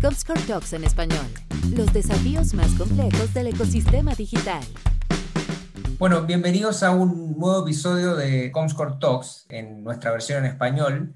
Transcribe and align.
Comscore 0.00 0.40
Talks 0.42 0.72
en 0.72 0.84
español. 0.84 1.26
Los 1.76 1.92
desafíos 1.92 2.54
más 2.54 2.72
complejos 2.74 3.34
del 3.34 3.48
ecosistema 3.48 4.14
digital. 4.14 4.62
Bueno, 5.98 6.22
bienvenidos 6.22 6.82
a 6.82 6.90
un 6.92 7.38
nuevo 7.38 7.62
episodio 7.62 8.16
de 8.16 8.50
Comscore 8.50 8.94
Talks 8.98 9.46
en 9.50 9.84
nuestra 9.84 10.10
versión 10.10 10.44
en 10.44 10.50
español, 10.52 11.14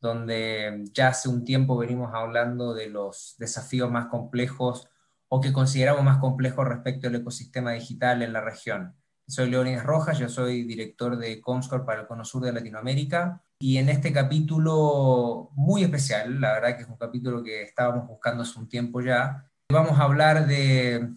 donde 0.00 0.84
ya 0.92 1.08
hace 1.08 1.28
un 1.28 1.44
tiempo 1.44 1.76
venimos 1.76 2.12
hablando 2.12 2.74
de 2.74 2.88
los 2.88 3.36
desafíos 3.38 3.90
más 3.90 4.06
complejos 4.06 4.88
o 5.28 5.40
que 5.40 5.52
consideramos 5.52 6.02
más 6.02 6.18
complejos 6.18 6.66
respecto 6.66 7.06
al 7.06 7.14
ecosistema 7.14 7.72
digital 7.72 8.22
en 8.22 8.32
la 8.32 8.40
región. 8.40 8.96
Soy 9.26 9.48
Leónidas 9.48 9.84
Rojas, 9.84 10.18
yo 10.18 10.28
soy 10.28 10.64
director 10.64 11.16
de 11.16 11.40
Comscore 11.40 11.84
para 11.84 12.00
el 12.02 12.06
Cono 12.06 12.24
Sur 12.24 12.42
de 12.42 12.52
Latinoamérica 12.52 13.42
y 13.64 13.78
en 13.78 13.88
este 13.88 14.12
capítulo 14.12 15.48
muy 15.54 15.84
especial, 15.84 16.38
la 16.38 16.52
verdad 16.52 16.76
que 16.76 16.82
es 16.82 16.88
un 16.90 16.98
capítulo 16.98 17.42
que 17.42 17.62
estábamos 17.62 18.06
buscando 18.06 18.42
hace 18.42 18.58
un 18.58 18.68
tiempo 18.68 19.00
ya, 19.00 19.50
vamos 19.72 19.98
a 19.98 20.02
hablar 20.02 20.46
de, 20.46 21.08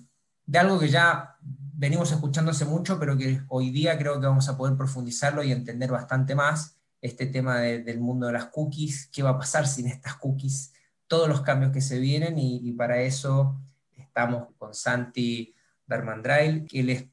de 0.45 0.57
algo 0.57 0.79
que 0.79 0.87
ya 0.87 1.35
venimos 1.41 2.09
escuchando 2.09 2.51
hace 2.51 2.63
mucho, 2.63 2.97
pero 2.97 3.17
que 3.17 3.41
hoy 3.49 3.69
día 3.71 3.97
creo 3.97 4.21
que 4.21 4.27
vamos 4.27 4.47
a 4.47 4.57
poder 4.57 4.77
profundizarlo 4.77 5.43
y 5.43 5.51
entender 5.51 5.91
bastante 5.91 6.35
más 6.35 6.77
este 7.01 7.25
tema 7.25 7.57
del 7.59 7.99
mundo 7.99 8.27
de 8.27 8.33
las 8.33 8.45
cookies, 8.45 9.09
qué 9.11 9.23
va 9.23 9.31
a 9.31 9.37
pasar 9.37 9.67
sin 9.67 9.87
estas 9.87 10.15
cookies, 10.15 10.71
todos 11.07 11.27
los 11.27 11.41
cambios 11.41 11.73
que 11.73 11.81
se 11.81 11.99
vienen 11.99 12.39
y, 12.39 12.71
para 12.71 13.01
eso 13.01 13.59
estamos 13.97 14.47
con 14.57 14.73
Santi 14.73 15.53
Darmandrail, 15.85 16.65
que 16.65 16.79
él 16.79 16.91
es 16.91 17.05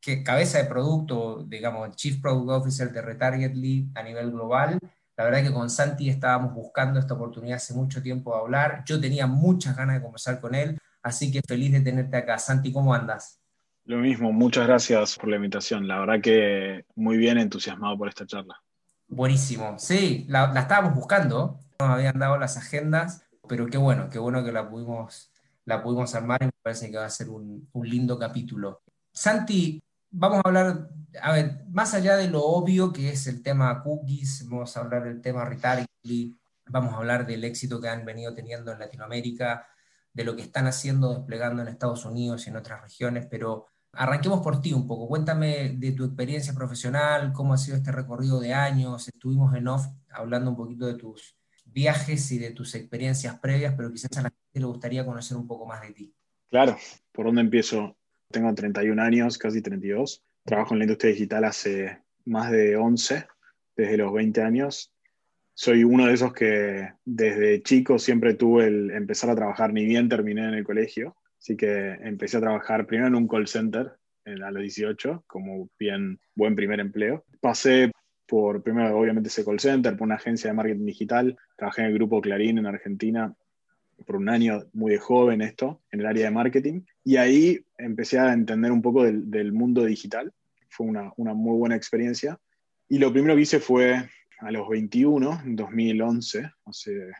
que 0.00 0.22
cabeza 0.22 0.58
de 0.58 0.64
producto, 0.64 1.44
digamos, 1.46 1.94
Chief 1.96 2.20
Product 2.20 2.50
Officer 2.50 2.90
de 2.90 3.02
Retargetly 3.02 3.90
a 3.94 4.02
nivel 4.02 4.30
global. 4.30 4.78
La 5.16 5.24
verdad 5.24 5.42
que 5.42 5.52
con 5.52 5.68
Santi 5.68 6.08
estábamos 6.08 6.54
buscando 6.54 6.98
esta 6.98 7.14
oportunidad 7.14 7.56
hace 7.56 7.74
mucho 7.74 8.02
tiempo 8.02 8.34
de 8.34 8.40
hablar. 8.40 8.82
Yo 8.86 8.98
tenía 9.00 9.26
muchas 9.26 9.76
ganas 9.76 9.96
de 9.96 10.02
conversar 10.02 10.40
con 10.40 10.54
él, 10.54 10.78
así 11.02 11.30
que 11.30 11.42
feliz 11.46 11.72
de 11.72 11.80
tenerte 11.80 12.16
acá. 12.16 12.38
Santi, 12.38 12.72
¿cómo 12.72 12.94
andas? 12.94 13.38
Lo 13.84 13.98
mismo, 13.98 14.32
muchas 14.32 14.66
gracias 14.66 15.16
por 15.16 15.28
la 15.28 15.36
invitación. 15.36 15.86
La 15.86 15.98
verdad 16.00 16.20
que 16.22 16.86
muy 16.94 17.18
bien 17.18 17.36
entusiasmado 17.38 17.98
por 17.98 18.08
esta 18.08 18.26
charla. 18.26 18.62
Buenísimo. 19.08 19.78
Sí, 19.78 20.24
la, 20.28 20.52
estábamos 20.56 20.94
buscando, 20.94 21.58
nos 21.78 21.90
habían 21.90 22.18
dado 22.18 22.38
las 22.38 22.56
agendas, 22.56 23.24
pero 23.48 23.66
qué 23.66 23.76
bueno, 23.76 24.08
qué 24.08 24.18
bueno 24.18 24.44
que 24.44 24.52
la 24.52 24.70
pudimos, 24.70 25.30
la 25.64 25.82
pudimos 25.82 26.14
armar 26.14 26.42
y 26.42 26.46
me 26.46 26.52
parece 26.62 26.90
que 26.90 26.96
va 26.96 27.06
a 27.06 27.10
ser 27.10 27.28
un, 27.28 27.68
un 27.72 27.88
lindo 27.88 28.18
capítulo. 28.18 28.82
Santi, 29.12 29.82
vamos 30.10 30.40
a 30.44 30.48
hablar, 30.48 30.88
a 31.20 31.32
ver, 31.32 31.64
más 31.70 31.94
allá 31.94 32.16
de 32.16 32.28
lo 32.28 32.44
obvio 32.44 32.92
que 32.92 33.10
es 33.10 33.26
el 33.26 33.42
tema 33.42 33.82
cookies, 33.82 34.46
vamos 34.48 34.76
a 34.76 34.80
hablar 34.80 35.04
del 35.04 35.20
tema 35.20 35.44
retargeting, 35.44 36.38
vamos 36.66 36.92
a 36.92 36.96
hablar 36.98 37.26
del 37.26 37.44
éxito 37.44 37.80
que 37.80 37.88
han 37.88 38.04
venido 38.04 38.34
teniendo 38.34 38.72
en 38.72 38.78
Latinoamérica, 38.78 39.66
de 40.12 40.24
lo 40.24 40.34
que 40.34 40.42
están 40.42 40.66
haciendo, 40.66 41.14
desplegando 41.14 41.62
en 41.62 41.68
Estados 41.68 42.04
Unidos 42.04 42.46
y 42.46 42.50
en 42.50 42.56
otras 42.56 42.82
regiones, 42.82 43.26
pero 43.30 43.66
arranquemos 43.92 44.40
por 44.40 44.60
ti 44.60 44.72
un 44.72 44.86
poco. 44.86 45.08
Cuéntame 45.08 45.76
de 45.76 45.92
tu 45.92 46.04
experiencia 46.04 46.52
profesional, 46.52 47.32
cómo 47.32 47.54
ha 47.54 47.58
sido 47.58 47.76
este 47.76 47.92
recorrido 47.92 48.40
de 48.40 48.52
años. 48.52 49.08
Estuvimos 49.08 49.54
en 49.54 49.68
off 49.68 49.86
hablando 50.10 50.50
un 50.50 50.56
poquito 50.56 50.86
de 50.86 50.94
tus 50.94 51.36
viajes 51.64 52.30
y 52.32 52.38
de 52.38 52.50
tus 52.50 52.74
experiencias 52.74 53.38
previas, 53.38 53.74
pero 53.76 53.92
quizás 53.92 54.10
a 54.16 54.22
la 54.22 54.30
gente 54.30 54.60
le 54.60 54.66
gustaría 54.66 55.06
conocer 55.06 55.36
un 55.36 55.46
poco 55.46 55.66
más 55.66 55.82
de 55.82 55.92
ti. 55.92 56.14
Claro, 56.50 56.76
¿por 57.12 57.26
dónde 57.26 57.42
empiezo? 57.42 57.96
Tengo 58.30 58.54
31 58.54 59.02
años, 59.02 59.38
casi 59.38 59.60
32. 59.60 60.22
Trabajo 60.44 60.74
en 60.74 60.78
la 60.78 60.84
industria 60.84 61.12
digital 61.12 61.44
hace 61.44 61.98
más 62.24 62.50
de 62.52 62.76
11, 62.76 63.26
desde 63.76 63.96
los 63.96 64.12
20 64.12 64.42
años. 64.42 64.92
Soy 65.52 65.82
uno 65.82 66.06
de 66.06 66.14
esos 66.14 66.32
que 66.32 66.92
desde 67.04 67.62
chico 67.62 67.98
siempre 67.98 68.34
tuve 68.34 68.68
el 68.68 68.90
empezar 68.92 69.30
a 69.30 69.34
trabajar, 69.34 69.72
ni 69.72 69.84
bien 69.84 70.08
terminé 70.08 70.46
en 70.46 70.54
el 70.54 70.64
colegio. 70.64 71.16
Así 71.40 71.56
que 71.56 71.92
empecé 72.02 72.36
a 72.36 72.40
trabajar 72.40 72.86
primero 72.86 73.08
en 73.08 73.16
un 73.16 73.26
call 73.26 73.48
center 73.48 73.92
a 74.24 74.50
los 74.52 74.62
18, 74.62 75.24
como 75.26 75.68
bien 75.78 76.20
buen 76.36 76.54
primer 76.54 76.78
empleo. 76.78 77.24
Pasé 77.40 77.90
por, 78.26 78.62
primero 78.62 78.96
obviamente 78.96 79.28
ese 79.28 79.44
call 79.44 79.58
center, 79.58 79.96
por 79.96 80.06
una 80.06 80.14
agencia 80.14 80.50
de 80.50 80.54
marketing 80.54 80.86
digital. 80.86 81.36
Trabajé 81.56 81.82
en 81.82 81.88
el 81.88 81.94
grupo 81.94 82.20
Clarín 82.20 82.58
en 82.58 82.66
Argentina 82.66 83.34
por 84.06 84.16
un 84.16 84.28
año 84.28 84.64
muy 84.72 84.92
de 84.92 84.98
joven 84.98 85.42
esto, 85.42 85.80
en 85.90 86.00
el 86.00 86.06
área 86.06 86.26
de 86.26 86.30
marketing. 86.30 86.82
Y 87.04 87.16
ahí 87.16 87.64
empecé 87.78 88.18
a 88.18 88.32
entender 88.32 88.72
un 88.72 88.82
poco 88.82 89.04
del, 89.04 89.52
mundo 89.52 89.84
digital. 89.84 90.32
Fue 90.68 90.86
una, 90.86 91.12
una, 91.16 91.34
muy 91.34 91.56
buena 91.58 91.76
experiencia. 91.76 92.38
Y 92.88 92.98
lo 92.98 93.12
primero 93.12 93.34
que 93.34 93.42
hice 93.42 93.60
fue 93.60 94.08
a 94.40 94.50
los 94.50 94.68
21, 94.68 95.42
en 95.44 95.56
2011, 95.56 96.50
hace 96.64 97.10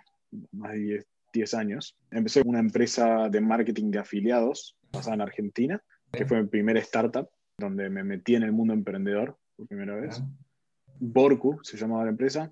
más 0.52 0.72
de 0.72 1.04
10, 1.32 1.54
años, 1.54 1.96
empecé 2.10 2.42
una 2.44 2.58
empresa 2.58 3.28
de 3.28 3.40
marketing 3.40 3.90
de 3.90 3.98
afiliados 3.98 4.76
basada 4.92 5.14
en 5.14 5.20
Argentina, 5.20 5.82
que 6.12 6.26
fue 6.26 6.42
mi 6.42 6.48
primer 6.48 6.76
startup, 6.78 7.28
donde 7.56 7.88
me 7.88 8.02
metí 8.02 8.34
en 8.34 8.42
el 8.42 8.52
mundo 8.52 8.74
emprendedor 8.74 9.36
por 9.56 9.68
primera 9.68 9.94
vez. 9.94 10.22
Borku 10.98 11.60
se 11.62 11.76
llamaba 11.76 12.04
la 12.04 12.10
empresa. 12.10 12.50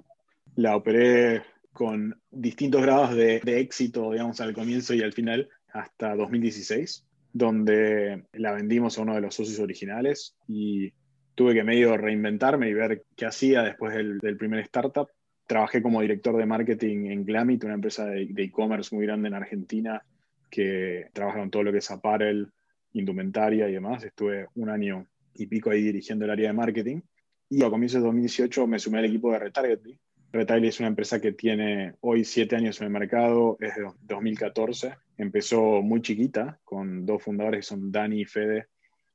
La 0.55 0.77
operé 0.77 1.43
con 1.79 2.21
distintos 2.33 2.83
grados 2.83 3.15
de, 3.15 3.37
éxito, 3.61 4.11
digamos, 4.11 4.41
al 4.41 4.53
comienzo 4.53 4.95
y 4.95 5.03
al 5.03 5.13
final, 5.13 5.49
hasta 5.73 6.17
2016, 6.17 7.07
donde 7.33 8.25
la 8.33 8.51
vendimos 8.51 8.99
a 8.99 9.03
uno 9.03 9.15
de 9.15 9.21
los 9.21 9.37
socios 9.37 9.61
originales 9.61 10.35
y 10.49 10.93
tuve 11.37 11.55
que 11.55 11.63
medio 11.63 11.97
reinventarme 11.97 12.69
y 12.69 12.75
ver 12.75 13.05
qué 13.15 13.27
hacía 13.27 13.63
después 13.63 13.95
del, 13.95 14.19
primer 14.37 14.59
startup. 14.65 15.09
Trabajé 15.47 15.81
como 15.81 16.01
director 16.01 16.37
de 16.37 16.47
marketing 16.47 17.13
en 17.13 17.25
Glamit, 17.25 17.63
una 17.63 17.75
empresa 17.75 18.07
de 18.07 18.29
e-commerce 18.37 18.93
muy 18.93 19.07
grande 19.07 19.29
en 19.29 19.35
Argentina 19.35 20.03
que 20.51 21.07
trabaja 21.13 21.39
con 21.39 21.51
todo 21.51 21.63
lo 21.63 21.71
que 21.71 21.79
es 21.79 21.91
apparel, 21.93 22.49
indumentaria 22.93 23.69
y 23.69 23.73
demás. 23.73 24.03
Estuve 24.03 24.49
un 24.57 24.69
año 24.69 25.07
y 25.33 25.47
pico 25.47 25.71
ahí 25.71 25.83
dirigiendo 25.83 26.25
el 26.25 26.33
área 26.33 26.49
de 26.49 26.55
marketing. 26.55 27.03
Y 27.49 27.63
a 27.63 27.71
comienzos 27.71 28.01
de 28.01 28.07
2018 28.07 28.67
me 28.67 28.81
sumé 28.81 28.99
al 28.99 29.05
equipo 29.05 29.31
de 29.31 29.39
Retargetly, 29.39 29.97
Retail 30.31 30.65
es 30.67 30.79
una 30.79 30.89
empresa 30.89 31.21
que 31.21 31.33
tiene 31.33 31.95
hoy 32.01 32.23
siete 32.23 32.55
años 32.55 32.79
en 32.81 32.87
el 32.87 32.93
mercado, 32.93 33.57
es 33.61 33.75
de 33.77 33.91
2014. 34.03 34.95
Empezó 35.17 35.81
muy 35.81 36.03
chiquita, 36.03 36.61
con 36.65 37.07
dos 37.07 37.23
fundadores 37.23 37.61
que 37.61 37.69
son 37.69 37.91
Dani 37.91 38.21
y 38.21 38.25
Fede, 38.27 38.67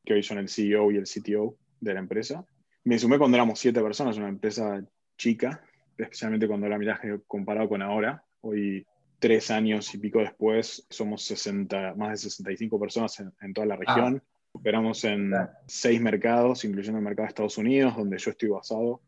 que 0.03 0.13
hoy 0.13 0.23
son 0.23 0.39
el 0.39 0.49
CEO 0.49 0.91
y 0.91 0.97
el 0.97 1.03
CTO 1.03 1.55
de 1.79 1.93
la 1.93 1.99
empresa. 1.99 2.43
Me 2.85 2.97
sumé 2.97 3.19
cuando 3.19 3.37
éramos 3.37 3.59
siete 3.59 3.81
personas, 3.81 4.17
una 4.17 4.27
empresa 4.27 4.83
chica, 5.15 5.61
especialmente 5.95 6.47
cuando 6.47 6.67
la 6.67 6.79
miras 6.79 6.99
comparado 7.27 7.69
con 7.69 7.83
ahora. 7.83 8.23
Hoy, 8.41 8.85
tres 9.19 9.51
años 9.51 9.93
y 9.93 9.99
pico 9.99 10.19
después, 10.19 10.85
somos 10.89 11.23
60, 11.25 11.93
más 11.93 12.09
de 12.09 12.17
65 12.29 12.79
personas 12.79 13.23
en, 13.39 13.53
toda 13.53 13.67
la 13.67 13.75
región. 13.75 14.23
Operamos 14.51 15.03
en 15.03 15.31
seis 15.67 16.01
mercados, 16.01 16.65
incluyendo 16.65 16.97
el 16.97 17.05
mercado 17.05 17.25
de 17.25 17.29
Estados 17.29 17.57
Unidos, 17.59 17.95
donde 17.95 18.17
yo 18.17 18.31
estoy 18.31 18.49
basado 18.49 18.99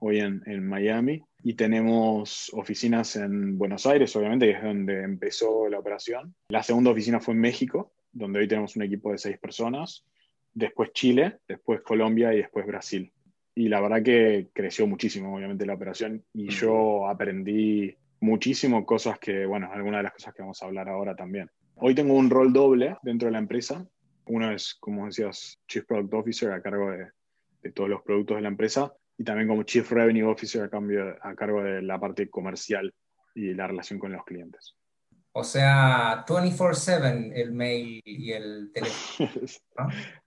hoy 0.00 0.18
en, 0.18 0.42
en 0.46 0.66
Miami 0.66 1.24
y 1.44 1.54
tenemos 1.54 2.50
oficinas 2.54 3.16
en 3.16 3.58
Buenos 3.58 3.86
Aires, 3.86 4.14
obviamente, 4.14 4.46
que 4.46 4.52
es 4.52 4.62
donde 4.62 5.02
empezó 5.02 5.68
la 5.68 5.78
operación. 5.78 6.34
La 6.48 6.62
segunda 6.62 6.90
oficina 6.90 7.20
fue 7.20 7.34
en 7.34 7.40
México, 7.40 7.92
donde 8.12 8.40
hoy 8.40 8.48
tenemos 8.48 8.76
un 8.76 8.82
equipo 8.82 9.10
de 9.10 9.18
seis 9.18 9.38
personas. 9.38 10.04
Después 10.54 10.92
Chile, 10.92 11.38
después 11.48 11.80
Colombia 11.80 12.32
y 12.32 12.38
después 12.38 12.66
Brasil. 12.66 13.12
Y 13.54 13.68
la 13.68 13.80
verdad 13.80 14.02
que 14.02 14.48
creció 14.52 14.86
muchísimo, 14.86 15.34
obviamente, 15.34 15.66
la 15.66 15.74
operación 15.74 16.24
y 16.32 16.48
yo 16.48 17.08
aprendí 17.08 17.96
muchísimo 18.20 18.86
cosas 18.86 19.18
que, 19.18 19.44
bueno, 19.44 19.68
algunas 19.72 19.98
de 19.98 20.04
las 20.04 20.12
cosas 20.12 20.34
que 20.34 20.42
vamos 20.42 20.62
a 20.62 20.66
hablar 20.66 20.88
ahora 20.88 21.16
también. 21.16 21.50
Hoy 21.74 21.94
tengo 21.94 22.14
un 22.14 22.30
rol 22.30 22.52
doble 22.52 22.96
dentro 23.02 23.26
de 23.26 23.32
la 23.32 23.38
empresa. 23.38 23.84
Uno 24.26 24.52
es, 24.52 24.76
como 24.78 25.06
decías, 25.06 25.58
Chief 25.66 25.84
Product 25.84 26.14
Officer 26.14 26.52
a 26.52 26.62
cargo 26.62 26.92
de, 26.92 27.08
de 27.62 27.72
todos 27.72 27.90
los 27.90 28.02
productos 28.02 28.36
de 28.36 28.42
la 28.42 28.48
empresa 28.48 28.94
y 29.18 29.24
también 29.24 29.48
como 29.48 29.62
Chief 29.62 29.90
Revenue 29.90 30.24
Officer 30.24 30.64
a, 30.64 30.68
cambio, 30.68 31.16
a 31.20 31.34
cargo 31.34 31.62
de 31.62 31.82
la 31.82 31.98
parte 31.98 32.28
comercial 32.30 32.92
y 33.34 33.54
la 33.54 33.66
relación 33.66 33.98
con 33.98 34.12
los 34.12 34.24
clientes. 34.24 34.76
O 35.32 35.44
sea, 35.44 36.24
24/7 36.26 37.32
el 37.34 37.52
mail 37.52 38.00
y 38.04 38.32
el 38.32 38.70
teléfono. 38.72 39.30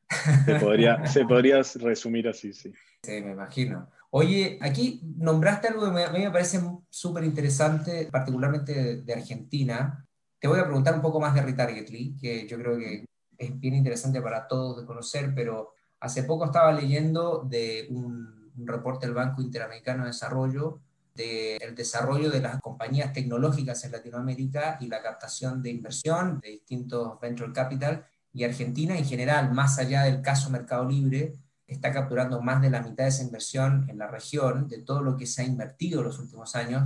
se, 0.45 0.55
podría, 0.55 1.05
se 1.05 1.25
podría 1.25 1.61
resumir 1.75 2.27
así, 2.27 2.53
sí. 2.53 2.73
Sí, 3.03 3.21
me 3.21 3.31
imagino. 3.31 3.89
Oye, 4.09 4.57
aquí 4.61 5.01
nombraste 5.17 5.67
algo 5.67 5.93
que 5.93 6.03
a 6.03 6.11
mí 6.11 6.19
me 6.19 6.31
parece 6.31 6.59
súper 6.89 7.23
interesante, 7.23 8.07
particularmente 8.11 9.03
de, 9.03 9.13
Argentina. 9.13 10.07
Te 10.39 10.47
voy 10.47 10.59
a 10.59 10.63
preguntar 10.63 10.95
un 10.95 11.01
poco 11.01 11.19
más 11.19 11.35
de 11.35 11.41
Retargetly, 11.41 12.15
que 12.15 12.47
yo 12.47 12.57
creo 12.57 12.77
que 12.77 13.05
es 13.37 13.59
bien 13.59 13.75
interesante 13.75 14.21
para 14.21 14.47
todos 14.47 14.79
de 14.79 14.85
conocer, 14.85 15.33
pero 15.35 15.73
hace 15.99 16.23
poco 16.23 16.45
estaba 16.45 16.71
leyendo 16.71 17.43
de 17.47 17.87
un 17.89 18.34
un 18.57 18.67
reporte 18.67 19.05
del 19.05 19.15
Banco 19.15 19.41
Interamericano 19.41 20.03
de 20.03 20.09
Desarrollo 20.09 20.81
del 21.15 21.75
desarrollo 21.75 22.29
de 22.29 22.41
las 22.41 22.59
compañías 22.59 23.13
tecnológicas 23.13 23.83
en 23.85 23.93
Latinoamérica 23.93 24.77
y 24.81 24.87
la 24.87 25.01
captación 25.01 25.61
de 25.61 25.69
inversión 25.69 26.39
de 26.41 26.49
distintos 26.49 27.19
venture 27.21 27.53
capital. 27.53 28.05
Y 28.33 28.43
Argentina 28.43 28.97
en 28.97 29.05
general, 29.05 29.53
más 29.53 29.79
allá 29.79 30.03
del 30.03 30.21
caso 30.21 30.49
Mercado 30.49 30.85
Libre, 30.85 31.33
está 31.65 31.93
capturando 31.93 32.41
más 32.41 32.61
de 32.61 32.69
la 32.69 32.81
mitad 32.81 33.05
de 33.05 33.09
esa 33.09 33.23
inversión 33.23 33.89
en 33.89 33.97
la 33.97 34.07
región, 34.07 34.67
de 34.67 34.79
todo 34.79 35.01
lo 35.01 35.15
que 35.15 35.25
se 35.25 35.41
ha 35.41 35.45
invertido 35.45 36.01
en 36.01 36.07
los 36.07 36.19
últimos 36.19 36.53
años. 36.55 36.83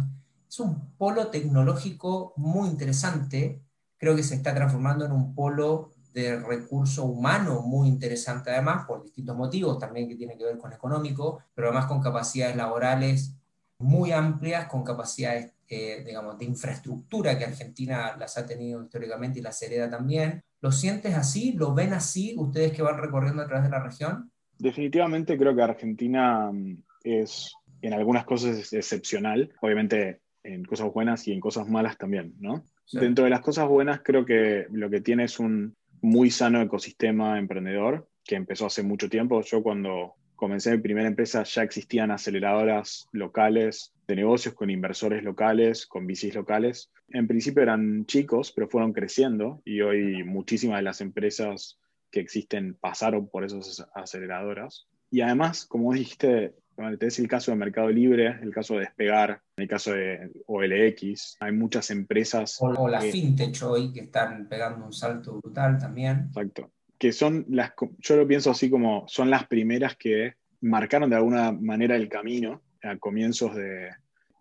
es 0.48 0.60
un 0.60 0.95
polo 0.95 1.27
tecnológico 1.27 2.33
muy 2.38 2.69
interesante, 2.69 3.63
creo 3.98 4.15
que 4.15 4.24
se 4.24 4.36
está 4.36 4.54
transformando 4.54 5.06
en 5.06 5.12
un 5.12 5.33
polo 5.33 5.92
de 6.14 6.40
recurso 6.40 7.06
humano 7.06 7.62
muy 7.62 7.88
interesante 7.88 8.50
además, 8.50 8.86
por 8.86 9.04
distintos 9.04 9.36
motivos, 9.36 9.78
también 9.78 10.08
que 10.08 10.16
tiene 10.16 10.38
que 10.38 10.44
ver 10.44 10.58
con 10.58 10.74
económico, 10.74 11.44
pero 11.54 11.68
además 11.68 11.86
con 11.86 12.02
capacidades 12.02 12.56
laborales 12.56 13.36
muy 13.80 14.12
amplias, 14.12 14.68
con 14.68 14.84
capacidades, 14.84 15.54
eh, 15.68 16.04
digamos, 16.06 16.38
de 16.38 16.46
infraestructura 16.46 17.38
que 17.38 17.46
Argentina 17.46 18.16
las 18.18 18.38
ha 18.38 18.46
tenido 18.46 18.84
históricamente 18.84 19.40
y 19.40 19.42
las 19.42 19.62
hereda 19.62 19.90
también. 19.90 20.44
¿Lo 20.62 20.72
sientes 20.72 21.16
así? 21.16 21.54
¿Lo 21.54 21.74
ven 21.74 21.94
así 21.94 22.36
ustedes 22.38 22.74
que 22.74 22.82
van 22.82 22.98
recorriendo 22.98 23.42
a 23.42 23.48
través 23.48 23.64
de 23.64 23.70
la 23.70 23.84
región? 23.84 24.32
Definitivamente 24.58 25.38
creo 25.38 25.56
que 25.56 25.62
Argentina 25.62 26.52
mm, 26.52 26.84
es 27.04 27.54
en 27.82 27.94
algunas 27.94 28.26
cosas 28.26 28.74
excepcional, 28.74 29.54
obviamente 29.62 30.20
en 30.44 30.66
cosas 30.66 30.92
buenas 30.92 31.28
y 31.28 31.32
en 31.32 31.40
cosas 31.40 31.68
malas 31.70 31.98
también, 31.98 32.36
¿no? 32.40 32.66
Dentro 32.92 33.24
de 33.24 33.30
las 33.30 33.42
cosas 33.42 33.68
buenas 33.68 34.02
creo 34.04 34.26
que 34.26 34.66
lo 34.72 34.90
que 34.90 35.00
tiene 35.00 35.26
es 35.26 35.40
un 35.40 35.76
muy 36.01 36.31
sano 36.31 36.62
ecosistema 36.62 37.38
emprendedor 37.38 38.07
que 38.24 38.36
empezó 38.36 38.66
hace 38.66 38.84
mucho 38.84 39.10
tiempo. 39.10 39.42
Yo 39.42 39.63
cuando 39.63 40.16
comencé 40.36 40.72
mi 40.72 40.81
primera 40.81 41.07
empresa 41.07 41.44
ya 41.44 41.63
existían 41.63 42.12
aceleradoras 42.12 43.07
locales 43.12 43.94
de 44.07 44.16
negocios 44.16 44.54
con 44.56 44.69
inversores 44.69 45.24
locales, 45.24 45.86
con 45.86 46.07
VCs 46.07 46.36
locales. 46.36 46.92
En 47.10 47.28
principio 47.28 47.63
eran 47.63 48.06
chicos, 48.06 48.51
pero 48.51 48.69
fueron 48.69 48.94
creciendo 48.94 49.62
y 49.66 49.81
hoy 49.81 50.24
muchísimas 50.24 50.78
de 50.78 50.84
las 50.84 51.01
empresas 51.01 51.78
que 52.12 52.19
existen 52.19 52.75
pasaron 52.75 53.28
por 53.28 53.44
esas 53.44 53.86
aceleradoras. 53.94 54.88
Y 55.12 55.22
además, 55.22 55.66
como 55.66 55.94
dijiste, 55.94 56.54
tenés 56.98 57.20
el 57.20 57.28
caso 57.28 57.52
de 57.52 57.58
Mercado 57.58 57.90
Libre, 57.90 58.40
el 58.42 58.54
caso 58.54 58.76
de 58.76 58.81
Despegar, 58.81 59.42
el 59.58 59.68
caso 59.68 59.92
de 59.92 60.31
OLX, 60.48 61.38
hay 61.40 61.52
muchas 61.52 61.90
empresas. 61.92 62.58
O, 62.60 62.88
la 62.88 63.02
FinTech 63.02 63.62
hoy 63.64 63.92
que 63.92 64.02
están 64.02 64.48
pegando 64.48 64.86
un 64.86 64.94
salto 64.94 65.40
brutal 65.40 65.78
también. 65.78 66.26
Exacto. 66.28 66.72
Que 66.98 67.12
son 67.12 67.46
las, 67.50 67.74
yo 68.00 68.18
lo 68.18 68.28
pienso 68.28 68.52
así 68.52 68.70
como, 68.70 69.06
son 69.08 69.30
las 69.30 69.48
primeras 69.48 69.96
que 69.96 70.36
marcaron 70.62 71.10
de 71.10 71.16
alguna 71.16 71.52
manera 71.52 71.96
el 71.96 72.10
camino 72.10 72.62
a 72.84 72.98
comienzos 72.98 73.56
de, 73.56 73.90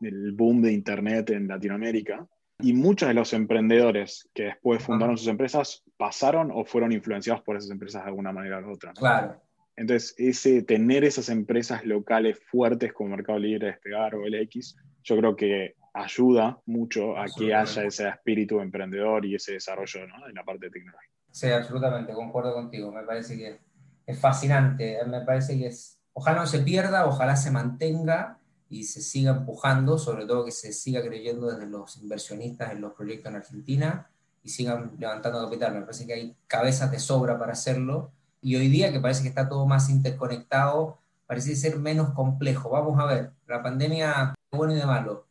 del 0.00 0.32
boom 0.32 0.62
de 0.62 0.72
Internet 0.72 1.30
en 1.30 1.48
Latinoamérica. 1.48 2.26
Y 2.60 2.72
muchos 2.72 3.06
de 3.08 3.14
los 3.14 3.32
emprendedores 3.34 4.28
que 4.34 4.44
después 4.44 4.82
fundaron 4.82 5.16
sus 5.16 5.28
empresas 5.28 5.84
pasaron 5.96 6.50
o 6.52 6.64
fueron 6.64 6.90
influenciados 6.90 7.42
por 7.42 7.56
esas 7.56 7.70
empresas 7.70 8.02
de 8.02 8.08
alguna 8.08 8.32
manera 8.32 8.60
u 8.60 8.72
otra. 8.72 8.92
Claro. 8.94 9.40
Entonces, 9.78 10.12
ese, 10.18 10.62
tener 10.62 11.04
esas 11.04 11.28
empresas 11.28 11.84
locales 11.84 12.36
fuertes 12.50 12.92
como 12.92 13.10
Mercado 13.10 13.38
Libre, 13.38 13.68
Despegar 13.68 14.16
o 14.16 14.26
LX, 14.26 14.74
yo 15.04 15.16
creo 15.16 15.36
que 15.36 15.76
ayuda 15.94 16.60
mucho 16.66 17.16
a 17.16 17.26
que 17.26 17.54
haya 17.54 17.84
ese 17.84 18.08
espíritu 18.08 18.58
emprendedor 18.58 19.24
y 19.24 19.36
ese 19.36 19.52
desarrollo 19.52 20.00
en 20.02 20.34
la 20.34 20.44
parte 20.44 20.66
de 20.66 20.72
tecnología. 20.72 21.08
Sí, 21.30 21.46
absolutamente, 21.46 22.12
concuerdo 22.12 22.54
contigo. 22.54 22.90
Me 22.90 23.04
parece 23.04 23.38
que 23.38 23.60
es 24.04 24.18
fascinante. 24.18 24.98
Me 25.06 25.20
parece 25.20 25.56
que 25.56 25.68
es, 25.68 26.00
ojalá 26.12 26.40
no 26.40 26.46
se 26.48 26.58
pierda, 26.58 27.06
ojalá 27.06 27.36
se 27.36 27.52
mantenga 27.52 28.40
y 28.68 28.82
se 28.82 29.00
siga 29.00 29.30
empujando, 29.30 29.96
sobre 29.96 30.26
todo 30.26 30.44
que 30.44 30.50
se 30.50 30.72
siga 30.72 31.02
creyendo 31.02 31.52
desde 31.52 31.70
los 31.70 31.98
inversionistas 31.98 32.72
en 32.72 32.80
los 32.80 32.94
proyectos 32.94 33.30
en 33.30 33.36
Argentina 33.36 34.10
y 34.42 34.48
sigan 34.48 34.96
levantando 34.98 35.40
capital. 35.44 35.74
Me 35.74 35.82
parece 35.82 36.04
que 36.04 36.14
hay 36.14 36.36
cabezas 36.48 36.90
de 36.90 36.98
sobra 36.98 37.38
para 37.38 37.52
hacerlo 37.52 38.10
y 38.40 38.56
hoy 38.56 38.68
día 38.68 38.92
que 38.92 39.00
parece 39.00 39.22
que 39.22 39.28
está 39.28 39.48
todo 39.48 39.66
más 39.66 39.90
interconectado, 39.90 40.98
parece 41.26 41.56
ser 41.56 41.76
menos 41.78 42.10
complejo. 42.10 42.70
Vamos 42.70 42.98
a 42.98 43.06
ver, 43.06 43.30
la 43.46 43.62
pandemia, 43.62 44.34
de 44.50 44.58
bueno 44.58 44.74
y 44.74 44.76
de 44.76 44.86
malo. 44.86 45.26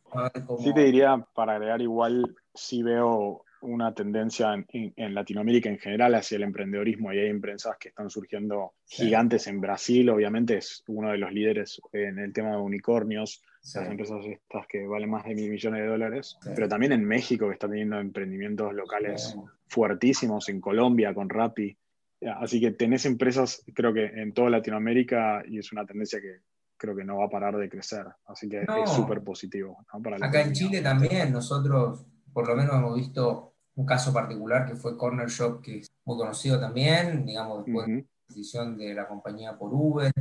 Sí 0.60 0.72
te 0.72 0.84
diría, 0.84 1.24
para 1.34 1.54
agregar 1.54 1.82
igual, 1.82 2.36
sí 2.54 2.82
veo 2.82 3.44
una 3.60 3.92
tendencia 3.92 4.54
en, 4.54 5.14
Latinoamérica 5.14 5.68
en 5.68 5.78
general 5.78 6.14
hacia 6.14 6.36
el 6.36 6.44
emprendedorismo 6.44 7.12
y 7.12 7.18
hay 7.18 7.28
empresas 7.28 7.76
que 7.78 7.88
están 7.88 8.08
surgiendo 8.08 8.74
gigantes 8.86 9.46
en 9.48 9.60
Brasil, 9.60 10.08
obviamente 10.10 10.58
es 10.58 10.84
uno 10.86 11.10
de 11.10 11.18
los 11.18 11.32
líderes 11.32 11.80
en 11.92 12.18
el 12.18 12.32
tema 12.32 12.50
de 12.50 12.58
unicornios, 12.58 13.42
las 13.74 13.88
empresas 13.88 14.24
estas 14.26 14.66
que 14.68 14.86
valen 14.86 15.10
más 15.10 15.24
de 15.24 15.34
mil 15.34 15.50
millones 15.50 15.82
de 15.82 15.88
dólares, 15.88 16.38
pero 16.54 16.68
también 16.68 16.92
en 16.92 17.04
México 17.04 17.48
que 17.48 17.54
está 17.54 17.68
teniendo 17.68 17.98
emprendimientos 17.98 18.72
locales 18.72 19.36
fuertísimos, 19.66 20.48
en 20.48 20.60
Colombia 20.60 21.12
con 21.12 21.28
Rappi, 21.28 21.76
Así 22.40 22.60
que 22.60 22.72
tenés 22.72 23.06
empresas, 23.06 23.62
creo 23.74 23.92
que 23.92 24.06
en 24.06 24.32
toda 24.32 24.50
Latinoamérica, 24.50 25.42
y 25.46 25.58
es 25.58 25.72
una 25.72 25.86
tendencia 25.86 26.20
que 26.20 26.40
creo 26.76 26.96
que 26.96 27.04
no 27.04 27.18
va 27.18 27.26
a 27.26 27.30
parar 27.30 27.56
de 27.56 27.68
crecer. 27.68 28.06
Así 28.26 28.48
que 28.48 28.62
es 28.62 28.90
súper 28.90 29.22
positivo. 29.22 29.84
Acá 30.20 30.42
en 30.42 30.52
Chile 30.52 30.80
también, 30.80 31.32
nosotros 31.32 32.06
por 32.32 32.46
lo 32.46 32.56
menos 32.56 32.74
hemos 32.74 32.94
visto 32.94 33.54
un 33.74 33.86
caso 33.86 34.12
particular 34.12 34.66
que 34.66 34.76
fue 34.76 34.96
Corner 34.96 35.28
Shop, 35.28 35.60
que 35.60 35.78
es 35.78 35.88
muy 36.04 36.16
conocido 36.16 36.58
también, 36.58 37.24
digamos, 37.24 37.64
después 37.64 37.86
de 37.86 37.94
la 37.94 38.04
decisión 38.28 38.76
de 38.76 38.94
la 38.94 39.06
compañía 39.06 39.56
por 39.56 39.72
Uber. 39.72 40.12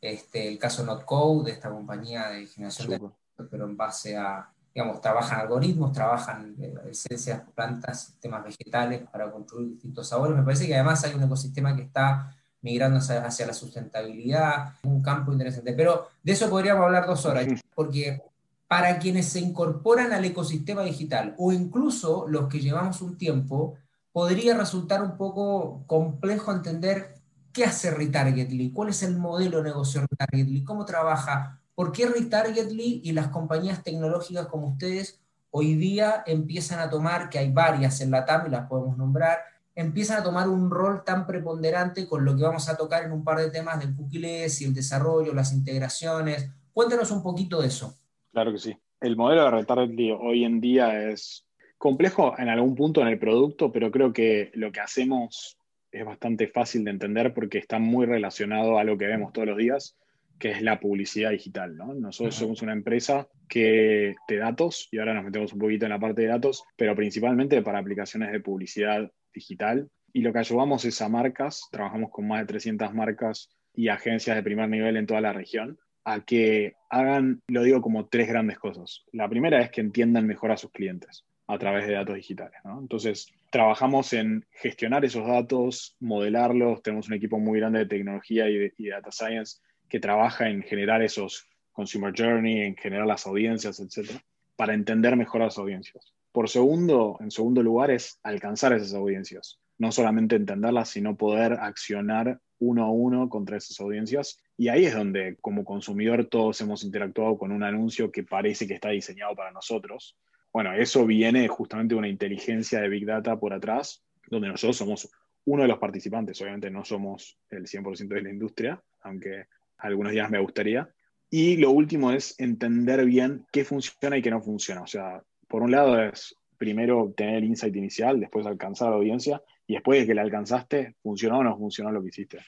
Este, 0.00 0.48
el 0.48 0.58
caso 0.58 0.84
NotCode, 0.84 1.46
de 1.46 1.52
esta 1.52 1.70
compañía 1.70 2.28
de 2.28 2.46
generación 2.46 2.90
de 2.90 3.44
pero 3.50 3.66
en 3.66 3.76
base 3.76 4.16
a 4.16 4.50
digamos, 4.78 5.00
trabajan 5.00 5.40
algoritmos, 5.40 5.90
trabajan 5.90 6.54
eh, 6.60 6.72
esencias, 6.88 7.42
plantas, 7.52 8.04
sistemas 8.04 8.44
vegetales 8.44 9.02
para 9.10 9.28
construir 9.28 9.70
distintos 9.70 10.06
sabores. 10.06 10.36
Me 10.36 10.44
parece 10.44 10.68
que 10.68 10.74
además 10.76 11.02
hay 11.02 11.14
un 11.14 11.24
ecosistema 11.24 11.74
que 11.74 11.82
está 11.82 12.32
migrando 12.62 12.98
hacia, 12.98 13.44
la 13.44 13.52
sustentabilidad, 13.52 14.74
un 14.84 15.02
campo 15.02 15.32
interesante. 15.32 15.72
Pero 15.72 16.06
de 16.22 16.30
eso 16.30 16.48
podríamos 16.48 16.84
hablar 16.84 17.08
dos 17.08 17.26
horas, 17.26 17.48
porque 17.74 18.22
para 18.68 19.00
quienes 19.00 19.26
se 19.26 19.40
incorporan 19.40 20.12
al 20.12 20.24
ecosistema 20.24 20.82
digital 20.82 21.34
o 21.38 21.50
incluso 21.50 22.28
los 22.28 22.46
que 22.46 22.60
llevamos 22.60 23.02
un 23.02 23.18
tiempo, 23.18 23.74
podría 24.12 24.56
resultar 24.56 25.02
un 25.02 25.16
poco 25.16 25.82
complejo 25.88 26.52
entender 26.52 27.16
qué 27.52 27.64
hace 27.64 27.90
Retargetly, 27.90 28.70
cuál 28.70 28.90
es 28.90 29.02
el 29.02 29.16
modelo 29.16 29.56
de 29.56 29.70
negocio 29.70 30.02
de 30.02 30.06
Retargetly, 30.08 30.62
cómo 30.62 30.84
trabaja, 30.84 31.60
¿Por 31.78 31.92
qué 31.92 32.06
Retargetly 32.06 33.02
y 33.04 33.12
las 33.12 33.28
compañías 33.28 33.84
tecnológicas 33.84 34.48
como 34.48 34.66
ustedes 34.66 35.20
hoy 35.52 35.76
día 35.76 36.24
empiezan 36.26 36.80
a 36.80 36.90
tomar, 36.90 37.30
que 37.30 37.38
hay 37.38 37.52
varias 37.52 38.00
en 38.00 38.10
la 38.10 38.24
TAM 38.24 38.48
y 38.48 38.50
las 38.50 38.66
podemos 38.66 38.98
nombrar, 38.98 39.38
empiezan 39.76 40.18
a 40.18 40.24
tomar 40.24 40.48
un 40.48 40.72
rol 40.72 41.04
tan 41.04 41.24
preponderante 41.24 42.08
con 42.08 42.24
lo 42.24 42.36
que 42.36 42.42
vamos 42.42 42.68
a 42.68 42.76
tocar 42.76 43.04
en 43.04 43.12
un 43.12 43.22
par 43.22 43.38
de 43.38 43.52
temas 43.52 43.78
del 43.78 43.94
cookies 43.94 44.60
y 44.60 44.64
el 44.64 44.74
desarrollo, 44.74 45.32
las 45.32 45.52
integraciones? 45.52 46.50
Cuéntanos 46.72 47.12
un 47.12 47.22
poquito 47.22 47.62
de 47.62 47.68
eso. 47.68 47.96
Claro 48.32 48.50
que 48.50 48.58
sí. 48.58 48.76
El 49.00 49.14
modelo 49.14 49.44
de 49.44 49.50
Retargetly 49.52 50.10
hoy 50.20 50.42
en 50.42 50.60
día 50.60 51.08
es 51.08 51.46
complejo 51.78 52.34
en 52.38 52.48
algún 52.48 52.74
punto 52.74 53.02
en 53.02 53.06
el 53.06 53.20
producto, 53.20 53.70
pero 53.70 53.92
creo 53.92 54.12
que 54.12 54.50
lo 54.54 54.72
que 54.72 54.80
hacemos 54.80 55.56
es 55.92 56.04
bastante 56.04 56.48
fácil 56.48 56.82
de 56.82 56.90
entender 56.90 57.32
porque 57.32 57.58
está 57.58 57.78
muy 57.78 58.04
relacionado 58.04 58.80
a 58.80 58.82
lo 58.82 58.98
que 58.98 59.06
vemos 59.06 59.32
todos 59.32 59.46
los 59.46 59.56
días 59.56 59.94
que 60.38 60.50
es 60.50 60.62
la 60.62 60.80
publicidad 60.80 61.30
digital. 61.30 61.76
¿no? 61.76 61.94
Nosotros 61.94 62.34
somos 62.34 62.62
una 62.62 62.72
empresa 62.72 63.28
que 63.48 64.14
de 64.28 64.36
datos, 64.36 64.88
y 64.90 64.98
ahora 64.98 65.14
nos 65.14 65.24
metemos 65.24 65.52
un 65.52 65.58
poquito 65.58 65.86
en 65.86 65.90
la 65.90 65.98
parte 65.98 66.22
de 66.22 66.28
datos, 66.28 66.64
pero 66.76 66.94
principalmente 66.94 67.62
para 67.62 67.78
aplicaciones 67.78 68.32
de 68.32 68.40
publicidad 68.40 69.10
digital. 69.32 69.88
Y 70.12 70.22
lo 70.22 70.32
que 70.32 70.38
ayudamos 70.38 70.84
es 70.84 71.00
a 71.02 71.08
marcas, 71.08 71.68
trabajamos 71.70 72.10
con 72.10 72.28
más 72.28 72.40
de 72.40 72.46
300 72.46 72.94
marcas 72.94 73.50
y 73.74 73.88
agencias 73.88 74.36
de 74.36 74.42
primer 74.42 74.68
nivel 74.68 74.96
en 74.96 75.06
toda 75.06 75.20
la 75.20 75.32
región, 75.32 75.78
a 76.04 76.24
que 76.24 76.74
hagan, 76.88 77.42
lo 77.48 77.62
digo 77.62 77.82
como 77.82 78.06
tres 78.06 78.28
grandes 78.28 78.58
cosas. 78.58 79.04
La 79.12 79.28
primera 79.28 79.60
es 79.60 79.70
que 79.70 79.80
entiendan 79.80 80.26
mejor 80.26 80.50
a 80.52 80.56
sus 80.56 80.70
clientes 80.70 81.24
a 81.46 81.58
través 81.58 81.86
de 81.86 81.94
datos 81.94 82.14
digitales. 82.14 82.58
¿no? 82.64 82.78
Entonces, 82.80 83.32
trabajamos 83.50 84.12
en 84.12 84.46
gestionar 84.50 85.04
esos 85.04 85.26
datos, 85.26 85.96
modelarlos, 86.00 86.82
tenemos 86.82 87.08
un 87.08 87.14
equipo 87.14 87.38
muy 87.38 87.58
grande 87.58 87.80
de 87.80 87.86
tecnología 87.86 88.48
y 88.48 88.56
de, 88.56 88.74
y 88.76 88.84
de 88.84 88.90
data 88.90 89.10
science 89.10 89.58
que 89.88 90.00
trabaja 90.00 90.48
en 90.48 90.62
generar 90.62 91.02
esos 91.02 91.48
consumer 91.72 92.12
journey, 92.16 92.62
en 92.62 92.76
generar 92.76 93.06
las 93.06 93.26
audiencias, 93.26 93.78
etcétera, 93.78 94.20
para 94.56 94.74
entender 94.74 95.14
mejor 95.16 95.42
las 95.42 95.58
audiencias. 95.58 96.12
Por 96.32 96.48
segundo, 96.48 97.16
en 97.20 97.30
segundo 97.30 97.62
lugar, 97.62 97.90
es 97.92 98.18
alcanzar 98.22 98.72
esas 98.72 98.94
audiencias. 98.94 99.60
No 99.78 99.92
solamente 99.92 100.34
entenderlas, 100.34 100.88
sino 100.88 101.16
poder 101.16 101.52
accionar 101.52 102.40
uno 102.58 102.84
a 102.84 102.90
uno 102.90 103.28
contra 103.28 103.56
esas 103.56 103.78
audiencias. 103.78 104.40
Y 104.56 104.68
ahí 104.68 104.86
es 104.86 104.94
donde, 104.94 105.36
como 105.40 105.64
consumidor, 105.64 106.24
todos 106.24 106.60
hemos 106.60 106.82
interactuado 106.82 107.38
con 107.38 107.52
un 107.52 107.62
anuncio 107.62 108.10
que 108.10 108.24
parece 108.24 108.66
que 108.66 108.74
está 108.74 108.90
diseñado 108.90 109.36
para 109.36 109.52
nosotros. 109.52 110.16
Bueno, 110.52 110.74
eso 110.74 111.06
viene 111.06 111.46
justamente 111.46 111.94
de 111.94 111.98
una 112.00 112.08
inteligencia 112.08 112.80
de 112.80 112.88
Big 112.88 113.06
Data 113.06 113.38
por 113.38 113.52
atrás, 113.52 114.02
donde 114.28 114.48
nosotros 114.48 114.76
somos 114.76 115.08
uno 115.44 115.62
de 115.62 115.68
los 115.68 115.78
participantes. 115.78 116.40
Obviamente 116.40 116.70
no 116.70 116.84
somos 116.84 117.38
el 117.50 117.66
100% 117.66 118.08
de 118.08 118.22
la 118.22 118.30
industria, 118.30 118.82
aunque 119.02 119.46
algunos 119.78 120.12
días 120.12 120.30
me 120.30 120.38
gustaría. 120.38 120.88
Y 121.30 121.56
lo 121.56 121.70
último 121.70 122.10
es 122.12 122.38
entender 122.38 123.04
bien 123.04 123.46
qué 123.52 123.64
funciona 123.64 124.16
y 124.16 124.22
qué 124.22 124.30
no 124.30 124.40
funciona. 124.40 124.82
O 124.82 124.86
sea, 124.86 125.22
por 125.46 125.62
un 125.62 125.70
lado 125.70 126.02
es 126.02 126.34
primero 126.56 127.12
tener 127.16 127.36
el 127.36 127.44
insight 127.44 127.74
inicial, 127.76 128.20
después 128.20 128.46
alcanzar 128.46 128.90
la 128.90 128.96
audiencia 128.96 129.42
y 129.66 129.74
después 129.74 130.00
de 130.00 130.06
que 130.06 130.14
la 130.14 130.22
alcanzaste, 130.22 130.96
funcionó 131.02 131.38
o 131.38 131.44
no 131.44 131.56
funcionó 131.56 131.92
lo 131.92 132.02
que 132.02 132.08
hiciste. 132.08 132.38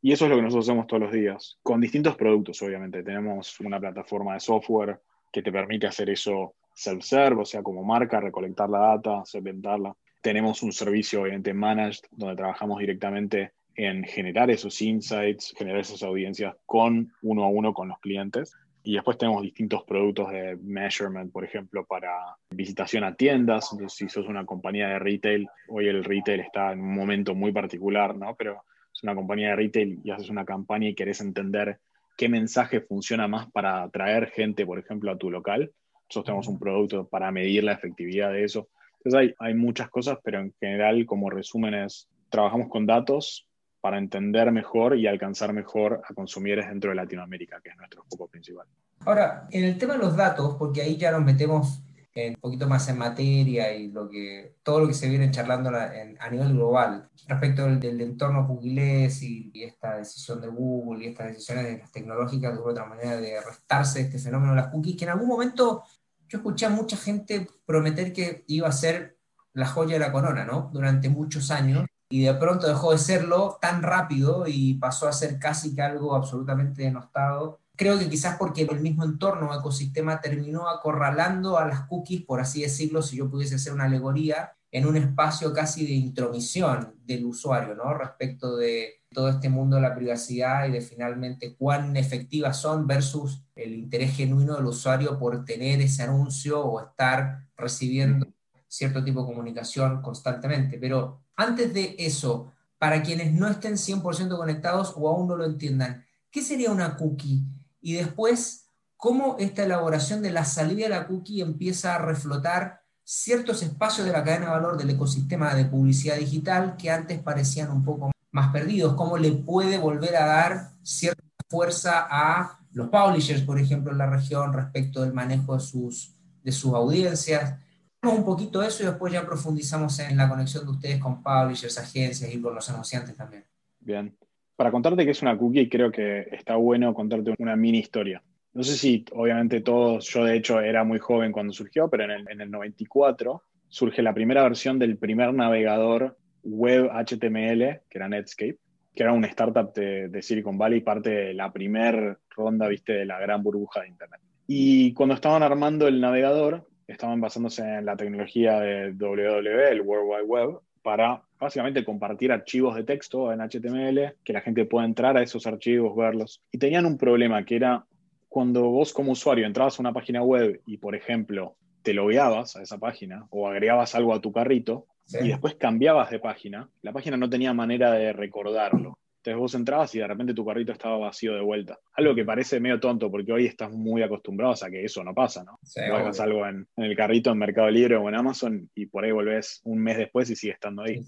Y 0.00 0.12
eso 0.12 0.26
es 0.26 0.30
lo 0.30 0.36
que 0.36 0.42
nosotros 0.42 0.68
hacemos 0.68 0.86
todos 0.86 1.02
los 1.02 1.12
días, 1.12 1.58
con 1.62 1.80
distintos 1.80 2.16
productos, 2.16 2.62
obviamente. 2.62 3.02
Tenemos 3.02 3.58
una 3.60 3.80
plataforma 3.80 4.34
de 4.34 4.40
software 4.40 5.00
que 5.32 5.42
te 5.42 5.50
permite 5.50 5.86
hacer 5.86 6.10
eso 6.10 6.54
self-serve, 6.74 7.42
o 7.42 7.44
sea, 7.44 7.62
como 7.62 7.82
marca, 7.82 8.20
recolectar 8.20 8.70
la 8.70 8.78
data, 8.78 9.24
segmentarla. 9.24 9.96
Tenemos 10.22 10.62
un 10.62 10.72
servicio, 10.72 11.22
obviamente, 11.22 11.52
managed, 11.52 12.04
donde 12.10 12.36
trabajamos 12.36 12.78
directamente 12.78 13.52
en 13.78 14.02
generar 14.02 14.50
esos 14.50 14.82
insights, 14.82 15.54
generar 15.56 15.80
esas 15.80 16.02
audiencias 16.02 16.56
con 16.66 17.12
uno 17.22 17.44
a 17.44 17.48
uno 17.48 17.72
con 17.72 17.88
los 17.88 18.00
clientes. 18.00 18.52
Y 18.82 18.94
después 18.94 19.18
tenemos 19.18 19.40
distintos 19.42 19.84
productos 19.84 20.32
de 20.32 20.56
measurement, 20.56 21.30
por 21.30 21.44
ejemplo, 21.44 21.86
para 21.86 22.10
visitación 22.50 23.04
a 23.04 23.14
tiendas. 23.14 23.68
Entonces, 23.70 23.96
si 23.96 24.08
sos 24.08 24.26
una 24.26 24.44
compañía 24.44 24.88
de 24.88 24.98
retail, 24.98 25.46
hoy 25.68 25.86
el 25.86 26.02
retail 26.02 26.40
está 26.40 26.72
en 26.72 26.80
un 26.80 26.92
momento 26.92 27.36
muy 27.36 27.52
particular, 27.52 28.16
¿no? 28.16 28.34
Pero 28.34 28.64
es 28.92 29.02
una 29.04 29.14
compañía 29.14 29.50
de 29.50 29.56
retail 29.56 30.00
y 30.02 30.10
haces 30.10 30.28
una 30.28 30.44
campaña 30.44 30.88
y 30.88 30.96
querés 30.96 31.20
entender 31.20 31.78
qué 32.16 32.28
mensaje 32.28 32.80
funciona 32.80 33.28
más 33.28 33.48
para 33.52 33.84
atraer 33.84 34.30
gente, 34.30 34.66
por 34.66 34.80
ejemplo, 34.80 35.12
a 35.12 35.18
tu 35.18 35.30
local. 35.30 35.70
Nosotros 36.08 36.24
tenemos 36.24 36.48
un 36.48 36.58
producto 36.58 37.06
para 37.06 37.30
medir 37.30 37.62
la 37.62 37.74
efectividad 37.74 38.32
de 38.32 38.42
eso. 38.42 38.68
Entonces 38.98 39.14
hay, 39.14 39.34
hay 39.38 39.54
muchas 39.54 39.88
cosas, 39.88 40.18
pero 40.24 40.40
en 40.40 40.52
general, 40.58 41.06
como 41.06 41.30
resumen, 41.30 41.74
es 41.74 42.08
trabajamos 42.28 42.68
con 42.68 42.86
datos, 42.86 43.47
para 43.88 43.96
entender 43.96 44.52
mejor 44.52 44.98
y 44.98 45.06
alcanzar 45.06 45.54
mejor 45.54 46.02
a 46.06 46.12
consumidores 46.12 46.68
dentro 46.68 46.90
de 46.90 46.96
Latinoamérica, 46.96 47.58
que 47.62 47.70
es 47.70 47.76
nuestro 47.78 48.04
foco 48.04 48.28
principal. 48.28 48.66
Ahora, 49.06 49.48
en 49.50 49.64
el 49.64 49.78
tema 49.78 49.94
de 49.94 50.00
los 50.00 50.14
datos, 50.14 50.56
porque 50.58 50.82
ahí 50.82 50.98
ya 50.98 51.10
nos 51.10 51.24
metemos 51.24 51.82
un 52.14 52.34
poquito 52.34 52.68
más 52.68 52.86
en 52.90 52.98
materia 52.98 53.72
y 53.72 53.88
lo 53.90 54.06
que, 54.06 54.56
todo 54.62 54.80
lo 54.80 54.88
que 54.88 54.92
se 54.92 55.08
viene 55.08 55.30
charlando 55.30 55.70
a 55.70 56.30
nivel 56.30 56.52
global 56.52 57.08
respecto 57.28 57.64
del, 57.64 58.00
entorno 58.02 58.46
cookies 58.46 59.22
y, 59.22 59.50
y, 59.54 59.62
esta 59.62 59.96
decisión 59.96 60.42
de 60.42 60.48
Google 60.48 61.06
y 61.06 61.08
estas 61.08 61.28
decisiones 61.28 61.90
tecnológicas 61.90 62.52
de 62.52 62.60
otra 62.60 62.84
manera 62.84 63.16
de 63.16 63.40
restarse 63.40 64.02
este 64.02 64.18
fenómeno 64.18 64.52
de 64.52 64.60
las 64.60 64.68
cookies, 64.68 64.98
que 64.98 65.04
en 65.04 65.12
algún 65.12 65.28
momento 65.28 65.84
yo 66.28 66.38
escuché 66.38 66.66
a 66.66 66.70
mucha 66.70 66.98
gente 66.98 67.48
prometer 67.64 68.12
que 68.12 68.44
iba 68.48 68.68
a 68.68 68.72
ser 68.72 69.16
la 69.54 69.66
joya 69.66 69.94
de 69.94 70.00
la 70.00 70.12
corona, 70.12 70.44
¿no? 70.44 70.68
Durante 70.74 71.08
muchos 71.08 71.50
años 71.50 71.86
y 72.08 72.22
de 72.24 72.34
pronto 72.34 72.66
dejó 72.66 72.92
de 72.92 72.98
serlo 72.98 73.58
tan 73.60 73.82
rápido 73.82 74.44
y 74.46 74.74
pasó 74.74 75.08
a 75.08 75.12
ser 75.12 75.38
casi 75.38 75.74
que 75.74 75.82
algo 75.82 76.14
absolutamente 76.14 76.82
denostado. 76.82 77.60
Creo 77.76 77.98
que 77.98 78.08
quizás 78.08 78.36
porque 78.38 78.62
el 78.62 78.80
mismo 78.80 79.04
entorno 79.04 79.50
o 79.50 79.58
ecosistema 79.58 80.20
terminó 80.20 80.68
acorralando 80.68 81.58
a 81.58 81.66
las 81.66 81.82
cookies, 81.82 82.22
por 82.22 82.40
así 82.40 82.62
decirlo, 82.62 83.02
si 83.02 83.16
yo 83.16 83.30
pudiese 83.30 83.56
hacer 83.56 83.72
una 83.72 83.84
alegoría, 83.84 84.54
en 84.70 84.86
un 84.86 84.96
espacio 84.96 85.52
casi 85.52 85.86
de 85.86 85.92
intromisión 85.92 86.94
del 87.04 87.24
usuario, 87.24 87.74
¿no? 87.74 87.94
Respecto 87.94 88.56
de 88.56 89.02
todo 89.10 89.30
este 89.30 89.48
mundo 89.48 89.76
de 89.76 89.82
la 89.82 89.94
privacidad 89.94 90.66
y 90.66 90.72
de 90.72 90.80
finalmente 90.82 91.56
cuán 91.56 91.96
efectivas 91.96 92.58
son 92.60 92.86
versus 92.86 93.42
el 93.56 93.74
interés 93.74 94.14
genuino 94.14 94.56
del 94.56 94.66
usuario 94.66 95.18
por 95.18 95.44
tener 95.44 95.80
ese 95.80 96.02
anuncio 96.02 96.62
o 96.62 96.80
estar 96.80 97.46
recibiendo 97.56 98.26
cierto 98.66 99.02
tipo 99.02 99.20
de 99.22 99.26
comunicación 99.28 100.02
constantemente. 100.02 100.78
Pero 100.78 101.22
antes 101.38 101.72
de 101.72 101.94
eso, 102.00 102.52
para 102.78 103.00
quienes 103.00 103.32
no 103.32 103.48
estén 103.48 103.74
100% 103.74 104.36
conectados 104.36 104.92
o 104.96 105.08
aún 105.08 105.28
no 105.28 105.36
lo 105.36 105.44
entiendan, 105.44 106.04
¿qué 106.32 106.42
sería 106.42 106.72
una 106.72 106.96
cookie? 106.96 107.44
Y 107.80 107.94
después, 107.94 108.66
¿cómo 108.96 109.36
esta 109.38 109.62
elaboración 109.62 110.20
de 110.20 110.32
la 110.32 110.44
salida 110.44 110.88
de 110.88 110.94
la 110.94 111.06
cookie 111.06 111.40
empieza 111.40 111.94
a 111.94 111.98
reflotar 111.98 112.82
ciertos 113.04 113.62
espacios 113.62 114.04
de 114.04 114.12
la 114.12 114.24
cadena 114.24 114.46
de 114.46 114.52
valor 114.52 114.76
del 114.76 114.90
ecosistema 114.90 115.54
de 115.54 115.64
publicidad 115.64 116.16
digital 116.16 116.76
que 116.76 116.90
antes 116.90 117.22
parecían 117.22 117.70
un 117.70 117.84
poco 117.84 118.10
más 118.32 118.52
perdidos? 118.52 118.94
¿Cómo 118.94 119.16
le 119.16 119.30
puede 119.30 119.78
volver 119.78 120.16
a 120.16 120.26
dar 120.26 120.72
cierta 120.82 121.22
fuerza 121.48 122.08
a 122.10 122.58
los 122.72 122.88
publishers, 122.88 123.42
por 123.42 123.60
ejemplo, 123.60 123.92
en 123.92 123.98
la 123.98 124.10
región 124.10 124.52
respecto 124.52 125.02
del 125.02 125.12
manejo 125.12 125.54
de 125.54 125.60
sus, 125.60 126.16
de 126.42 126.50
sus 126.50 126.74
audiencias? 126.74 127.60
Un 128.02 128.24
poquito 128.24 128.62
eso 128.62 128.82
y 128.82 128.86
después 128.86 129.12
ya 129.12 129.26
profundizamos 129.26 129.98
en 129.98 130.16
la 130.16 130.28
conexión 130.28 130.64
de 130.64 130.70
ustedes 130.70 131.00
con 131.00 131.22
publishers, 131.22 131.78
agencias 131.78 132.32
y 132.32 132.40
con 132.40 132.54
los 132.54 132.68
anunciantes 132.70 133.16
también. 133.16 133.44
Bien. 133.80 134.16
Para 134.56 134.70
contarte 134.70 135.04
qué 135.04 135.12
es 135.12 135.22
una 135.22 135.36
cookie, 135.36 135.68
creo 135.68 135.90
que 135.90 136.28
está 136.32 136.56
bueno 136.56 136.94
contarte 136.94 137.34
una 137.38 137.56
mini 137.56 137.78
historia. 137.78 138.22
No 138.54 138.62
sé 138.64 138.76
si, 138.76 139.04
obviamente, 139.12 139.60
todos, 139.60 140.06
yo 140.08 140.24
de 140.24 140.36
hecho 140.36 140.60
era 140.60 140.82
muy 140.84 140.98
joven 140.98 141.32
cuando 141.32 141.52
surgió, 141.52 141.88
pero 141.88 142.04
en 142.04 142.10
el, 142.10 142.30
en 142.30 142.40
el 142.40 142.50
94 142.50 143.42
surge 143.68 144.02
la 144.02 144.14
primera 144.14 144.42
versión 144.42 144.78
del 144.78 144.96
primer 144.96 145.32
navegador 145.34 146.16
web 146.42 146.90
HTML, 146.90 147.82
que 147.88 147.98
era 147.98 148.08
Netscape, 148.08 148.58
que 148.94 149.02
era 149.02 149.12
una 149.12 149.28
startup 149.28 149.72
de, 149.74 150.08
de 150.08 150.22
Silicon 150.22 150.58
Valley, 150.58 150.80
parte 150.80 151.10
de 151.10 151.34
la 151.34 151.52
primera 151.52 152.18
ronda, 152.30 152.66
viste, 152.68 152.94
de 152.94 153.04
la 153.04 153.20
gran 153.20 153.42
burbuja 153.42 153.82
de 153.82 153.88
Internet. 153.88 154.20
Y 154.46 154.92
cuando 154.94 155.14
estaban 155.14 155.42
armando 155.42 155.86
el 155.86 156.00
navegador, 156.00 156.67
estaban 156.88 157.20
basándose 157.20 157.62
en 157.62 157.84
la 157.84 157.96
tecnología 157.96 158.60
de 158.60 158.92
WWW, 158.92 159.70
el 159.70 159.80
World 159.82 160.08
Wide 160.08 160.24
Web, 160.24 160.58
para 160.82 161.22
básicamente 161.38 161.84
compartir 161.84 162.32
archivos 162.32 162.74
de 162.74 162.84
texto 162.84 163.32
en 163.32 163.40
HTML, 163.40 164.16
que 164.24 164.32
la 164.32 164.40
gente 164.40 164.64
pueda 164.64 164.86
entrar 164.86 165.16
a 165.16 165.22
esos 165.22 165.46
archivos, 165.46 165.94
verlos. 165.94 166.42
Y 166.50 166.58
tenían 166.58 166.86
un 166.86 166.98
problema 166.98 167.44
que 167.44 167.56
era 167.56 167.84
cuando 168.28 168.62
vos 168.64 168.92
como 168.92 169.12
usuario 169.12 169.46
entrabas 169.46 169.78
a 169.78 169.82
una 169.82 169.92
página 169.92 170.22
web 170.22 170.60
y, 170.66 170.78
por 170.78 170.94
ejemplo, 170.94 171.56
te 171.82 171.94
logueabas 171.94 172.56
a 172.56 172.62
esa 172.62 172.78
página 172.78 173.26
o 173.30 173.48
agregabas 173.48 173.94
algo 173.94 174.14
a 174.14 174.20
tu 174.20 174.32
carrito 174.32 174.86
y 175.20 175.28
después 175.28 175.54
cambiabas 175.54 176.10
de 176.10 176.18
página, 176.18 176.68
la 176.82 176.92
página 176.92 177.16
no 177.16 177.30
tenía 177.30 177.54
manera 177.54 177.92
de 177.92 178.12
recordarlo. 178.12 178.98
Entonces 179.18 179.38
vos 179.38 179.54
entrabas 179.54 179.94
y 179.94 179.98
de 179.98 180.06
repente 180.06 180.32
tu 180.32 180.46
carrito 180.46 180.72
estaba 180.72 180.96
vacío 180.96 181.34
de 181.34 181.40
vuelta. 181.40 181.78
Algo 181.94 182.14
que 182.14 182.24
parece 182.24 182.60
medio 182.60 182.78
tonto 182.78 183.10
porque 183.10 183.32
hoy 183.32 183.46
estás 183.46 183.72
muy 183.72 184.02
acostumbrado 184.02 184.54
a 184.60 184.70
que 184.70 184.84
eso 184.84 185.02
no 185.02 185.12
pasa, 185.12 185.42
¿no? 185.42 185.58
Sí, 185.62 185.80
algo 185.80 186.46
en, 186.46 186.66
el 186.76 186.96
carrito 186.96 187.32
en 187.32 187.38
Mercado 187.38 187.68
Libre 187.68 187.96
o 187.96 188.08
en 188.08 188.14
Amazon 188.14 188.70
y 188.74 188.86
por 188.86 189.04
ahí 189.04 189.10
volvés 189.10 189.60
un 189.64 189.80
mes 189.80 189.98
después 189.98 190.30
y 190.30 190.36
sigue 190.36 190.52
estando 190.52 190.82
ahí. 190.82 191.00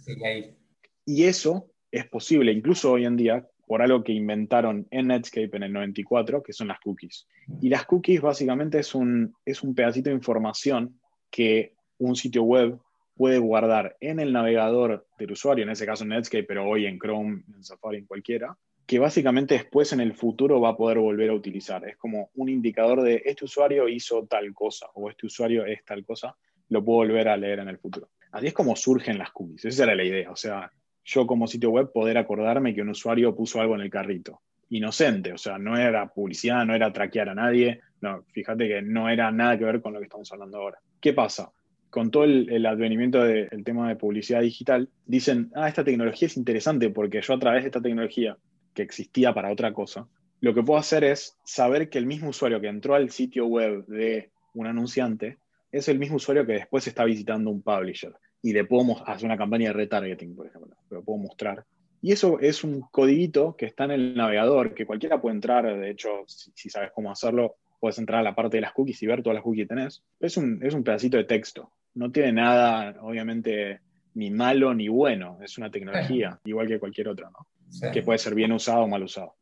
Y 1.07 1.25
eso 1.25 1.71
es 1.93 2.07
posible, 2.09 2.53
incluso 2.53 2.93
hoy 2.93 3.05
en 3.05 3.17
día, 3.17 3.47
por 3.67 3.81
algo 3.81 4.03
que 4.03 4.13
inventaron 4.13 4.89
en 4.91 5.09
Netscape 5.09 5.57
en 5.57 5.63
el 5.63 5.73
94, 5.73 6.43
que 6.43 6.53
son 6.53 6.69
las 6.69 6.81
cookies. 6.81 7.29
Y 7.63 7.69
las 7.69 7.85
cookies 7.87 8.21
básicamente 8.21 8.81
es 8.81 8.95
un, 8.95 9.33
es 9.45 9.63
un 9.63 9.75
pedacito 9.75 10.11
de 10.11 10.17
información 10.17 11.01
que 11.31 11.75
un 11.99 12.17
sitio 12.17 12.43
web 12.43 12.79
puede 13.21 13.37
guardar 13.37 13.99
en 14.01 14.19
el 14.19 14.33
navegador 14.33 15.07
del 15.19 15.33
usuario, 15.33 15.65
en 15.65 15.71
ese 15.71 15.85
caso 15.85 16.05
en 16.05 16.09
Netscape, 16.09 16.45
pero 16.45 16.67
hoy 16.67 16.87
en 16.87 16.99
Chrome, 16.99 17.43
en 17.55 17.63
Safari, 17.63 17.99
en 17.99 18.07
cualquiera, 18.07 18.57
que 18.87 18.99
básicamente 18.99 19.53
después 19.53 19.93
en 19.93 20.01
el 20.01 20.15
futuro 20.15 20.59
va 20.59 20.71
a 20.71 20.77
poder 20.79 21.01
volver 21.01 21.29
a 21.29 21.35
utilizar. 21.35 21.87
Es 21.87 21.99
como 21.99 22.31
un 22.37 22.49
indicador 22.49 23.03
de 23.03 23.21
este 23.27 23.45
usuario 23.45 23.91
hizo 23.91 24.27
tal 24.27 24.55
cosa 24.55 24.87
o 24.95 25.11
este 25.11 25.27
usuario 25.27 25.67
es 25.67 25.85
tal 25.85 26.03
cosa, 26.03 26.35
lo 26.71 26.83
puedo 26.83 27.01
volver 27.01 27.29
a 27.29 27.37
leer 27.37 27.59
en 27.59 27.69
el 27.69 27.77
futuro. 27.77 28.09
Así 28.33 28.47
es 28.47 28.55
como 28.55 28.75
surgen 28.75 29.19
las 29.19 29.33
cookies, 29.33 29.67
esa 29.67 29.83
era 29.83 29.95
la 29.95 30.05
idea. 30.05 30.31
O 30.31 30.37
sea, 30.37 30.73
yo 31.05 31.27
como 31.27 31.47
sitio 31.47 31.69
web 31.69 31.93
poder 31.93 32.17
acordarme 32.17 32.75
que 32.75 32.81
un 32.81 32.89
usuario 32.89 33.37
puso 33.37 33.61
algo 33.61 33.75
en 33.75 33.83
el 33.83 33.91
carrito. 33.91 34.41
Inocente, 34.71 35.35
o 35.35 35.39
sea, 35.39 35.59
no 35.59 35.77
era 35.77 36.09
publicidad, 36.09 36.65
no 36.65 36.75
era 36.75 36.91
traquear 36.91 37.29
a 37.29 37.35
nadie, 37.35 37.83
no, 38.01 38.25
fíjate 38.33 38.67
que 38.67 38.81
no 38.81 39.11
era 39.11 39.31
nada 39.31 39.59
que 39.59 39.67
ver 39.67 39.83
con 39.83 39.93
lo 39.93 39.99
que 39.99 40.07
estamos 40.07 40.33
hablando 40.33 40.57
ahora. 40.57 40.79
¿Qué 41.03 41.13
pasa? 41.13 41.53
Con 41.91 42.11
todo 42.11 42.25
el, 42.25 42.65
advenimiento 42.67 43.23
del 43.23 43.65
tema 43.65 43.89
de 43.89 43.97
publicidad 43.97 44.41
digital, 44.41 44.89
dicen, 45.07 45.51
ah, 45.55 45.69
esta 45.69 45.85
tecnología 45.85 46.27
es 46.27 46.37
interesante 46.37 46.89
porque 46.91 47.21
yo 47.21 47.35
a 47.35 47.39
través 47.39 47.65
de 47.65 47.69
esta 47.69 47.83
tecnología, 47.83 48.37
que 48.75 48.83
existía 48.83 49.35
para 49.35 49.51
otra 49.51 49.73
cosa, 49.73 50.07
lo 50.41 50.55
que 50.55 50.63
puedo 50.63 50.79
hacer 50.79 51.05
es 51.05 51.37
saber 51.45 51.91
que 51.91 51.99
el 51.99 52.07
mismo 52.07 52.31
usuario 52.31 52.61
que 52.61 52.69
entró 52.69 52.95
al 52.95 53.11
sitio 53.11 53.47
web 53.47 53.85
de 53.87 54.31
un 54.55 54.67
anunciante 54.67 55.39
es 55.73 55.89
el 55.89 55.99
mismo 55.99 56.17
usuario 56.17 56.47
que 56.47 56.55
después 56.55 56.87
está 56.87 57.05
visitando 57.05 57.51
un 57.51 57.63
publisher. 57.63 58.15
Y 58.43 58.53
le 58.53 58.65
puedo 58.65 59.07
hacer 59.07 59.27
una 59.27 59.37
campaña 59.37 59.69
de 59.69 59.75
retargeting, 59.75 60.35
por 60.35 60.47
ejemplo, 60.47 60.75
lo 60.89 61.03
puedo 61.03 61.19
mostrar. 61.19 61.65
Y 62.01 62.13
eso 62.13 62.41
es 62.41 62.65
un 62.65 62.81
codiguito 62.81 63.55
que 63.57 63.67
está 63.67 63.85
en 63.85 63.91
el 63.91 64.15
navegador, 64.15 64.73
que 64.73 64.87
cualquiera 64.87 65.21
puede 65.21 65.35
entrar, 65.35 65.79
de 65.79 65.91
hecho, 65.91 66.09
si, 66.27 66.71
sabes 66.71 66.91
cómo 66.95 67.11
hacerlo, 67.11 67.57
puedes 67.79 67.99
entrar 67.99 68.21
a 68.21 68.23
la 68.23 68.35
parte 68.35 68.57
de 68.57 68.63
las 68.63 68.73
cookies 68.73 69.03
y 69.03 69.07
ver 69.07 69.23
todas 69.23 69.35
las 69.35 69.45
cookies 69.45 69.65
que 69.65 69.75
tenés. 69.75 70.03
Es 70.21 70.39
un, 70.39 70.61
es 70.63 70.73
un 70.73 70.83
pedacito 70.83 71.19
de 71.19 71.25
texto 71.25 71.71
no 71.95 72.11
tiene 72.11 72.33
nada, 72.33 72.97
obviamente, 73.01 73.81
ni 74.15 74.31
malo 74.31 74.75
ni 74.75 74.89
bueno. 74.89 75.39
Es 75.43 75.59
una 75.59 75.71
tecnología, 75.71 76.39
igual 76.45 76.69
que 76.69 76.79
cualquier 76.79 77.09
otra, 77.09 77.31
¿no? 77.31 77.93
Que 77.93 78.03
puede 78.03 78.19
ser 78.19 78.35
bien 78.35 78.53
usado 78.53 78.83
o 78.83 78.89
mal 78.89 79.03
usado. 79.03 79.37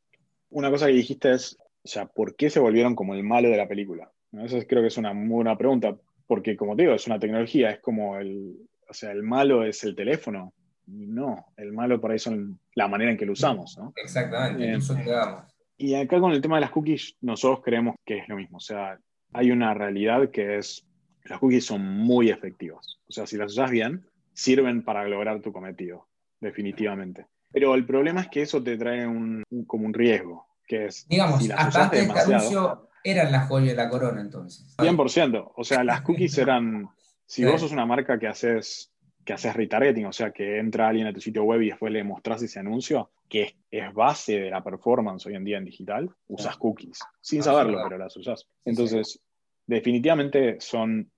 Una 0.51 0.71
cosa 0.71 0.87
que 0.87 0.93
dijiste 0.93 1.33
es, 1.33 1.59
o 1.61 1.89
sea, 1.89 2.07
¿por 2.07 2.37
qué 2.37 2.51
se 2.51 2.61
volvieron 2.61 2.95
como 2.95 3.15
el 3.15 3.23
malo 3.23 3.49
de 3.49 3.57
la 3.57 3.69
película? 3.69 4.11
Esa 4.33 4.65
creo 4.67 4.83
que 4.83 4.89
es 4.89 4.99
una 4.99 5.15
muy 5.15 5.37
buena 5.37 5.57
pregunta, 5.57 5.97
porque 6.27 6.57
como 6.57 6.77
te 6.77 6.83
digo, 6.83 6.95
es 6.95 7.07
una 7.07 7.19
tecnología, 7.19 7.71
es 7.71 7.81
como 7.81 8.19
el, 8.19 8.57
o 8.89 8.95
sea, 8.95 9.13
el 9.13 9.23
malo 9.23 9.65
es 9.65 9.85
el 9.85 9.95
teléfono. 9.95 10.53
No, 10.87 11.47
el 11.57 11.73
malo 11.73 12.01
por 12.01 12.13
ahí 12.13 12.19
son 12.19 12.59
la 12.75 12.89
manera 12.89 13.11
en 13.11 13.19
que 13.19 13.27
lo 13.27 13.33
usamos, 13.33 13.77
¿no? 13.77 13.93
Exactamente, 13.97 14.73
eh, 14.73 14.79
Y 15.77 15.95
acá 15.95 16.19
con 16.19 16.33
el 16.33 16.41
tema 16.41 16.57
de 16.57 16.63
las 16.63 16.71
cookies, 16.71 17.17
nosotros 17.21 17.61
creemos 17.63 17.97
que 18.05 18.19
es 18.19 18.29
lo 18.29 18.37
mismo. 18.37 18.57
O 18.57 18.61
sea, 18.61 18.99
hay 19.35 19.51
una 19.51 19.75
realidad 19.75 20.31
que 20.31 20.59
es 20.59 20.88
las 21.29 21.39
cookies 21.39 21.67
son 21.67 21.83
muy 21.83 22.31
efectivas. 22.31 22.99
O 23.09 23.13
sea, 23.13 23.27
si 23.27 23.37
las 23.37 23.53
usas 23.53 23.71
bien, 23.71 24.07
sirven 24.33 24.85
para 24.85 25.07
lograr 25.09 25.41
tu 25.41 25.53
cometido, 25.53 26.09
definitivamente. 26.41 27.27
Pero 27.51 27.75
el 27.75 27.87
problema 27.87 28.21
es 28.21 28.29
que 28.29 28.43
eso 28.43 28.63
te 28.63 28.77
trae 28.77 29.07
un, 29.07 29.43
como 29.67 29.87
un 29.87 29.95
riesgo, 29.95 30.47
que 30.67 30.87
es... 30.87 31.07
Digamos, 31.09 31.49
hasta, 31.51 31.85
antes 31.85 32.07
de 32.07 32.15
este 32.15 32.35
anuncio, 32.35 32.91
Eran 33.03 33.33
las 33.33 33.49
joyas 33.49 33.71
de 33.71 33.77
la 33.77 33.89
corona 33.89 34.21
entonces. 34.21 34.77
100%. 34.77 35.53
O 35.57 35.65
sea, 35.65 35.83
las 35.85 36.03
cookies 36.03 36.37
eran, 36.39 36.89
si 37.27 37.45
vos 37.45 37.61
sos 37.61 37.73
una 37.73 37.87
marca 37.87 38.19
que 38.19 38.27
haces, 38.27 38.93
que 39.25 39.33
haces 39.33 39.55
retargeting, 39.55 40.07
o 40.07 40.13
sea, 40.13 40.31
que 40.31 40.59
entra 40.59 40.89
alguien 40.89 41.07
a 41.07 41.13
tu 41.13 41.21
sitio 41.21 41.45
web 41.45 41.63
y 41.63 41.69
después 41.71 41.93
le 41.93 42.05
mostrás 42.05 42.43
ese 42.43 42.59
anuncio, 42.59 43.11
que 43.29 43.57
es, 43.71 43.95
base 43.95 44.41
de 44.41 44.51
la 44.51 44.63
performance 44.63 45.27
hoy 45.27 45.35
en 45.35 45.45
día 45.45 45.59
en 45.59 45.65
digital, 45.65 46.11
usas 46.29 46.57
cookies. 46.57 46.99
Sin 47.21 47.43
saberlo, 47.43 47.81
pero 47.85 47.99
las 47.99 48.17
usas. 48.17 48.47
Entonces, 48.65 49.21
definitivamente 49.67 50.61
son, 50.61 51.11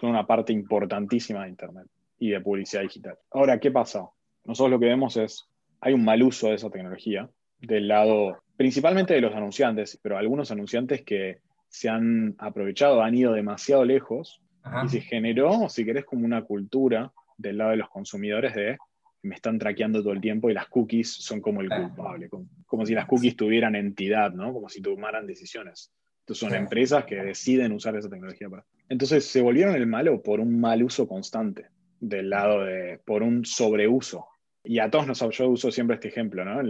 son 0.00 0.10
una 0.10 0.26
parte 0.26 0.52
importantísima 0.52 1.44
de 1.44 1.50
Internet 1.50 1.86
y 2.18 2.30
de 2.30 2.40
publicidad 2.40 2.82
digital. 2.82 3.16
Ahora, 3.30 3.58
¿qué 3.58 3.70
pasa? 3.70 4.08
Nosotros 4.44 4.70
lo 4.70 4.80
que 4.80 4.86
vemos 4.86 5.16
es, 5.16 5.48
hay 5.80 5.92
un 5.92 6.04
mal 6.04 6.22
uso 6.22 6.48
de 6.48 6.54
esa 6.54 6.70
tecnología 6.70 7.28
del 7.60 7.88
lado, 7.88 8.38
principalmente 8.56 9.14
de 9.14 9.20
los 9.20 9.34
anunciantes, 9.34 9.98
pero 10.02 10.16
algunos 10.16 10.50
anunciantes 10.50 11.02
que 11.02 11.38
se 11.68 11.88
han 11.88 12.34
aprovechado, 12.38 13.02
han 13.02 13.14
ido 13.14 13.32
demasiado 13.32 13.84
lejos 13.84 14.40
y 14.84 14.88
se 14.88 15.00
generó, 15.00 15.68
si 15.68 15.84
querés, 15.84 16.04
como 16.04 16.24
una 16.24 16.42
cultura 16.42 17.12
del 17.36 17.58
lado 17.58 17.70
de 17.70 17.76
los 17.76 17.88
consumidores 17.88 18.54
de 18.54 18.78
me 19.22 19.34
están 19.34 19.58
traqueando 19.58 20.02
todo 20.02 20.12
el 20.12 20.20
tiempo 20.20 20.48
y 20.48 20.54
las 20.54 20.68
cookies 20.68 21.12
son 21.12 21.40
como 21.40 21.60
el 21.60 21.68
culpable, 21.68 22.28
como, 22.66 22.86
si 22.86 22.94
las 22.94 23.06
cookies 23.06 23.36
tuvieran 23.36 23.74
entidad, 23.74 24.32
¿no? 24.32 24.52
Como 24.52 24.68
si 24.68 24.80
tomaran 24.80 25.26
decisiones. 25.26 25.92
Entonces 26.26 26.48
son 26.48 26.56
empresas 26.56 27.04
que 27.04 27.14
deciden 27.14 27.70
usar 27.70 27.94
esa 27.94 28.10
tecnología 28.10 28.50
para... 28.50 28.66
Entonces 28.88 29.24
se 29.26 29.40
volvieron 29.40 29.76
el 29.76 29.86
malo 29.86 30.20
por 30.24 30.40
un 30.40 30.58
mal 30.58 30.82
uso 30.82 31.06
constante 31.06 31.68
del 32.00 32.30
lado 32.30 32.64
de, 32.64 32.98
por 33.04 33.22
un 33.22 33.44
sobreuso. 33.44 34.26
Y 34.64 34.80
a 34.80 34.90
todos 34.90 35.06
nos, 35.06 35.20
yo 35.20 35.48
uso 35.48 35.70
siempre 35.70 35.94
este 35.94 36.08
ejemplo, 36.08 36.44
¿no? 36.44 36.60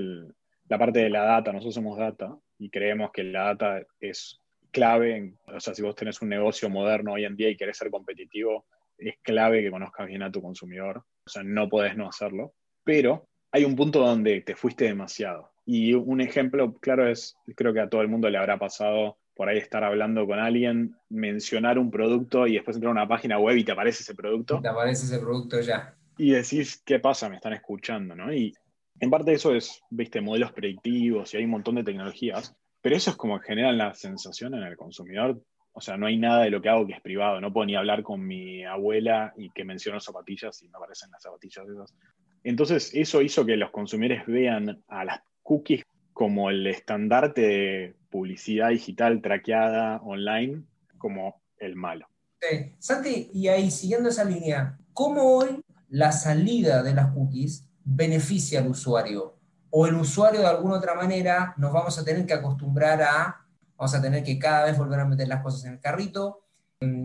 la 0.69 0.79
parte 0.79 0.99
de 0.99 1.09
la 1.09 1.23
data, 1.23 1.55
nosotros 1.55 1.75
somos 1.75 1.99
data 1.99 2.37
y 2.59 2.69
creemos 2.69 3.11
que 3.13 3.25
la 3.25 3.45
data 3.45 3.81
es 3.99 4.43
clave, 4.73 5.33
o 5.47 5.59
sea, 5.59 5.75
si 5.75 5.81
vos 5.81 5.95
tenés 5.95 6.21
un 6.21 6.29
negocio 6.29 6.69
moderno 6.69 7.15
hoy 7.15 7.25
en 7.25 7.35
día 7.35 7.49
y 7.49 7.57
querés 7.57 7.79
ser 7.79 7.91
competitivo, 7.91 8.67
es 8.99 9.15
clave 9.23 9.63
que 9.63 9.71
conozcas 9.71 10.07
bien 10.07 10.23
a 10.23 10.31
tu 10.31 10.43
consumidor, 10.43 10.99
o 10.99 11.31
sea, 11.31 11.43
no 11.43 11.71
podés 11.71 11.97
no 11.97 12.07
hacerlo, 12.07 12.53
pero 12.85 13.27
hay 13.53 13.65
un 13.65 13.75
punto 13.75 14.01
donde 14.01 14.43
te 14.43 14.55
fuiste 14.55 14.85
demasiado. 14.85 15.51
Y 15.65 15.95
un 15.95 16.21
ejemplo 16.21 16.75
claro 16.75 17.09
es, 17.09 17.39
creo 17.55 17.73
que 17.73 17.81
a 17.81 17.89
todo 17.89 18.03
el 18.03 18.09
mundo 18.09 18.29
le 18.29 18.37
habrá 18.37 18.59
pasado 18.59 19.17
por 19.37 19.51
ahí 19.51 19.59
estar 19.59 19.85
hablando 19.85 20.27
con 20.27 20.39
alguien, 20.39 20.97
mencionar 21.11 21.79
un 21.79 21.91
producto 21.91 22.47
y 22.47 22.55
después 22.55 22.77
entrar 22.77 22.89
a 22.89 22.93
una 22.93 23.09
página 23.09 23.39
web 23.39 23.59
y 23.59 23.65
te 23.65 23.73
aparece 23.73 24.03
ese 24.03 24.15
producto. 24.15 24.61
Te 24.63 24.69
aparece 24.69 25.05
ese 25.05 25.19
producto 25.19 25.61
ya. 25.61 25.95
Y 26.17 26.31
decís, 26.31 26.83
¿qué 26.85 26.99
pasa? 26.99 27.29
Me 27.29 27.37
están 27.37 27.53
escuchando, 27.53 28.17
¿no? 28.17 28.33
Y 28.33 28.55
en 28.99 29.11
parte 29.11 29.35
eso 29.35 29.55
es, 29.55 29.83
viste, 29.91 30.23
modelos 30.23 30.53
predictivos 30.53 31.35
y 31.35 31.37
hay 31.37 31.45
un 31.45 31.51
montón 31.51 31.75
de 31.75 31.85
tecnologías, 31.85 32.57
pero 32.81 32.97
eso 32.97 33.11
es 33.11 33.17
como 33.17 33.39
que 33.39 33.49
generan 33.49 33.77
la 33.77 33.93
sensación 33.93 34.55
en 34.55 34.63
el 34.63 34.77
consumidor. 34.77 35.39
O 35.73 35.83
sea, 35.83 35.99
no 35.99 36.07
hay 36.07 36.17
nada 36.17 36.45
de 36.45 36.51
lo 36.51 36.63
que 36.63 36.71
hago 36.71 36.87
que 36.87 36.95
es 36.95 37.03
privado. 37.03 37.39
No 37.39 37.53
puedo 37.53 37.67
ni 37.67 37.77
hablar 37.77 38.03
con 38.03 38.27
mi 38.27 38.65
abuela 38.65 39.35
y 39.37 39.51
que 39.51 39.65
menciono 39.65 40.01
zapatillas 40.01 40.63
y 40.63 40.69
me 40.71 40.79
aparecen 40.79 41.11
las 41.11 41.23
zapatillas 41.23 41.69
esas. 41.69 41.95
Entonces, 42.43 42.95
eso 42.95 43.21
hizo 43.21 43.45
que 43.45 43.59
los 43.59 43.71
consumidores 43.71 44.25
vean 44.27 44.83
a 44.89 45.05
las 45.05 45.21
cookies 45.43 45.85
como 46.17 46.49
el 46.49 46.67
estandarte 46.67 47.43
de 47.43 47.97
publicidad 48.11 48.71
digital 48.71 49.21
traqueada 49.21 49.99
online 49.99 50.63
como 50.97 51.43
el 51.59 51.77
malo. 51.77 52.09
Sí. 52.41 52.75
Santi, 52.79 53.31
y 53.35 53.49
ahí 53.49 53.71
siguiendo 53.71 54.09
esa 54.09 54.25
línea, 54.25 54.79
¿cómo 54.95 55.37
hoy 55.37 55.63
la 55.91 56.13
salida 56.13 56.83
de 56.83 56.95
las 56.95 57.13
cookies 57.13 57.69
beneficia 57.85 58.61
al 58.61 58.69
usuario? 58.69 59.37
O 59.69 59.87
el 59.87 59.95
usuario 59.97 60.41
de 60.41 60.47
alguna 60.47 60.77
otra 60.77 60.95
manera 60.95 61.53
nos 61.59 61.71
vamos 61.71 61.99
a 61.99 62.05
tener 62.05 62.25
que 62.25 62.33
acostumbrar 62.33 63.03
a, 63.03 63.45
vamos 63.77 63.95
a 63.95 64.01
tener 64.01 64.25
que 64.25 64.39
cada 64.39 64.65
vez 64.65 64.79
volver 64.79 65.01
a 65.01 65.05
meter 65.05 65.29
las 65.29 65.43
cosas 65.43 65.67
en 65.67 65.75
el 65.75 65.81
carrito, 65.81 66.45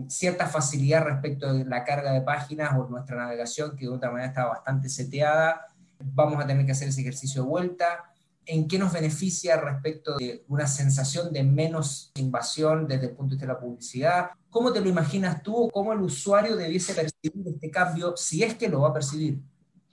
cierta 0.08 0.46
facilidad 0.46 1.04
respecto 1.04 1.52
de 1.52 1.66
la 1.66 1.84
carga 1.84 2.12
de 2.12 2.22
páginas 2.22 2.72
o 2.78 2.88
nuestra 2.88 3.16
navegación 3.16 3.76
que 3.76 3.84
de 3.84 3.92
otra 3.92 4.10
manera 4.10 4.28
está 4.28 4.46
bastante 4.46 4.88
seteada, 4.88 5.66
vamos 5.98 6.42
a 6.42 6.46
tener 6.46 6.64
que 6.64 6.72
hacer 6.72 6.88
ese 6.88 7.02
ejercicio 7.02 7.42
de 7.42 7.48
vuelta 7.48 8.08
en 8.46 8.68
qué 8.68 8.78
nos 8.78 8.92
beneficia 8.92 9.60
respecto 9.60 10.16
de 10.16 10.44
una 10.48 10.66
sensación 10.66 11.32
de 11.32 11.42
menos 11.42 12.12
invasión 12.16 12.86
desde 12.86 13.06
el 13.06 13.12
punto 13.12 13.30
de 13.30 13.36
vista 13.36 13.46
de 13.46 13.52
la 13.52 13.60
publicidad. 13.60 14.30
¿Cómo 14.50 14.72
te 14.72 14.80
lo 14.80 14.88
imaginas 14.88 15.42
tú? 15.42 15.68
¿Cómo 15.72 15.92
el 15.92 16.00
usuario 16.00 16.56
debiese 16.56 16.94
percibir 16.94 17.54
este 17.54 17.70
cambio 17.70 18.16
si 18.16 18.42
es 18.42 18.54
que 18.54 18.68
lo 18.68 18.80
va 18.80 18.88
a 18.88 18.94
percibir? 18.94 19.38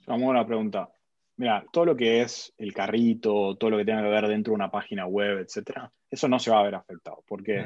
Vamos 0.06 0.26
a 0.26 0.30
una 0.30 0.46
pregunta. 0.46 0.90
Mira, 1.36 1.64
todo 1.72 1.86
lo 1.86 1.96
que 1.96 2.20
es 2.20 2.52
el 2.58 2.74
carrito, 2.74 3.56
todo 3.56 3.70
lo 3.70 3.78
que 3.78 3.84
tenga 3.84 4.02
que 4.02 4.08
ver 4.08 4.28
dentro 4.28 4.50
de 4.50 4.56
una 4.56 4.70
página 4.70 5.06
web, 5.06 5.38
etcétera, 5.38 5.90
eso 6.10 6.28
no 6.28 6.38
se 6.38 6.50
va 6.50 6.60
a 6.60 6.64
ver 6.64 6.74
afectado, 6.74 7.24
porque 7.26 7.64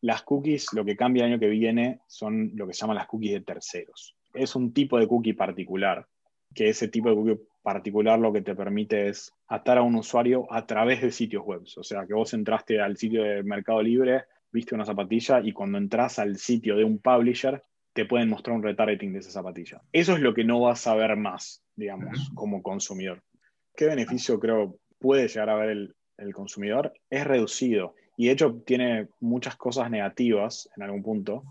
las 0.00 0.22
cookies, 0.22 0.72
lo 0.74 0.84
que 0.84 0.96
cambia 0.96 1.24
el 1.24 1.32
año 1.32 1.40
que 1.40 1.48
viene, 1.48 2.00
son 2.06 2.52
lo 2.54 2.66
que 2.68 2.74
se 2.74 2.82
llaman 2.82 2.98
las 2.98 3.08
cookies 3.08 3.32
de 3.32 3.40
terceros. 3.40 4.14
Es 4.32 4.54
un 4.54 4.72
tipo 4.72 4.98
de 4.98 5.08
cookie 5.08 5.32
particular, 5.32 6.06
que 6.54 6.68
ese 6.68 6.86
tipo 6.86 7.08
de 7.08 7.16
cookie 7.16 7.42
particular 7.62 8.18
lo 8.18 8.32
que 8.32 8.42
te 8.42 8.54
permite 8.54 9.08
es 9.08 9.32
atar 9.48 9.78
a 9.78 9.82
un 9.82 9.94
usuario 9.96 10.52
a 10.52 10.66
través 10.66 11.02
de 11.02 11.12
sitios 11.12 11.44
web. 11.44 11.62
O 11.76 11.82
sea, 11.82 12.06
que 12.06 12.14
vos 12.14 12.32
entraste 12.34 12.80
al 12.80 12.96
sitio 12.96 13.22
de 13.22 13.42
Mercado 13.42 13.82
Libre, 13.82 14.24
viste 14.52 14.74
una 14.74 14.84
zapatilla 14.84 15.40
y 15.40 15.52
cuando 15.52 15.78
entras 15.78 16.18
al 16.18 16.36
sitio 16.36 16.76
de 16.76 16.84
un 16.84 16.98
publisher, 16.98 17.62
te 17.92 18.04
pueden 18.04 18.28
mostrar 18.28 18.56
un 18.56 18.62
retargeting 18.62 19.12
de 19.12 19.20
esa 19.20 19.30
zapatilla. 19.30 19.80
Eso 19.92 20.14
es 20.14 20.20
lo 20.20 20.34
que 20.34 20.44
no 20.44 20.60
vas 20.60 20.86
a 20.86 20.94
ver 20.94 21.16
más, 21.16 21.62
digamos, 21.76 22.30
como 22.34 22.62
consumidor. 22.62 23.22
¿Qué 23.74 23.86
beneficio 23.86 24.38
creo 24.38 24.78
puede 24.98 25.28
llegar 25.28 25.50
a 25.50 25.56
ver 25.56 25.70
el, 25.70 25.94
el 26.18 26.34
consumidor? 26.34 26.92
Es 27.08 27.26
reducido 27.26 27.94
y 28.16 28.26
de 28.26 28.32
hecho 28.32 28.62
tiene 28.66 29.08
muchas 29.20 29.56
cosas 29.56 29.90
negativas 29.90 30.68
en 30.76 30.82
algún 30.82 31.02
punto, 31.02 31.44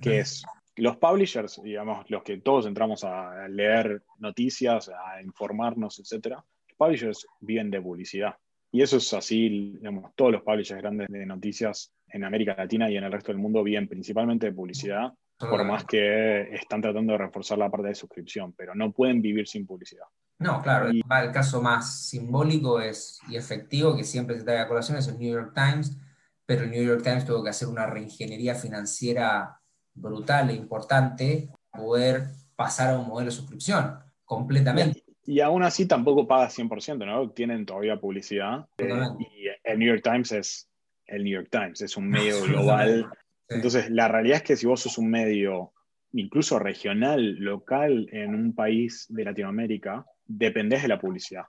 que 0.00 0.18
es 0.18 0.44
los 0.76 0.96
publishers, 0.98 1.60
digamos, 1.62 2.08
los 2.10 2.22
que 2.22 2.38
todos 2.38 2.66
entramos 2.66 3.04
a 3.04 3.48
leer 3.48 4.02
noticias, 4.18 4.90
a 4.90 5.22
informarnos, 5.22 5.98
etcétera, 5.98 6.44
publishers 6.76 7.26
viven 7.40 7.70
de 7.70 7.80
publicidad. 7.80 8.36
Y 8.70 8.82
eso 8.82 8.98
es 8.98 9.12
así, 9.14 9.48
digamos, 9.78 10.12
todos 10.14 10.32
los 10.32 10.42
publishers 10.42 10.80
grandes 10.80 11.08
de 11.08 11.24
noticias 11.24 11.92
en 12.08 12.24
América 12.24 12.54
Latina 12.56 12.90
y 12.90 12.96
en 12.96 13.04
el 13.04 13.12
resto 13.12 13.32
del 13.32 13.40
mundo 13.40 13.62
viven 13.62 13.88
principalmente 13.88 14.46
de 14.46 14.52
publicidad, 14.52 15.12
por 15.38 15.64
más 15.64 15.84
que 15.84 16.54
están 16.54 16.80
tratando 16.80 17.12
de 17.12 17.18
reforzar 17.18 17.58
la 17.58 17.70
parte 17.70 17.88
de 17.88 17.94
suscripción, 17.94 18.52
pero 18.52 18.74
no 18.74 18.92
pueden 18.92 19.20
vivir 19.20 19.46
sin 19.46 19.66
publicidad. 19.66 20.06
No, 20.38 20.60
claro, 20.62 20.88
el 20.90 21.32
caso 21.32 21.62
más 21.62 22.08
simbólico 22.08 22.80
es, 22.80 23.18
y 23.28 23.36
efectivo 23.36 23.96
que 23.96 24.04
siempre 24.04 24.38
se 24.38 24.44
trae 24.44 24.58
a 24.58 24.68
colación 24.68 24.98
es 24.98 25.08
el 25.08 25.18
New 25.18 25.32
York 25.32 25.52
Times, 25.54 25.96
pero 26.44 26.64
el 26.64 26.70
New 26.70 26.84
York 26.84 27.02
Times 27.02 27.24
tuvo 27.24 27.42
que 27.42 27.50
hacer 27.50 27.68
una 27.68 27.86
reingeniería 27.86 28.54
financiera 28.54 29.58
brutal 29.94 30.50
e 30.50 30.54
importante 30.54 31.50
poder 31.70 32.28
pasar 32.54 32.94
a 32.94 32.98
un 32.98 33.08
modelo 33.08 33.30
de 33.30 33.36
suscripción 33.36 33.98
completamente. 34.24 35.05
Y, 35.26 35.40
aún 35.40 35.62
así 35.62 35.86
tampoco 35.86 36.26
paga 36.26 36.48
100%, 36.48 37.04
¿no? 37.04 37.30
Tienen 37.30 37.66
todavía 37.66 37.98
publicidad. 37.98 38.66
Eh, 38.78 38.88
y 39.18 39.46
el 39.64 39.78
New 39.78 39.88
York 39.88 40.02
Times 40.02 40.32
es 40.32 40.68
el 41.06 41.24
New 41.24 41.34
York 41.34 41.48
Times, 41.50 41.80
es 41.82 41.96
un 41.96 42.08
medio 42.08 42.42
global. 42.46 43.06
Entonces, 43.48 43.90
la 43.90 44.08
realidad 44.08 44.38
es 44.38 44.42
que 44.42 44.56
si 44.56 44.66
vos 44.66 44.80
sos 44.80 44.98
un 44.98 45.10
medio 45.10 45.72
incluso 46.12 46.58
regional, 46.58 47.36
local, 47.36 48.08
en 48.12 48.34
un 48.34 48.54
país 48.54 49.06
de 49.08 49.24
Latinoamérica, 49.24 50.06
dependés 50.26 50.82
de 50.82 50.88
la 50.88 50.98
publicidad 50.98 51.44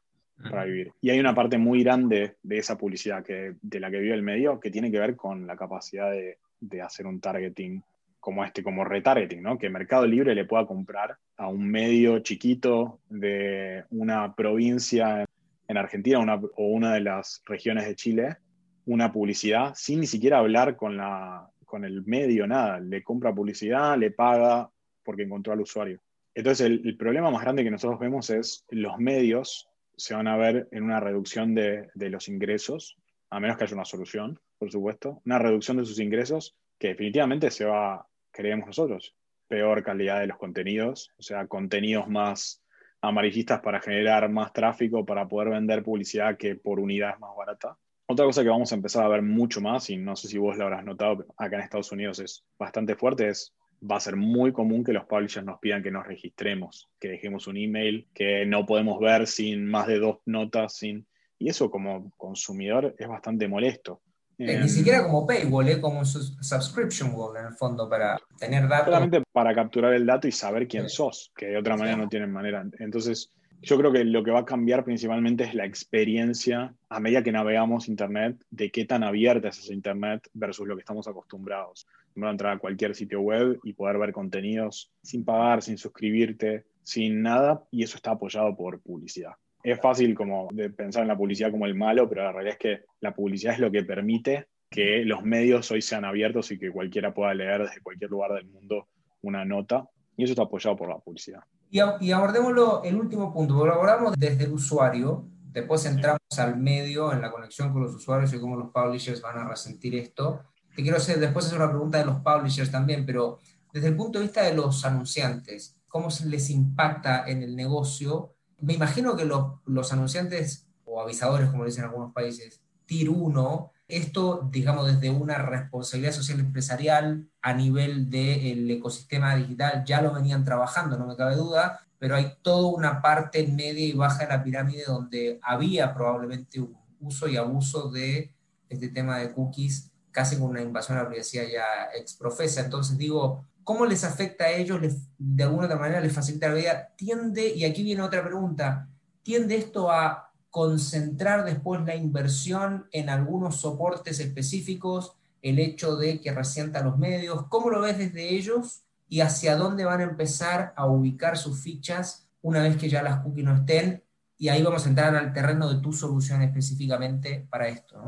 para 0.49 0.65
vivir. 0.65 0.91
Y 1.01 1.09
hay 1.09 1.19
una 1.19 1.33
parte 1.33 1.57
muy 1.57 1.83
grande 1.83 2.35
de 2.43 2.57
esa 2.57 2.77
publicidad 2.77 3.23
que, 3.23 3.55
de 3.61 3.79
la 3.79 3.89
que 3.89 3.99
vive 3.99 4.13
el 4.13 4.21
medio 4.21 4.59
que 4.59 4.69
tiene 4.69 4.91
que 4.91 4.99
ver 4.99 5.15
con 5.15 5.47
la 5.47 5.55
capacidad 5.55 6.11
de, 6.11 6.37
de 6.59 6.81
hacer 6.81 7.07
un 7.07 7.19
targeting 7.19 7.81
como 8.27 8.43
este, 8.43 8.61
como 8.61 8.83
retargeting, 8.83 9.41
¿no? 9.41 9.57
Que 9.57 9.69
Mercado 9.69 10.05
Libre 10.05 10.35
le 10.35 10.43
pueda 10.43 10.67
comprar 10.67 11.17
a 11.37 11.47
un 11.47 11.65
medio 11.65 12.19
chiquito 12.19 12.99
de 13.07 13.85
una 13.89 14.35
provincia 14.35 15.23
en 15.65 15.77
Argentina 15.77 16.19
o 16.57 16.63
una 16.67 16.93
de 16.93 16.99
las 16.99 17.41
regiones 17.45 17.87
de 17.87 17.95
Chile 17.95 18.37
una 18.85 19.13
publicidad 19.13 19.71
sin 19.75 20.01
ni 20.01 20.07
siquiera 20.07 20.39
hablar 20.39 20.75
con, 20.75 20.97
la, 20.97 21.49
con 21.63 21.85
el 21.85 22.03
medio, 22.05 22.45
nada. 22.45 22.81
Le 22.81 23.01
compra 23.01 23.33
publicidad, 23.33 23.97
le 23.97 24.11
paga 24.11 24.69
porque 25.05 25.23
encontró 25.23 25.53
al 25.53 25.61
usuario. 25.61 26.01
Entonces, 26.35 26.67
el, 26.67 26.81
el, 26.83 26.97
problema 26.97 27.31
más 27.31 27.43
grande 27.43 27.63
que 27.63 27.71
nosotros 27.71 27.97
vemos 27.97 28.29
es 28.29 28.65
los 28.71 28.97
medios 28.97 29.69
se 29.95 30.15
van 30.15 30.27
a 30.27 30.35
ver 30.35 30.67
en 30.71 30.83
una 30.83 30.99
reducción 30.99 31.55
de, 31.55 31.87
de 31.95 32.09
los 32.09 32.27
ingresos, 32.27 32.97
a 33.29 33.39
menos 33.39 33.55
que 33.55 33.63
haya 33.63 33.75
una 33.75 33.85
solución, 33.85 34.37
por 34.59 34.69
supuesto, 34.69 35.21
una 35.25 35.39
reducción 35.39 35.77
de 35.77 35.85
sus 35.85 36.01
ingresos 36.01 36.57
que 36.77 36.89
definitivamente 36.89 37.51
se 37.51 37.63
va, 37.63 38.05
creemos 38.37 38.67
nosotros. 38.67 39.15
Peor 39.47 39.83
calidad 39.83 40.19
de 40.19 40.27
los 40.27 40.37
contenidos, 40.37 41.11
o 41.17 41.23
sea, 41.23 41.47
contenidos 41.47 42.07
más 42.07 42.61
amarillistas 43.01 43.61
para 43.61 43.81
generar 43.81 44.29
más 44.29 44.53
tráfico, 44.53 45.05
para 45.05 45.27
poder 45.27 45.49
vender 45.49 45.83
publicidad 45.83 46.37
que 46.37 46.55
por 46.55 46.79
unidad 46.79 47.15
es 47.15 47.19
más 47.19 47.35
barata. 47.35 47.77
Otra 48.05 48.25
cosa 48.25 48.43
que 48.43 48.49
vamos 48.49 48.71
a 48.71 48.75
empezar 48.75 49.03
a 49.03 49.09
ver 49.09 49.23
mucho 49.23 49.59
más, 49.59 49.89
y 49.89 49.97
no 49.97 50.15
sé 50.15 50.27
si 50.27 50.37
vos 50.37 50.55
lo 50.55 50.65
habrás 50.65 50.85
notado, 50.85 51.25
acá 51.35 51.55
en 51.57 51.63
Estados 51.63 51.91
Unidos 51.91 52.19
es 52.19 52.45
bastante 52.59 52.95
fuerte, 52.95 53.27
es 53.29 53.53
va 53.79 53.97
a 53.97 53.99
ser 53.99 54.15
muy 54.15 54.51
común 54.51 54.83
que 54.83 54.93
los 54.93 55.05
publishers 55.05 55.45
nos 55.45 55.59
pidan 55.59 55.83
que 55.83 55.91
nos 55.91 56.05
registremos, 56.05 56.89
que 56.99 57.09
dejemos 57.09 57.47
un 57.47 57.57
email, 57.57 58.07
que 58.13 58.45
no 58.45 58.65
podemos 58.65 58.99
ver 58.99 59.27
sin 59.27 59.65
más 59.65 59.87
de 59.87 59.99
dos 59.99 60.19
notas, 60.25 60.75
sin... 60.77 61.07
y 61.39 61.49
eso 61.49 61.69
como 61.69 62.11
consumidor 62.17 62.95
es 62.97 63.07
bastante 63.07 63.47
molesto, 63.47 64.01
Eh, 64.39 64.59
ni 64.59 64.69
siquiera 64.69 65.03
como 65.03 65.25
paywall, 65.25 65.67
¿eh? 65.67 65.81
como 65.81 66.05
subscription 66.05 67.11
wall 67.15 67.37
en 67.37 67.47
el 67.47 67.53
fondo 67.53 67.89
para 67.89 68.19
tener 68.37 68.67
datos. 68.67 68.93
Solamente 68.93 69.23
para 69.31 69.55
capturar 69.55 69.93
el 69.93 70.05
dato 70.05 70.27
y 70.27 70.31
saber 70.31 70.67
quién 70.67 70.89
sos, 70.89 71.31
que 71.35 71.47
de 71.47 71.57
otra 71.57 71.75
manera 71.75 71.97
no 71.97 72.07
tienen 72.07 72.31
manera. 72.31 72.63
Entonces, 72.79 73.31
yo 73.61 73.77
creo 73.77 73.91
que 73.91 74.03
lo 74.03 74.23
que 74.23 74.29
va 74.29 74.41
a 74.41 74.45
cambiar 74.45 74.83
principalmente 74.83 75.43
es 75.43 75.55
la 75.55 75.65
experiencia 75.65 76.75
a 76.89 76.99
medida 76.99 77.23
que 77.23 77.31
navegamos 77.31 77.87
Internet, 77.87 78.43
de 78.51 78.69
qué 78.69 78.85
tan 78.85 79.03
abierta 79.03 79.47
es 79.47 79.57
esa 79.57 79.73
Internet 79.73 80.29
versus 80.33 80.67
lo 80.67 80.75
que 80.75 80.81
estamos 80.81 81.07
acostumbrados. 81.07 81.87
a 82.21 82.29
entrar 82.29 82.57
a 82.57 82.59
cualquier 82.59 82.93
sitio 82.93 83.21
web 83.21 83.59
y 83.63 83.73
poder 83.73 83.97
ver 83.97 84.11
contenidos 84.11 84.91
sin 85.01 85.25
pagar, 85.25 85.63
sin 85.63 85.77
suscribirte, 85.79 86.65
sin 86.83 87.23
nada, 87.23 87.63
y 87.71 87.83
eso 87.83 87.97
está 87.97 88.11
apoyado 88.11 88.55
por 88.55 88.79
publicidad. 88.81 89.33
Es 89.63 89.79
fácil 89.81 90.15
como 90.15 90.47
de 90.51 90.69
pensar 90.69 91.01
en 91.01 91.07
la 91.09 91.17
publicidad 91.17 91.51
como 91.51 91.65
el 91.65 91.75
malo, 91.75 92.07
pero 92.07 92.23
la 92.23 92.31
realidad 92.31 92.53
es 92.53 92.59
que 92.59 92.85
la 93.01 93.13
publicidad 93.13 93.53
es 93.53 93.59
lo 93.59 93.71
que 93.71 93.83
permite 93.83 94.47
que 94.69 95.03
los 95.05 95.23
medios 95.23 95.71
hoy 95.71 95.81
sean 95.81 96.05
abiertos 96.05 96.51
y 96.51 96.59
que 96.59 96.71
cualquiera 96.71 97.13
pueda 97.13 97.33
leer 97.33 97.63
desde 97.63 97.81
cualquier 97.81 98.09
lugar 98.09 98.33
del 98.33 98.45
mundo 98.47 98.87
una 99.21 99.45
nota, 99.45 99.89
y 100.15 100.23
eso 100.23 100.33
está 100.33 100.43
apoyado 100.43 100.75
por 100.75 100.89
la 100.89 100.97
publicidad. 100.99 101.41
Y, 101.69 101.79
y 102.01 102.11
abordémoslo 102.11 102.83
el 102.83 102.95
último 102.95 103.33
punto, 103.33 103.65
lo 103.65 103.73
abordamos 103.73 104.13
desde 104.17 104.45
el 104.45 104.53
usuario, 104.53 105.27
después 105.51 105.85
entramos 105.85 106.19
al 106.37 106.57
medio 106.57 107.11
en 107.11 107.21
la 107.21 107.31
conexión 107.31 107.71
con 107.73 107.83
los 107.83 107.95
usuarios 107.95 108.33
y 108.33 108.39
cómo 108.39 108.55
los 108.55 108.71
publishers 108.71 109.21
van 109.21 109.37
a 109.39 109.49
resentir 109.49 109.95
esto. 109.95 110.41
Te 110.75 110.81
quiero 110.81 110.97
hacer, 110.97 111.19
después 111.19 111.45
hacer 111.45 111.57
una 111.59 111.69
pregunta 111.69 111.97
de 111.97 112.05
los 112.05 112.17
publishers 112.21 112.71
también, 112.71 113.05
pero 113.05 113.39
desde 113.73 113.87
el 113.87 113.95
punto 113.95 114.19
de 114.19 114.25
vista 114.25 114.43
de 114.43 114.53
los 114.53 114.85
anunciantes, 114.85 115.75
¿cómo 115.87 116.11
se 116.11 116.27
les 116.27 116.49
impacta 116.49 117.27
en 117.27 117.41
el 117.41 117.55
negocio? 117.55 118.35
Me 118.59 118.73
imagino 118.73 119.15
que 119.15 119.25
los, 119.25 119.93
anunciantes 119.93 120.67
o 120.85 121.01
avisadores, 121.01 121.49
como 121.49 121.65
dicen 121.65 121.83
algunos 121.83 122.13
países, 122.13 122.61
Tier 122.85 123.09
1, 123.09 123.71
esto, 123.87 124.49
digamos, 124.51 124.87
desde 124.87 125.09
una 125.09 125.37
responsabilidad 125.37 126.11
social 126.11 126.39
empresarial 126.39 127.29
a 127.41 127.53
nivel 127.53 128.09
del 128.09 128.69
ecosistema 128.71 129.35
digital, 129.35 129.83
ya 129.85 130.01
lo 130.01 130.13
venían 130.13 130.43
trabajando, 130.43 130.97
no 130.97 131.05
me 131.05 131.15
cabe 131.15 131.35
duda, 131.35 131.81
pero 131.99 132.15
hay 132.15 132.33
toda 132.41 132.67
una 132.67 133.01
parte 133.01 133.45
media 133.47 133.85
y 133.85 133.93
baja 133.93 134.23
de 134.23 134.29
la 134.29 134.43
pirámide 134.43 134.83
donde 134.85 135.39
había 135.41 135.93
probablemente 135.93 136.59
un 136.59 136.77
uso 136.99 137.27
y 137.27 137.37
abuso 137.37 137.89
de 137.89 138.33
este 138.69 138.89
tema 138.89 139.19
de 139.19 139.33
cookies, 139.33 139.91
casi 140.11 140.37
con 140.37 140.49
una 140.49 140.61
invasión 140.61 140.97
a 140.97 141.03
la 141.03 141.09
privacidad 141.09 141.45
ya 141.45 141.97
exprofesa. 141.97 142.61
Entonces 142.61 142.97
digo, 142.97 143.45
¿cómo 143.67 143.85
les 143.85 144.05
afecta 144.05 144.45
a 144.45 144.51
ellos? 144.51 144.79
¿De 145.17 145.43
alguna 145.43 145.65
otra 145.65 145.77
manera 145.77 145.99
les 145.99 146.13
facilita 146.13 146.47
la 146.47 146.53
vida? 146.53 146.93
Tiende, 146.95 147.53
y 147.53 147.65
aquí 147.65 147.83
viene 147.83 148.01
otra 148.01 148.23
pregunta, 148.23 148.87
¿tiende 149.23 149.57
esto 149.57 149.91
a 149.91 150.31
concentrar 150.49 151.43
después 151.43 151.81
la 151.81 151.93
inversión 151.93 152.87
en 152.93 153.09
algunos 153.09 153.57
soportes 153.57 154.21
específicos, 154.21 155.17
el 155.41 155.59
hecho 155.59 155.97
de 155.97 156.21
que 156.21 156.31
resienta 156.31 156.81
los 156.81 156.97
medios, 156.97 157.47
¿cómo 157.49 157.69
lo 157.69 157.81
ves 157.81 157.97
desde 157.97 158.29
ellos 158.29 158.83
y 159.09 159.19
hacia 159.19 159.57
dónde 159.57 159.83
van 159.83 159.99
a 159.99 160.03
empezar 160.03 160.73
a 160.77 160.85
ubicar 160.85 161.37
sus 161.37 161.61
fichas 161.61 162.29
una 162.41 162.63
vez 162.63 162.77
que 162.77 162.87
ya 162.87 163.03
las 163.03 163.19
cookies 163.19 163.43
no 163.43 163.53
estén? 163.53 164.01
Y 164.37 164.47
ahí 164.47 164.63
vamos 164.63 164.85
a 164.85 164.89
entrar 164.89 165.13
al 165.13 165.33
terreno 165.33 165.67
de 165.67 165.81
tu 165.81 165.91
solución 165.91 166.41
específicamente 166.41 167.45
para 167.49 167.67
esto. 167.67 168.01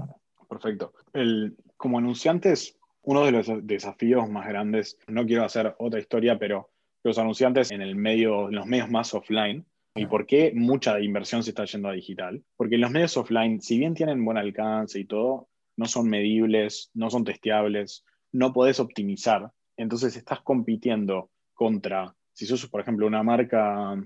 Perfecto. 0.48 0.93
El, 1.12 1.58
como 1.76 1.98
anunciantes, 1.98 2.79
uno 3.02 3.26
de 3.26 3.32
los 3.32 3.48
desafíos 3.66 4.30
más 4.30 4.48
grandes, 4.48 4.98
no 5.08 5.26
quiero 5.26 5.44
hacer 5.44 5.76
otra 5.80 6.00
historia, 6.00 6.38
pero 6.38 6.70
los 7.04 7.18
anunciantes 7.18 7.72
en 7.72 7.82
el 7.82 7.96
medio, 7.96 8.50
en 8.50 8.56
los 8.56 8.66
medios 8.66 8.90
más 8.90 9.14
offline, 9.14 9.66
¿Y 9.96 10.06
por 10.06 10.26
qué 10.26 10.54
mucha 10.56 11.00
inversión 11.00 11.44
se 11.44 11.50
está 11.50 11.66
yendo 11.66 11.90
a 11.90 11.94
digital? 11.94 12.42
Porque 12.56 12.78
los 12.78 12.92
medios 12.92 13.18
offline, 13.18 13.62
si 13.62 13.78
bien 13.78 13.96
tienen 13.96 14.24
buen 14.24 14.38
alcance 14.38 15.00
y 15.00 15.06
todo, 15.06 15.50
no 15.76 15.86
son 15.86 16.10
medibles, 16.10 16.90
no 16.94 17.10
son 17.10 17.26
testeables, 17.26 18.06
no 18.32 18.54
podés 18.54 18.80
optimizar. 18.80 19.52
Entonces 19.76 20.16
estás 20.16 20.42
compitiendo 20.42 21.32
contra, 21.54 22.16
si 22.32 22.46
sos, 22.46 22.68
por 22.68 22.82
ejemplo, 22.82 23.08
una 23.08 23.24
marca, 23.24 24.02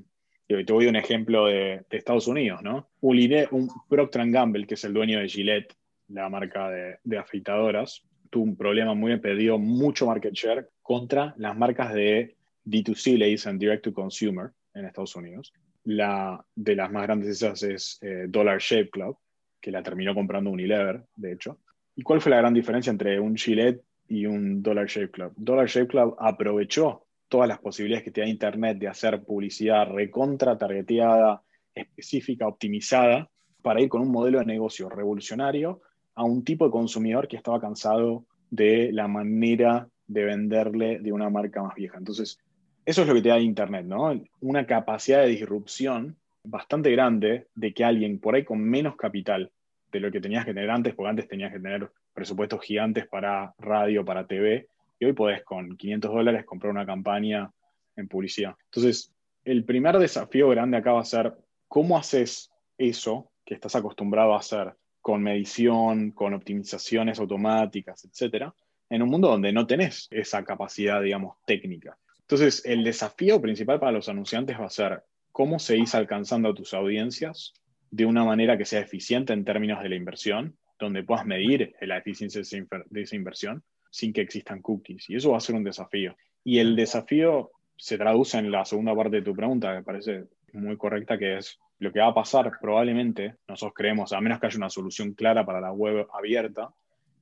te 0.48 0.74
voy 0.74 0.88
a 0.88 0.90
un 0.90 0.96
ejemplo 0.96 1.46
de, 1.46 1.86
Estados 1.92 2.28
Unidos, 2.28 2.64
¿no? 2.64 2.90
Un, 3.02 3.18
un 3.52 3.70
Procter 3.88 4.30
Gamble, 4.32 4.66
que 4.66 4.74
es 4.76 4.84
el 4.86 4.94
dueño 4.94 5.20
de 5.20 5.30
Gillette, 5.30 5.76
la 6.08 6.30
marca 6.30 6.70
de, 6.70 6.98
de 7.04 7.18
afeitadoras, 7.18 8.04
tuvo 8.34 8.46
un 8.46 8.56
problema 8.56 8.96
muy, 8.96 9.16
perdió 9.20 9.60
mucho 9.60 10.08
market 10.08 10.34
share 10.34 10.68
contra 10.82 11.36
las 11.38 11.56
marcas 11.56 11.94
de 11.94 12.36
D2C, 12.66 13.16
le 13.16 13.28
dicen 13.28 13.60
Direct 13.60 13.84
to 13.84 13.94
Consumer 13.94 14.50
en 14.74 14.86
Estados 14.86 15.16
Unidos, 15.16 15.54
la, 15.84 16.44
de 16.56 16.76
las 16.76 16.92
más 16.92 17.04
grandes 17.04 17.28
de 17.28 17.34
esas 17.34 17.62
es 17.62 18.00
eh, 18.02 18.26
Dollar 18.28 18.58
Shave 18.60 18.90
Club, 18.90 19.18
que 19.62 19.70
la 19.70 19.84
terminó 19.84 20.16
comprando 20.16 20.50
Unilever, 20.50 21.04
de 21.16 21.34
hecho. 21.34 21.60
¿Y 21.96 22.02
cuál 22.02 22.22
fue 22.22 22.32
la 22.32 22.38
gran 22.38 22.56
diferencia 22.56 22.90
entre 22.90 23.20
un 23.20 23.38
Gillette 23.38 23.84
y 24.08 24.26
un 24.26 24.64
Dollar 24.64 24.88
Shave 24.88 25.12
Club? 25.12 25.34
Dollar 25.36 25.68
Shave 25.68 25.88
Club 25.88 26.16
aprovechó 26.18 27.06
todas 27.28 27.48
las 27.48 27.60
posibilidades 27.60 28.04
que 28.04 28.12
te 28.12 28.22
da 28.22 28.28
Internet 28.28 28.80
de 28.80 28.88
hacer 28.88 29.22
publicidad 29.24 29.92
recontra, 29.92 30.58
targeteada, 30.58 31.44
específica, 31.76 32.48
optimizada, 32.48 33.30
para 33.62 33.80
ir 33.80 33.90
con 33.90 34.02
un 34.02 34.12
modelo 34.12 34.40
de 34.40 34.46
negocio 34.46 34.90
revolucionario 34.90 35.82
a 36.16 36.24
un 36.24 36.44
tipo 36.44 36.66
de 36.66 36.72
consumidor 36.72 37.28
que 37.28 37.38
estaba 37.38 37.60
cansado 37.60 38.26
de 38.50 38.92
la 38.92 39.08
manera 39.08 39.88
de 40.08 40.26
venderle 40.26 41.00
de 41.00 41.12
una 41.12 41.30
marca 41.30 41.64
más 41.64 41.76
vieja. 41.76 41.98
Entonces, 41.98 42.40
eso 42.86 43.02
es 43.02 43.08
lo 43.08 43.14
que 43.14 43.22
te 43.22 43.30
da 43.30 43.40
Internet, 43.40 43.86
¿no? 43.86 44.22
Una 44.42 44.66
capacidad 44.66 45.22
de 45.22 45.30
disrupción 45.30 46.18
bastante 46.44 46.92
grande 46.92 47.48
de 47.56 47.74
que 47.74 47.84
alguien 47.84 48.20
por 48.20 48.36
ahí 48.36 48.44
con 48.44 48.62
menos 48.62 48.96
capital 48.96 49.52
de 49.92 50.00
lo 50.00 50.12
que 50.12 50.20
tenías 50.20 50.46
que 50.46 50.54
tener 50.54 50.70
antes, 50.70 50.94
porque 50.94 51.10
antes 51.10 51.28
tenías 51.28 51.54
que 51.54 51.60
tener 51.60 51.90
presupuestos 52.14 52.62
gigantes 52.62 53.08
para 53.08 53.54
radio, 53.60 54.04
para 54.04 54.28
TV, 54.28 54.68
y 55.00 55.06
hoy 55.06 55.14
podés 55.14 55.44
con 55.44 55.78
500 55.78 56.12
dólares 56.12 56.46
comprar 56.46 56.72
una 56.72 56.86
campaña 56.86 57.52
en 57.96 58.08
publicidad. 58.08 58.56
Entonces, 58.66 59.14
el 59.46 59.64
primer 59.64 59.98
desafío 59.98 60.50
grande 60.50 60.78
acá 60.78 60.94
va 60.94 61.02
a 61.02 61.06
ser 61.06 61.34
cómo 61.68 61.98
haces 61.98 62.52
eso 62.78 63.32
que 63.46 63.54
estás 63.54 63.76
acostumbrado 63.76 64.34
a 64.34 64.40
hacer 64.40 64.74
con 65.04 65.22
medición, 65.22 66.12
con 66.12 66.34
optimizaciones 66.34 67.20
automáticas, 67.20 68.06
etcétera, 68.06 68.56
en 68.90 69.02
un 69.02 69.10
mundo 69.10 69.28
donde 69.28 69.52
no 69.52 69.68
tenés 69.68 70.08
esa 70.10 70.46
capacidad, 70.46 71.02
digamos, 71.02 71.36
técnica. 71.46 71.98
Entonces, 72.22 72.64
el 72.66 72.86
desafío 72.86 73.42
principal 73.42 73.82
para 73.82 73.92
los 73.92 74.08
anunciantes 74.08 74.58
va 74.58 74.66
a 74.66 74.70
ser 74.70 75.04
cómo 75.34 75.60
seguís 75.60 75.94
alcanzando 75.94 76.50
a 76.50 76.56
tus 76.56 76.74
audiencias 76.74 77.54
de 77.92 78.06
una 78.06 78.24
manera 78.24 78.58
que 78.58 78.64
sea 78.64 78.80
eficiente 78.80 79.34
en 79.34 79.44
términos 79.44 79.84
de 79.84 79.90
la 79.90 79.98
inversión, 79.98 80.56
donde 80.80 81.04
puedas 81.04 81.26
medir 81.26 81.76
la 81.82 81.98
eficiencia 81.98 82.42
de 82.42 83.02
esa 83.02 83.16
inversión 83.18 83.62
sin 83.90 84.14
que 84.14 84.22
existan 84.22 84.62
cookies. 84.62 85.10
Y 85.10 85.18
eso 85.18 85.32
va 85.32 85.38
a 85.38 85.42
ser 85.42 85.56
un 85.56 85.66
desafío. 85.66 86.16
Y 86.46 86.60
el 86.60 86.78
desafío 86.78 87.52
se 87.76 87.98
traduce 87.98 88.38
en 88.38 88.52
la 88.52 88.64
segunda 88.64 88.96
parte 88.96 89.18
de 89.18 89.22
tu 89.22 89.36
pregunta, 89.36 89.72
que 89.72 89.80
me 89.80 89.84
parece 89.84 90.24
muy 90.54 90.78
correcta, 90.78 91.18
que 91.18 91.40
es 91.40 91.60
lo 91.80 91.92
que 91.92 92.00
va 92.00 92.08
a 92.08 92.14
pasar 92.14 92.52
probablemente, 92.62 93.36
nosotros 93.48 93.74
creemos, 93.76 94.14
a 94.14 94.22
menos 94.22 94.40
que 94.40 94.48
haya 94.48 94.58
una 94.58 94.70
solución 94.70 95.14
clara 95.14 95.46
para 95.46 95.62
la 95.62 95.72
web 95.72 96.08
abierta, 96.14 96.74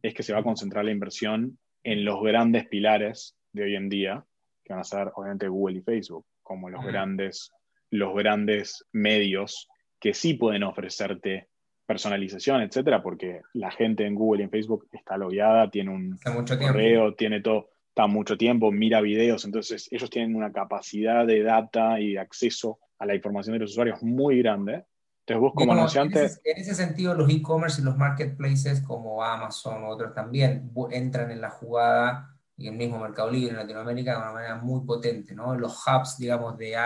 es 0.01 0.13
que 0.13 0.23
se 0.23 0.33
va 0.33 0.39
a 0.39 0.43
concentrar 0.43 0.85
la 0.85 0.91
inversión 0.91 1.57
en 1.83 2.05
los 2.05 2.21
grandes 2.21 2.67
pilares 2.67 3.35
de 3.53 3.63
hoy 3.63 3.75
en 3.75 3.89
día, 3.89 4.25
van 4.71 4.79
a 4.79 4.83
ser 4.83 5.11
obviamente 5.15 5.47
Google 5.47 5.77
y 5.77 5.81
Facebook, 5.81 6.25
como 6.41 6.69
los, 6.69 6.83
grandes, 6.83 7.51
los 7.91 8.15
grandes 8.15 8.85
medios 8.91 9.67
que 9.99 10.13
sí 10.13 10.33
pueden 10.33 10.63
ofrecerte 10.63 11.49
personalización, 11.85 12.61
etcétera, 12.61 13.03
porque 13.03 13.41
la 13.53 13.69
gente 13.69 14.05
en 14.05 14.15
Google 14.15 14.41
y 14.41 14.45
en 14.45 14.49
Facebook 14.49 14.87
está 14.91 15.17
logueada, 15.17 15.69
tiene 15.69 15.91
un 15.91 16.17
correo, 16.57 17.13
tiene 17.15 17.41
todo, 17.41 17.70
está 17.91 18.07
mucho 18.07 18.37
tiempo, 18.37 18.71
mira 18.71 19.01
videos, 19.01 19.43
entonces 19.43 19.89
ellos 19.91 20.09
tienen 20.09 20.35
una 20.35 20.53
capacidad 20.53 21.27
de 21.27 21.43
data 21.43 21.99
y 21.99 22.13
de 22.13 22.19
acceso 22.19 22.79
a 22.97 23.05
la 23.05 23.15
información 23.15 23.53
de 23.53 23.59
los 23.59 23.71
usuarios 23.71 24.01
muy 24.01 24.39
grande. 24.41 24.85
Entonces 25.25 25.41
vos 25.41 25.51
como 25.53 25.73
anunciante... 25.73 26.23
En 26.45 26.57
ese, 26.57 26.73
sentido, 26.73 27.13
los 27.13 27.29
e-commerce 27.29 27.81
y 27.81 27.83
los 27.83 27.97
marketplaces 27.97 28.81
como 28.81 29.21
Amazon 29.21 29.83
o 29.83 29.89
otros 29.89 30.13
también 30.13 30.71
entran 30.91 31.31
en 31.31 31.41
la 31.41 31.49
jugada 31.49 32.33
y 32.55 32.67
el 32.67 32.75
mismo 32.75 32.97
Mercado 32.97 33.29
Libre 33.29 33.49
en 33.49 33.57
Latinoamérica 33.57 34.11
de 34.13 34.17
una 34.19 34.31
manera 34.31 34.55
muy 34.55 34.85
potente, 34.85 35.35
¿no? 35.35 35.53
Los 35.55 35.83
hubs, 35.85 36.17
digamos, 36.17 36.57
de, 36.57 36.77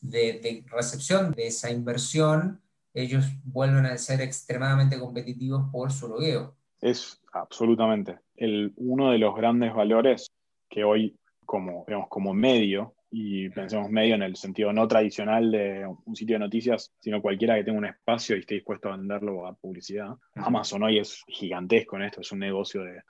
de, 0.00 0.64
recepción 0.68 1.32
de 1.32 1.48
esa 1.48 1.70
inversión, 1.70 2.60
ellos 2.92 3.26
vuelven 3.42 3.86
a 3.86 3.98
ser 3.98 4.20
extremadamente 4.20 5.00
competitivos 5.00 5.64
por 5.72 5.90
su 5.90 6.06
logueo. 6.08 6.54
Es 6.80 7.20
absolutamente. 7.32 8.20
El, 8.36 8.72
uno 8.76 9.10
de 9.10 9.18
los 9.18 9.34
grandes 9.34 9.74
valores 9.74 10.30
que 10.74 10.82
hoy, 10.82 11.16
como, 11.46 11.84
digamos, 11.86 12.08
como 12.08 12.34
medio, 12.34 12.94
y 13.16 13.48
pensemos 13.50 13.88
medio 13.90 14.16
en 14.16 14.24
el 14.24 14.34
sentido 14.34 14.72
no 14.72 14.88
tradicional 14.88 15.52
de 15.52 15.86
un 16.04 16.16
sitio 16.16 16.34
de 16.34 16.40
noticias, 16.40 16.92
sino 16.98 17.22
cualquiera 17.22 17.54
que 17.54 17.62
tenga 17.62 17.78
un 17.78 17.84
espacio 17.86 18.34
y 18.34 18.40
esté 18.40 18.56
dispuesto 18.56 18.88
a 18.88 18.96
venderlo 18.96 19.46
a 19.46 19.54
publicidad. 19.54 20.16
Amazon 20.34 20.82
hoy 20.82 20.98
es 20.98 21.22
gigantesco 21.28 21.94
en 21.94 22.02
esto, 22.02 22.22
es 22.22 22.32
un 22.32 22.40
negocio 22.40 22.82
de 22.82 23.02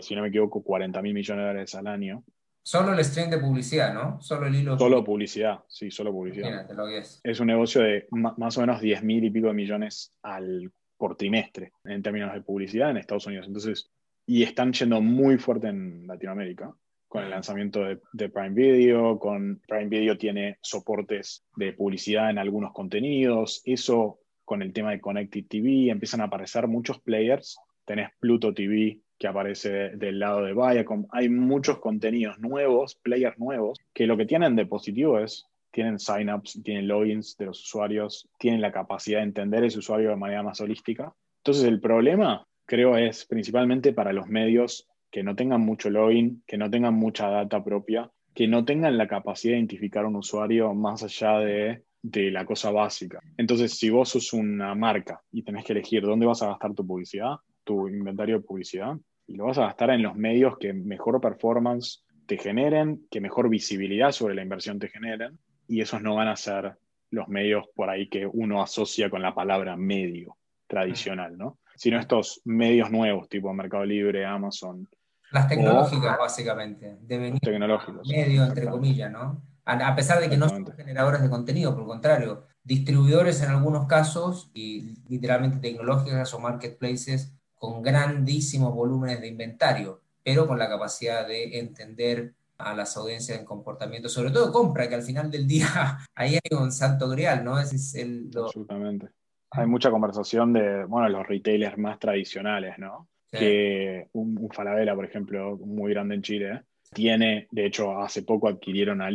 si 0.00 0.14
no 0.14 0.22
me 0.22 0.28
equivoco, 0.28 0.62
40 0.62 1.02
mil 1.02 1.14
millones 1.14 1.42
de 1.42 1.48
dólares 1.48 1.74
al 1.74 1.86
año. 1.86 2.24
Solo 2.64 2.92
el 2.92 3.04
stream 3.04 3.30
de 3.30 3.38
publicidad, 3.38 3.92
¿no? 3.92 4.20
Solo 4.20 4.46
el 4.46 4.54
hilo. 4.54 4.78
Solo 4.78 5.02
publicidad, 5.02 5.60
sí, 5.68 5.90
solo 5.90 6.12
publicidad. 6.12 6.70
lo 6.70 6.86
que 6.86 6.98
es. 6.98 7.20
es 7.22 7.40
un 7.40 7.48
negocio 7.48 7.82
de 7.82 8.06
más 8.10 8.56
o 8.56 8.60
menos 8.60 8.80
10 8.80 9.02
mil 9.02 9.24
y 9.24 9.30
pico 9.30 9.48
de 9.48 9.54
millones 9.54 10.12
al, 10.22 10.70
por 10.96 11.16
trimestre 11.16 11.72
en 11.84 12.02
términos 12.02 12.32
de 12.32 12.40
publicidad 12.42 12.90
en 12.90 12.98
Estados 12.98 13.26
Unidos. 13.26 13.46
Entonces, 13.48 13.90
y 14.26 14.44
están 14.44 14.72
yendo 14.72 15.00
muy 15.00 15.38
fuerte 15.38 15.68
en 15.68 16.06
Latinoamérica 16.06 16.72
con 17.12 17.24
el 17.24 17.28
lanzamiento 17.28 17.84
de, 17.84 18.28
Prime 18.30 18.54
Video, 18.54 19.18
con 19.18 19.60
Prime 19.68 19.88
Video 19.88 20.16
tiene 20.16 20.56
soportes 20.62 21.44
de 21.56 21.74
publicidad 21.74 22.30
en 22.30 22.38
algunos 22.38 22.72
contenidos, 22.72 23.60
eso 23.66 24.20
con 24.46 24.62
el 24.62 24.72
tema 24.72 24.92
de 24.92 25.00
Connected 25.02 25.44
TV, 25.46 25.90
empiezan 25.90 26.22
a 26.22 26.24
aparecer 26.24 26.68
muchos 26.68 27.00
players, 27.00 27.58
tenés 27.84 28.08
Pluto 28.18 28.54
TV 28.54 28.98
que 29.18 29.26
aparece 29.26 29.90
del 29.90 30.20
lado 30.20 30.42
de 30.42 30.54
Viacom, 30.54 31.06
hay 31.10 31.28
muchos 31.28 31.80
contenidos 31.80 32.38
nuevos, 32.38 32.94
players 32.94 33.38
nuevos, 33.38 33.78
que 33.92 34.06
lo 34.06 34.16
que 34.16 34.24
tienen 34.24 34.56
de 34.56 34.64
positivo 34.64 35.18
es, 35.18 35.46
tienen 35.70 35.98
signups, 35.98 36.62
tienen 36.64 36.88
logins 36.88 37.36
de 37.36 37.44
los 37.44 37.60
usuarios, 37.60 38.26
tienen 38.38 38.62
la 38.62 38.72
capacidad 38.72 39.18
de 39.18 39.24
entender 39.24 39.64
ese 39.64 39.80
usuario 39.80 40.08
de 40.08 40.16
manera 40.16 40.42
más 40.42 40.62
holística. 40.62 41.12
Entonces 41.40 41.64
el 41.64 41.78
problema, 41.78 42.46
creo, 42.64 42.96
es 42.96 43.26
principalmente 43.26 43.92
para 43.92 44.14
los 44.14 44.28
medios 44.28 44.88
que 45.12 45.22
no 45.22 45.36
tengan 45.36 45.60
mucho 45.60 45.90
login, 45.90 46.42
que 46.46 46.56
no 46.56 46.70
tengan 46.70 46.94
mucha 46.94 47.28
data 47.28 47.62
propia, 47.62 48.10
que 48.34 48.48
no 48.48 48.64
tengan 48.64 48.96
la 48.96 49.06
capacidad 49.06 49.52
de 49.52 49.58
identificar 49.58 50.06
un 50.06 50.16
usuario 50.16 50.72
más 50.74 51.02
allá 51.02 51.38
de, 51.38 51.84
la 52.02 52.44
cosa 52.44 52.72
básica. 52.72 53.20
Entonces, 53.36 53.78
si 53.78 53.90
vos 53.90 54.08
sos 54.08 54.32
una 54.32 54.74
marca 54.74 55.20
y 55.30 55.42
tenés 55.42 55.64
que 55.64 55.72
elegir 55.72 56.02
dónde 56.02 56.26
vas 56.26 56.42
a 56.42 56.48
gastar 56.48 56.74
tu 56.74 56.84
publicidad, 56.84 57.36
tu 57.62 57.86
inventario 57.86 58.38
de 58.38 58.44
publicidad, 58.44 58.96
y 59.26 59.36
lo 59.36 59.44
vas 59.44 59.58
a 59.58 59.66
gastar 59.66 59.90
en 59.90 60.02
los 60.02 60.16
medios 60.16 60.58
que 60.58 60.72
mejor 60.72 61.20
performance 61.20 62.02
te 62.26 62.38
generen, 62.38 63.06
que 63.10 63.20
mejor 63.20 63.48
visibilidad 63.48 64.10
sobre 64.10 64.34
la 64.34 64.42
inversión 64.42 64.80
te 64.80 64.88
generen, 64.88 65.38
y 65.68 65.80
esos 65.80 66.02
no 66.02 66.16
van 66.16 66.28
a 66.28 66.36
ser 66.36 66.72
los 67.10 67.28
medios 67.28 67.66
por 67.74 67.90
ahí 67.90 68.08
que 68.08 68.26
uno 68.26 68.62
asocia 68.62 69.10
con 69.10 69.22
la 69.22 69.34
palabra 69.34 69.76
medio 69.76 70.38
tradicional, 70.66 71.36
¿no? 71.36 71.58
Sino 71.76 72.00
estos 72.00 72.40
medios 72.44 72.90
nuevos, 72.90 73.28
tipo 73.28 73.52
Mercado 73.52 73.84
Libre, 73.84 74.24
Amazon, 74.24 74.88
las 75.32 75.48
tecnológicas, 75.48 76.18
básicamente, 76.18 76.98
deben 77.02 77.36
ir 77.40 77.58
medio, 78.06 78.44
entre 78.44 78.66
comillas, 78.66 79.10
¿no? 79.10 79.42
A, 79.64 79.94
pesar 79.94 80.20
de 80.20 80.28
que 80.28 80.36
no 80.36 80.48
son 80.48 80.66
generadores 80.76 81.22
de 81.22 81.30
contenido, 81.30 81.72
por 81.72 81.82
el 81.82 81.88
contrario, 81.88 82.46
distribuidores 82.64 83.42
en 83.42 83.50
algunos 83.50 83.86
casos 83.86 84.50
y 84.54 84.94
literalmente 85.08 85.58
tecnológicas 85.58 86.34
o 86.34 86.40
marketplaces 86.40 87.32
con 87.54 87.80
grandísimos 87.80 88.74
volúmenes 88.74 89.20
de 89.20 89.28
inventario, 89.28 90.00
pero 90.24 90.46
con 90.48 90.58
la 90.58 90.68
capacidad 90.68 91.26
de 91.26 91.58
entender 91.58 92.34
a 92.58 92.74
las 92.74 92.96
audiencias 92.96 93.38
en 93.38 93.44
comportamiento, 93.44 94.08
sobre 94.08 94.30
todo 94.30 94.52
compra, 94.52 94.88
que 94.88 94.96
al 94.96 95.02
final 95.02 95.30
del 95.30 95.46
día 95.46 95.66
ahí 96.14 96.34
hay 96.34 96.58
un 96.58 96.72
santo 96.72 97.08
grial, 97.08 97.44
¿no? 97.44 97.58
Ese 97.58 97.76
es 97.76 97.94
el, 97.94 98.30
Absolutamente. 98.36 99.08
Hay 99.52 99.66
mucha 99.66 99.90
conversación 99.90 100.52
de, 100.52 100.84
bueno, 100.84 101.08
los 101.08 101.26
retailers 101.26 101.78
más 101.78 101.98
tradicionales, 101.98 102.78
¿no? 102.78 103.08
Que 103.32 104.08
un, 104.12 104.48
Falabella, 104.52 104.94
por 104.94 105.04
ejemplo, 105.04 105.56
muy 105.56 105.92
grande 105.92 106.14
en 106.14 106.22
Chile, 106.22 106.62
tiene, 106.92 107.48
de 107.50 107.66
hecho, 107.66 107.98
hace 107.98 108.22
poco 108.22 108.48
adquirieron 108.48 109.00
a 109.00 109.10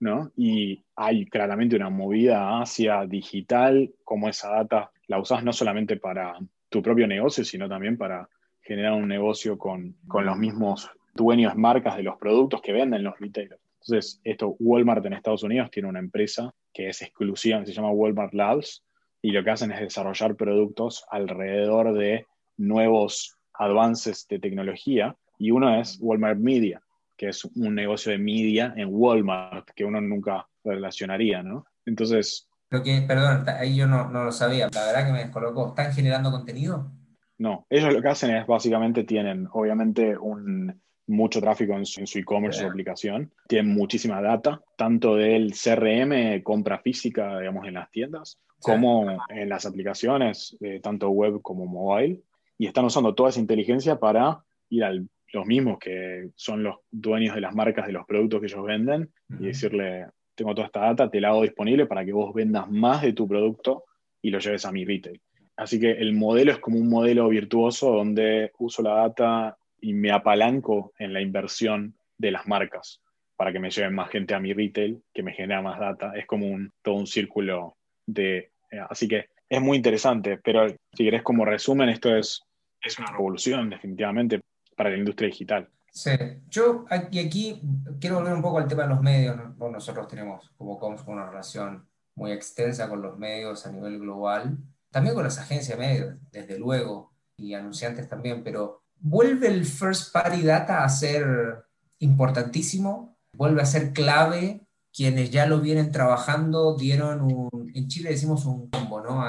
¿no? 0.00 0.30
Y 0.36 0.84
hay 0.94 1.26
claramente 1.26 1.76
una 1.76 1.90
movida 1.90 2.60
hacia 2.60 3.06
digital, 3.06 3.92
como 4.04 4.28
esa 4.28 4.50
data 4.50 4.90
la 5.06 5.18
usas 5.18 5.42
no 5.44 5.52
solamente 5.52 5.96
para 5.96 6.38
tu 6.68 6.82
propio 6.82 7.06
negocio, 7.06 7.44
sino 7.44 7.68
también 7.68 7.96
para 7.96 8.28
generar 8.62 8.92
un 8.94 9.08
negocio 9.08 9.58
con, 9.58 9.96
con 10.06 10.24
los 10.24 10.36
mismos 10.36 10.90
dueños 11.14 11.54
marcas 11.56 11.96
de 11.96 12.02
los 12.02 12.16
productos 12.16 12.62
que 12.62 12.72
venden 12.72 13.04
los 13.04 13.18
retailers. 13.18 13.60
Entonces, 13.80 14.20
esto, 14.24 14.56
Walmart 14.58 15.04
en 15.04 15.12
Estados 15.12 15.42
Unidos 15.42 15.70
tiene 15.70 15.88
una 15.88 15.98
empresa 15.98 16.54
que 16.72 16.88
es 16.88 17.02
exclusiva, 17.02 17.64
se 17.64 17.72
llama 17.72 17.90
Walmart 17.90 18.32
Labs, 18.32 18.82
y 19.20 19.30
lo 19.30 19.44
que 19.44 19.50
hacen 19.50 19.72
es 19.72 19.80
desarrollar 19.80 20.36
productos 20.36 21.04
alrededor 21.10 21.94
de 21.94 22.26
nuevos 22.56 23.36
avances 23.54 24.26
de 24.28 24.38
tecnología 24.38 25.16
y 25.38 25.50
uno 25.50 25.78
es 25.80 25.98
Walmart 26.00 26.38
Media, 26.38 26.82
que 27.16 27.28
es 27.28 27.44
un 27.44 27.74
negocio 27.74 28.12
de 28.12 28.18
media 28.18 28.72
en 28.76 28.88
Walmart 28.90 29.70
que 29.74 29.84
uno 29.84 30.00
nunca 30.00 30.46
relacionaría, 30.62 31.42
¿no? 31.42 31.66
Entonces... 31.86 32.48
Lo 32.70 32.82
que, 32.82 33.02
perdón, 33.02 33.44
ahí 33.48 33.76
yo 33.76 33.86
no, 33.86 34.10
no 34.10 34.24
lo 34.24 34.32
sabía, 34.32 34.68
la 34.72 34.86
verdad 34.86 35.06
que 35.06 35.12
me 35.12 35.18
descolocó. 35.20 35.68
¿Están 35.68 35.92
generando 35.92 36.30
contenido? 36.30 36.90
No, 37.38 37.66
ellos 37.68 37.92
lo 37.92 38.02
que 38.02 38.08
hacen 38.08 38.34
es 38.34 38.46
básicamente 38.46 39.04
tienen, 39.04 39.46
obviamente, 39.52 40.16
un, 40.16 40.80
mucho 41.06 41.40
tráfico 41.40 41.74
en 41.74 41.84
su, 41.84 42.00
e-commerce, 42.18 42.60
su 42.60 42.66
aplicación. 42.66 43.32
Tienen 43.46 43.74
muchísima 43.74 44.20
data, 44.20 44.60
tanto 44.76 45.14
del 45.14 45.52
CRM, 45.52 46.42
compra 46.42 46.78
física, 46.78 47.38
digamos, 47.38 47.66
en 47.66 47.74
las 47.74 47.90
tiendas, 47.90 48.40
como 48.58 49.18
en 49.28 49.48
las 49.48 49.66
aplicaciones, 49.66 50.56
eh, 50.60 50.80
tanto 50.82 51.10
web 51.10 51.42
como 51.42 51.66
mobile 51.66 52.22
y 52.58 52.66
están 52.66 52.84
usando 52.84 53.14
toda 53.14 53.30
esa 53.30 53.40
inteligencia 53.40 53.98
para 53.98 54.44
ir 54.70 54.84
a 54.84 54.92
los 54.92 55.46
mismos 55.46 55.78
que 55.78 56.30
son 56.36 56.62
los 56.62 56.76
dueños 56.90 57.34
de 57.34 57.40
las 57.40 57.54
marcas 57.54 57.86
de 57.86 57.92
los 57.92 58.06
productos 58.06 58.40
que 58.40 58.46
ellos 58.46 58.64
venden 58.64 59.10
y 59.40 59.46
decirle, 59.46 60.06
tengo 60.34 60.54
toda 60.54 60.66
esta 60.66 60.80
data, 60.80 61.10
te 61.10 61.20
la 61.20 61.28
hago 61.28 61.42
disponible 61.42 61.86
para 61.86 62.04
que 62.04 62.12
vos 62.12 62.32
vendas 62.32 62.70
más 62.70 63.02
de 63.02 63.12
tu 63.12 63.26
producto 63.26 63.84
y 64.22 64.30
lo 64.30 64.38
lleves 64.38 64.64
a 64.64 64.72
mi 64.72 64.84
retail. 64.84 65.20
Así 65.56 65.78
que 65.78 65.90
el 65.90 66.14
modelo 66.14 66.52
es 66.52 66.58
como 66.58 66.78
un 66.78 66.88
modelo 66.88 67.28
virtuoso 67.28 67.92
donde 67.92 68.52
uso 68.58 68.82
la 68.82 68.94
data 68.94 69.56
y 69.80 69.92
me 69.92 70.10
apalanco 70.10 70.92
en 70.98 71.12
la 71.12 71.20
inversión 71.20 71.94
de 72.18 72.30
las 72.30 72.46
marcas 72.46 73.00
para 73.36 73.52
que 73.52 73.60
me 73.60 73.70
lleven 73.70 73.94
más 73.94 74.10
gente 74.10 74.34
a 74.34 74.40
mi 74.40 74.52
retail, 74.52 75.02
que 75.12 75.22
me 75.22 75.32
genera 75.32 75.62
más 75.62 75.78
data. 75.78 76.12
Es 76.16 76.26
como 76.26 76.46
un, 76.46 76.72
todo 76.82 76.94
un 76.94 77.06
círculo 77.06 77.76
de... 78.06 78.50
Eh, 78.70 78.80
así 78.88 79.08
que 79.08 79.26
es 79.54 79.62
muy 79.62 79.76
interesante, 79.76 80.38
pero 80.42 80.66
si 80.68 81.04
querés 81.04 81.22
como 81.22 81.44
resumen, 81.44 81.88
esto 81.88 82.14
es, 82.14 82.42
es 82.82 82.98
una 82.98 83.10
revolución 83.10 83.70
definitivamente 83.70 84.40
para 84.76 84.90
la 84.90 84.98
industria 84.98 85.28
digital. 85.28 85.68
Sí, 85.90 86.10
yo 86.48 86.84
aquí, 86.90 87.20
aquí 87.20 87.62
quiero 88.00 88.16
volver 88.16 88.34
un 88.34 88.42
poco 88.42 88.58
al 88.58 88.66
tema 88.66 88.82
de 88.82 88.88
los 88.88 89.00
medios. 89.00 89.36
Nosotros 89.58 90.08
tenemos 90.08 90.50
como 90.56 90.78
Coms 90.78 91.02
una 91.06 91.26
relación 91.26 91.86
muy 92.16 92.32
extensa 92.32 92.88
con 92.88 93.00
los 93.00 93.16
medios 93.16 93.64
a 93.66 93.72
nivel 93.72 94.00
global, 94.00 94.58
también 94.90 95.14
con 95.14 95.24
las 95.24 95.38
agencias 95.38 95.78
de 95.78 95.84
medios, 95.84 96.14
desde 96.32 96.58
luego, 96.58 97.12
y 97.36 97.54
anunciantes 97.54 98.08
también, 98.08 98.42
pero 98.42 98.82
¿vuelve 98.98 99.48
el 99.48 99.64
first 99.64 100.12
party 100.12 100.42
data 100.42 100.84
a 100.84 100.88
ser 100.88 101.64
importantísimo? 101.98 103.16
¿Vuelve 103.36 103.62
a 103.62 103.66
ser 103.66 103.92
clave 103.92 104.64
quienes 104.94 105.30
ya 105.30 105.46
lo 105.46 105.60
vienen 105.60 105.90
trabajando 105.90 106.76
dieron 106.76 107.20
un, 107.22 107.72
en 107.74 107.88
Chile 107.88 108.10
decimos 108.10 108.46
un 108.46 108.70
combo, 108.70 109.00
¿no? 109.00 109.24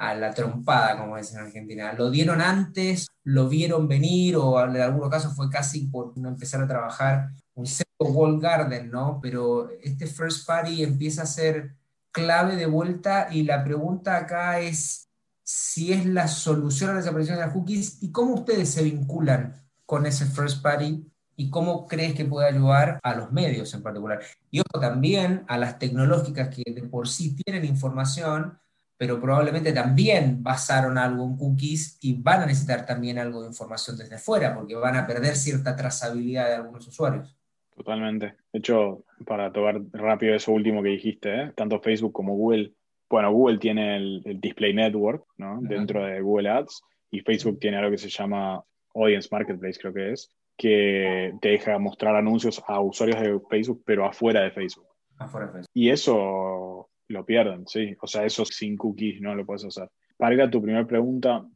A, 0.00 0.14
la 0.14 0.32
trompada, 0.32 0.96
como 0.96 1.16
dicen 1.16 1.40
en 1.40 1.46
Argentina. 1.46 1.92
Lo 1.92 2.10
dieron 2.10 2.40
antes, 2.40 3.08
lo 3.24 3.48
vieron 3.48 3.88
venir, 3.88 4.36
o 4.36 4.62
en 4.64 4.80
algunos 4.80 5.10
casos 5.10 5.34
fue 5.34 5.50
casi 5.50 5.86
por 5.88 6.16
no 6.16 6.28
empezar 6.28 6.62
a 6.62 6.68
trabajar 6.68 7.30
un 7.54 7.66
second 7.66 8.16
wall 8.16 8.40
garden, 8.40 8.90
¿no? 8.90 9.18
Pero 9.20 9.70
este 9.82 10.06
first 10.06 10.46
party 10.46 10.84
empieza 10.84 11.22
a 11.22 11.26
ser 11.26 11.74
clave 12.12 12.56
de 12.56 12.66
vuelta 12.66 13.28
y 13.30 13.42
la 13.42 13.64
pregunta 13.64 14.16
acá 14.16 14.60
es 14.60 15.08
si 15.42 15.92
es 15.92 16.04
la 16.06 16.28
solución 16.28 16.90
a 16.90 16.92
la 16.94 16.98
desaparición 17.00 17.36
de 17.36 17.44
las 17.44 17.52
cookies 17.54 18.02
y 18.02 18.12
cómo 18.12 18.34
ustedes 18.34 18.70
se 18.70 18.82
vinculan 18.82 19.54
con 19.86 20.04
ese 20.04 20.26
first 20.26 20.62
party 20.62 21.10
y 21.36 21.50
cómo 21.50 21.86
crees 21.86 22.14
que 22.14 22.24
puede 22.24 22.48
ayudar 22.48 22.98
a 23.02 23.14
los 23.14 23.32
medios 23.32 23.72
en 23.72 23.82
particular. 23.82 24.20
Y 24.50 24.60
ojo, 24.60 24.80
también 24.80 25.44
a 25.48 25.56
las 25.56 25.78
tecnológicas 25.78 26.54
que 26.54 26.62
de 26.70 26.82
por 26.82 27.08
sí 27.08 27.34
tienen 27.36 27.64
información, 27.64 28.58
pero 28.98 29.20
probablemente 29.20 29.72
también 29.72 30.42
basaron 30.42 30.98
algo 30.98 31.24
en 31.24 31.36
cookies 31.36 31.98
y 32.02 32.20
van 32.20 32.42
a 32.42 32.46
necesitar 32.46 32.84
también 32.84 33.18
algo 33.18 33.42
de 33.42 33.48
información 33.48 33.96
desde 33.96 34.18
fuera, 34.18 34.54
porque 34.56 34.74
van 34.74 34.96
a 34.96 35.06
perder 35.06 35.36
cierta 35.36 35.76
trazabilidad 35.76 36.48
de 36.48 36.56
algunos 36.56 36.86
usuarios. 36.88 37.38
Totalmente. 37.76 38.34
De 38.52 38.58
hecho, 38.58 39.04
para 39.24 39.52
tocar 39.52 39.80
rápido 39.92 40.34
eso 40.34 40.50
último 40.50 40.82
que 40.82 40.88
dijiste, 40.88 41.42
¿eh? 41.42 41.52
tanto 41.54 41.78
Facebook 41.78 42.12
como 42.12 42.34
Google, 42.34 42.72
bueno, 43.08 43.32
Google 43.32 43.58
tiene 43.58 43.96
el, 43.96 44.22
Display 44.40 44.74
Network 44.74 45.24
¿no? 45.36 45.60
dentro 45.62 46.04
de 46.04 46.20
Google 46.20 46.50
Ads 46.50 46.82
y 47.12 47.20
Facebook 47.20 47.60
tiene 47.60 47.76
algo 47.76 47.92
que 47.92 47.98
se 47.98 48.08
llama 48.08 48.64
Audience 48.96 49.28
Marketplace, 49.30 49.78
creo 49.78 49.94
que 49.94 50.12
es, 50.12 50.28
que 50.56 51.34
te 51.40 51.50
deja 51.50 51.78
mostrar 51.78 52.16
anuncios 52.16 52.60
a 52.66 52.80
usuarios 52.80 53.20
de 53.20 53.38
Facebook, 53.48 53.80
pero 53.86 54.04
afuera 54.04 54.40
de 54.40 54.50
Facebook. 54.50 54.88
Afuera 55.16 55.46
de 55.46 55.52
Facebook. 55.52 55.70
Y 55.72 55.90
eso 55.90 56.90
lo 57.08 57.24
pierden, 57.24 57.66
sí. 57.66 57.96
O 58.00 58.06
sea, 58.06 58.24
eso 58.24 58.44
sin 58.44 58.76
cookies 58.76 59.20
no 59.20 59.34
lo 59.34 59.44
puedes 59.44 59.64
hacer. 59.64 59.90
Para 60.16 60.34
ir 60.34 60.42
a 60.42 60.50
tu 60.50 60.62
primera 60.62 60.86
pregunta, 60.86 61.46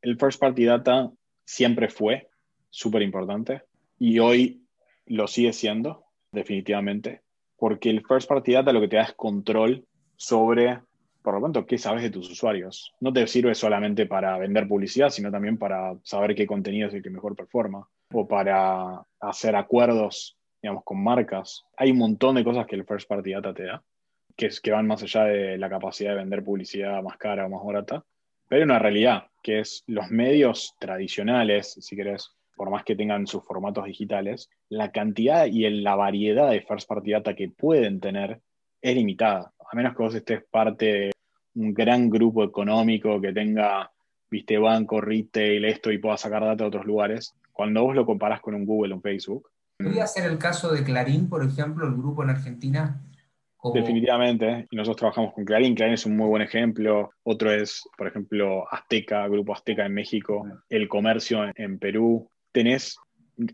el 0.00 0.18
first 0.18 0.40
party 0.40 0.64
data 0.64 1.10
siempre 1.44 1.88
fue 1.88 2.28
súper 2.70 3.02
importante 3.02 3.62
y 3.98 4.18
hoy 4.18 4.64
lo 5.06 5.26
sigue 5.26 5.52
siendo, 5.52 6.06
definitivamente, 6.32 7.22
porque 7.56 7.90
el 7.90 8.04
first 8.06 8.28
party 8.28 8.52
data 8.52 8.72
lo 8.72 8.80
que 8.80 8.88
te 8.88 8.96
da 8.96 9.02
es 9.02 9.12
control 9.12 9.86
sobre, 10.16 10.80
por 11.22 11.34
lo 11.34 11.42
tanto, 11.42 11.66
qué 11.66 11.78
sabes 11.78 12.02
de 12.02 12.10
tus 12.10 12.30
usuarios. 12.30 12.94
No 13.00 13.12
te 13.12 13.26
sirve 13.26 13.54
solamente 13.54 14.06
para 14.06 14.38
vender 14.38 14.66
publicidad, 14.66 15.10
sino 15.10 15.30
también 15.30 15.58
para 15.58 15.96
saber 16.02 16.34
qué 16.34 16.46
contenido 16.46 16.88
es 16.88 16.94
el 16.94 17.02
que 17.02 17.10
mejor 17.10 17.36
performa 17.36 17.86
o 18.12 18.26
para 18.26 19.04
hacer 19.20 19.56
acuerdos, 19.56 20.36
digamos, 20.62 20.84
con 20.84 21.02
marcas. 21.02 21.64
Hay 21.76 21.90
un 21.90 21.98
montón 21.98 22.36
de 22.36 22.44
cosas 22.44 22.66
que 22.66 22.76
el 22.76 22.84
First 22.84 23.08
Party 23.08 23.32
Data 23.32 23.54
te 23.54 23.64
da, 23.64 23.82
que, 24.36 24.46
es, 24.46 24.60
que 24.60 24.70
van 24.70 24.86
más 24.86 25.02
allá 25.02 25.24
de 25.24 25.58
la 25.58 25.68
capacidad 25.68 26.10
de 26.10 26.16
vender 26.16 26.44
publicidad 26.44 27.02
más 27.02 27.16
cara 27.16 27.46
o 27.46 27.48
más 27.48 27.64
barata, 27.64 28.04
Pero 28.48 28.60
hay 28.60 28.64
una 28.64 28.78
realidad, 28.78 29.26
que 29.42 29.60
es 29.60 29.82
los 29.86 30.10
medios 30.10 30.74
tradicionales, 30.78 31.72
si 31.80 31.96
querés, 31.96 32.30
por 32.56 32.70
más 32.70 32.84
que 32.84 32.96
tengan 32.96 33.26
sus 33.26 33.44
formatos 33.44 33.86
digitales, 33.86 34.48
la 34.68 34.92
cantidad 34.92 35.46
y 35.46 35.68
la 35.68 35.96
variedad 35.96 36.50
de 36.50 36.60
first 36.62 36.88
party 36.88 37.12
data 37.12 37.34
que 37.34 37.48
pueden 37.48 38.00
tener 38.00 38.40
es 38.80 38.94
limitada. 38.94 39.52
A 39.58 39.76
menos 39.76 39.96
que 39.96 40.02
vos 40.02 40.14
estés 40.14 40.44
parte 40.50 40.86
de 40.86 41.12
un 41.54 41.72
gran 41.74 42.08
grupo 42.10 42.44
económico 42.44 43.20
que 43.20 43.32
tenga, 43.32 43.90
viste, 44.30 44.58
banco, 44.58 45.00
retail, 45.00 45.64
esto 45.64 45.90
y 45.90 45.98
pueda 45.98 46.16
sacar 46.16 46.42
data 46.42 46.64
de 46.64 46.68
otros 46.68 46.84
lugares. 46.84 47.34
Cuando 47.52 47.82
vos 47.82 47.94
lo 47.94 48.06
comparás 48.06 48.40
con 48.40 48.54
un 48.54 48.64
Google 48.64 48.92
o 48.92 48.96
un 48.96 49.02
Facebook. 49.02 49.48
¿Podría 49.78 50.06
ser 50.06 50.30
el 50.30 50.38
caso 50.38 50.72
de 50.72 50.84
Clarín, 50.84 51.28
por 51.28 51.44
ejemplo, 51.44 51.86
el 51.86 51.94
grupo 51.94 52.22
en 52.22 52.30
Argentina? 52.30 53.00
Definitivamente, 53.70 54.66
y 54.70 54.76
nosotros 54.76 54.96
trabajamos 54.96 55.34
con 55.34 55.44
Clarín, 55.44 55.76
Clarín 55.76 55.94
es 55.94 56.04
un 56.04 56.16
muy 56.16 56.26
buen 56.26 56.42
ejemplo, 56.42 57.10
otro 57.22 57.52
es, 57.52 57.88
por 57.96 58.08
ejemplo, 58.08 58.66
Azteca, 58.68 59.28
Grupo 59.28 59.52
Azteca 59.52 59.86
en 59.86 59.94
México, 59.94 60.44
El 60.68 60.88
Comercio 60.88 61.44
en 61.54 61.78
Perú, 61.78 62.28
tenés 62.50 62.98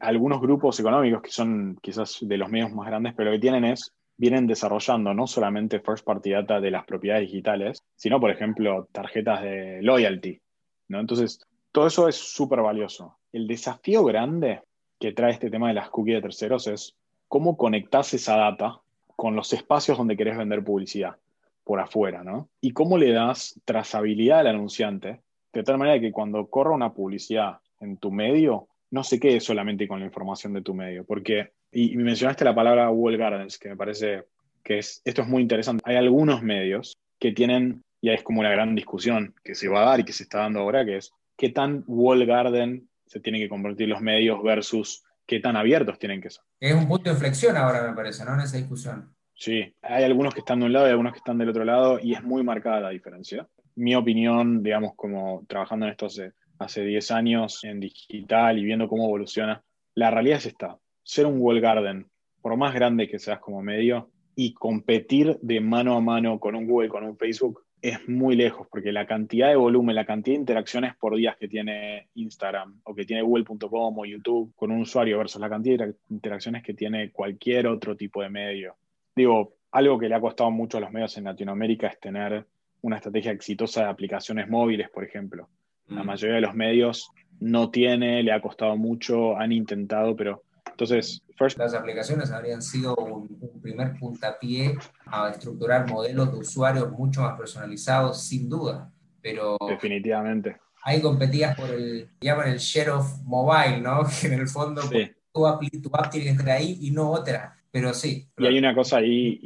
algunos 0.00 0.40
grupos 0.40 0.80
económicos 0.80 1.22
que 1.22 1.30
son 1.30 1.78
quizás 1.82 2.18
de 2.22 2.36
los 2.38 2.48
medios 2.48 2.72
más 2.72 2.86
grandes, 2.86 3.12
pero 3.14 3.30
lo 3.30 3.36
que 3.36 3.40
tienen 3.40 3.66
es, 3.66 3.92
vienen 4.16 4.46
desarrollando 4.46 5.12
no 5.12 5.26
solamente 5.26 5.80
first 5.80 6.04
party 6.04 6.30
data 6.30 6.60
de 6.60 6.70
las 6.70 6.84
propiedades 6.86 7.28
digitales, 7.28 7.84
sino, 7.94 8.18
por 8.18 8.30
ejemplo, 8.30 8.88
tarjetas 8.90 9.42
de 9.42 9.80
loyalty. 9.82 10.40
¿no? 10.88 11.00
Entonces, 11.00 11.40
todo 11.70 11.86
eso 11.86 12.08
es 12.08 12.16
súper 12.16 12.60
valioso. 12.60 13.18
El 13.32 13.46
desafío 13.46 14.04
grande 14.04 14.62
que 14.98 15.12
trae 15.12 15.32
este 15.32 15.50
tema 15.50 15.68
de 15.68 15.74
las 15.74 15.90
cookies 15.90 16.16
de 16.16 16.22
terceros 16.22 16.66
es 16.66 16.96
cómo 17.28 17.56
conectas 17.56 18.14
esa 18.14 18.36
data 18.36 18.80
con 19.18 19.34
los 19.34 19.52
espacios 19.52 19.98
donde 19.98 20.16
querés 20.16 20.38
vender 20.38 20.62
publicidad 20.62 21.16
por 21.64 21.80
afuera, 21.80 22.22
¿no? 22.22 22.50
Y 22.60 22.70
cómo 22.70 22.96
le 22.96 23.10
das 23.10 23.60
trazabilidad 23.64 24.38
al 24.38 24.46
anunciante, 24.46 25.18
de 25.52 25.62
tal 25.64 25.76
manera 25.76 25.98
que 25.98 26.12
cuando 26.12 26.46
corra 26.46 26.70
una 26.70 26.92
publicidad 26.92 27.58
en 27.80 27.96
tu 27.96 28.12
medio, 28.12 28.68
no 28.92 29.02
se 29.02 29.18
quede 29.18 29.40
solamente 29.40 29.88
con 29.88 29.98
la 29.98 30.06
información 30.06 30.52
de 30.52 30.62
tu 30.62 30.72
medio, 30.72 31.04
porque, 31.04 31.50
y, 31.72 31.96
mencionaste 31.96 32.44
la 32.44 32.54
palabra 32.54 32.86
Google 32.90 33.16
Gardens, 33.16 33.58
que 33.58 33.70
me 33.70 33.76
parece 33.76 34.22
que 34.62 34.78
es, 34.78 35.02
esto 35.04 35.22
es 35.22 35.28
muy 35.28 35.42
interesante. 35.42 35.82
Hay 35.84 35.96
algunos 35.96 36.40
medios 36.40 36.96
que 37.18 37.32
tienen, 37.32 37.82
y 38.00 38.10
es 38.10 38.22
como 38.22 38.38
una 38.38 38.52
gran 38.52 38.76
discusión 38.76 39.34
que 39.42 39.56
se 39.56 39.66
va 39.66 39.82
a 39.82 39.90
dar 39.90 39.98
y 39.98 40.04
que 40.04 40.12
se 40.12 40.22
está 40.22 40.38
dando 40.38 40.60
ahora, 40.60 40.84
que 40.84 40.98
es 40.98 41.12
qué 41.36 41.48
tan 41.48 41.82
Wall 41.88 42.24
Garden 42.24 42.88
se 43.06 43.18
tienen 43.18 43.40
que 43.40 43.48
convertir 43.48 43.88
los 43.88 44.00
medios 44.00 44.40
versus 44.44 45.02
qué 45.28 45.38
tan 45.38 45.56
abiertos 45.56 45.98
tienen 46.00 46.20
que 46.20 46.30
ser. 46.30 46.42
Es 46.58 46.74
un 46.74 46.88
punto 46.88 47.10
de 47.10 47.14
inflexión 47.14 47.56
ahora, 47.56 47.86
me 47.86 47.94
parece, 47.94 48.24
¿no? 48.24 48.34
En 48.34 48.40
esa 48.40 48.56
discusión. 48.56 49.14
Sí, 49.34 49.72
hay 49.82 50.02
algunos 50.02 50.34
que 50.34 50.40
están 50.40 50.58
de 50.58 50.66
un 50.66 50.72
lado 50.72 50.88
y 50.88 50.90
algunos 50.90 51.12
que 51.12 51.18
están 51.18 51.38
del 51.38 51.50
otro 51.50 51.64
lado, 51.64 52.00
y 52.02 52.14
es 52.14 52.24
muy 52.24 52.42
marcada 52.42 52.80
la 52.80 52.90
diferencia. 52.90 53.46
Mi 53.76 53.94
opinión, 53.94 54.64
digamos, 54.64 54.94
como 54.96 55.44
trabajando 55.46 55.86
en 55.86 55.92
esto 55.92 56.06
hace 56.06 56.32
hace 56.58 56.84
10 56.84 57.10
años 57.12 57.64
en 57.64 57.80
digital 57.80 58.58
y 58.58 58.64
viendo 58.64 58.88
cómo 58.88 59.04
evoluciona, 59.04 59.62
la 59.94 60.10
realidad 60.10 60.38
es 60.38 60.46
esta. 60.46 60.78
Ser 61.02 61.26
un 61.26 61.38
wall 61.38 61.60
garden, 61.60 62.10
por 62.42 62.56
más 62.56 62.74
grande 62.74 63.08
que 63.08 63.18
seas 63.18 63.38
como 63.38 63.62
medio, 63.62 64.10
y 64.34 64.54
competir 64.54 65.38
de 65.40 65.60
mano 65.60 65.96
a 65.96 66.00
mano 66.00 66.38
con 66.38 66.54
un 66.54 66.66
Google, 66.66 66.88
con 66.88 67.04
un 67.04 67.16
Facebook, 67.16 67.64
es 67.82 68.08
muy 68.08 68.36
lejos, 68.36 68.66
porque 68.70 68.92
la 68.92 69.06
cantidad 69.06 69.48
de 69.48 69.56
volumen, 69.56 69.94
la 69.94 70.04
cantidad 70.04 70.34
de 70.34 70.40
interacciones 70.40 70.96
por 70.96 71.16
días 71.16 71.36
que 71.36 71.48
tiene 71.48 72.08
Instagram 72.14 72.80
o 72.84 72.94
que 72.94 73.04
tiene 73.04 73.22
google.com 73.22 73.98
o 73.98 74.04
YouTube 74.04 74.52
con 74.56 74.70
un 74.70 74.82
usuario 74.82 75.18
versus 75.18 75.40
la 75.40 75.48
cantidad 75.48 75.86
de 75.86 75.94
interacciones 76.10 76.62
que 76.62 76.74
tiene 76.74 77.10
cualquier 77.10 77.66
otro 77.66 77.96
tipo 77.96 78.22
de 78.22 78.30
medio. 78.30 78.76
Digo, 79.14 79.54
algo 79.70 79.98
que 79.98 80.08
le 80.08 80.14
ha 80.14 80.20
costado 80.20 80.50
mucho 80.50 80.78
a 80.78 80.80
los 80.80 80.90
medios 80.90 81.16
en 81.18 81.24
Latinoamérica 81.24 81.88
es 81.88 82.00
tener 82.00 82.46
una 82.80 82.96
estrategia 82.96 83.32
exitosa 83.32 83.82
de 83.82 83.90
aplicaciones 83.90 84.48
móviles, 84.48 84.88
por 84.90 85.04
ejemplo. 85.04 85.48
La 85.88 86.02
mm. 86.02 86.06
mayoría 86.06 86.36
de 86.36 86.42
los 86.42 86.54
medios 86.54 87.10
no 87.40 87.70
tiene, 87.70 88.22
le 88.22 88.32
ha 88.32 88.40
costado 88.40 88.76
mucho, 88.76 89.36
han 89.36 89.52
intentado, 89.52 90.16
pero 90.16 90.42
entonces... 90.78 91.22
Las 91.56 91.74
aplicaciones 91.74 92.30
habrían 92.30 92.62
sido 92.62 92.94
un, 92.94 93.28
primer 93.60 93.98
puntapié 93.98 94.76
a 95.06 95.30
estructurar 95.30 95.88
modelos 95.88 96.32
de 96.32 96.38
usuarios 96.38 96.90
mucho 96.92 97.22
más 97.22 97.36
personalizados, 97.36 98.22
sin 98.22 98.48
duda, 98.48 98.90
pero... 99.20 99.56
Definitivamente. 99.68 100.56
Ahí 100.84 101.02
competías 101.02 101.56
por 101.56 101.70
el, 101.70 102.08
llaman 102.20 102.48
el 102.48 102.58
share 102.58 102.90
of 102.90 103.22
mobile, 103.24 103.80
¿no? 103.80 104.02
Que 104.20 104.28
en 104.28 104.34
el 104.34 104.48
fondo 104.48 104.82
tu, 105.32 105.46
app, 105.46 105.60
tiene 106.10 106.26
que 106.26 106.30
estar 106.30 106.50
ahí 106.50 106.78
y 106.80 106.90
no 106.92 107.10
otra, 107.10 107.56
pero 107.70 107.92
sí. 107.92 108.28
Y 108.36 108.46
hay 108.46 108.58
una 108.58 108.74
cosa 108.74 108.98
ahí, 108.98 109.40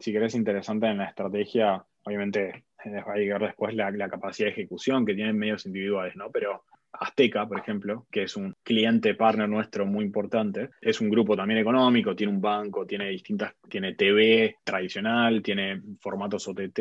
si 0.00 0.12
querés, 0.12 0.34
interesante 0.34 0.86
en 0.86 0.98
la 0.98 1.06
estrategia, 1.06 1.84
obviamente 2.04 2.64
hay 2.78 3.26
que 3.26 3.32
ver 3.32 3.42
después 3.42 3.74
la, 3.74 4.08
capacidad 4.08 4.46
de 4.46 4.52
ejecución 4.52 5.04
que 5.04 5.14
tienen 5.14 5.36
medios 5.36 5.66
individuales, 5.66 6.14
¿no? 6.16 6.30
Pero 6.30 6.64
Azteca, 7.00 7.46
por 7.46 7.58
ejemplo, 7.58 8.06
que 8.10 8.24
es 8.24 8.36
un 8.36 8.54
cliente 8.62 9.14
partner 9.14 9.48
nuestro 9.48 9.86
muy 9.86 10.04
importante, 10.04 10.70
es 10.80 11.00
un 11.00 11.10
grupo 11.10 11.36
también 11.36 11.60
económico, 11.60 12.16
tiene 12.16 12.32
un 12.32 12.40
banco, 12.40 12.86
tiene 12.86 13.08
distintas, 13.10 13.54
tiene 13.68 13.94
TV 13.94 14.56
tradicional, 14.64 15.42
tiene 15.42 15.80
formatos 16.00 16.48
OTT, 16.48 16.78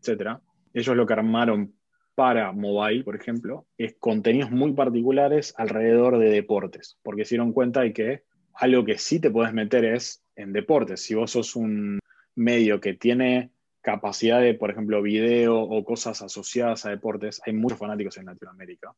etcétera. 0.00 0.40
Ellos 0.72 0.96
lo 0.96 1.06
que 1.06 1.12
armaron 1.12 1.74
para 2.14 2.52
mobile, 2.52 3.04
por 3.04 3.14
ejemplo, 3.14 3.66
es 3.76 3.94
contenidos 3.98 4.50
muy 4.50 4.72
particulares 4.72 5.54
alrededor 5.56 6.18
de 6.18 6.30
deportes, 6.30 6.98
porque 7.02 7.24
se 7.24 7.36
dieron 7.36 7.52
cuenta 7.52 7.82
de 7.82 7.92
que 7.92 8.22
algo 8.54 8.84
que 8.84 8.98
sí 8.98 9.20
te 9.20 9.30
puedes 9.30 9.52
meter 9.52 9.84
es 9.84 10.24
en 10.34 10.52
deportes. 10.52 11.02
Si 11.02 11.14
vos 11.14 11.30
sos 11.30 11.54
un 11.54 12.00
medio 12.34 12.80
que 12.80 12.94
tiene 12.94 13.52
capacidad 13.82 14.40
de, 14.40 14.54
por 14.54 14.70
ejemplo, 14.70 15.00
video 15.00 15.60
o 15.60 15.84
cosas 15.84 16.20
asociadas 16.22 16.84
a 16.84 16.90
deportes, 16.90 17.40
hay 17.46 17.52
muchos 17.52 17.78
fanáticos 17.78 18.16
en 18.18 18.26
Latinoamérica, 18.26 18.92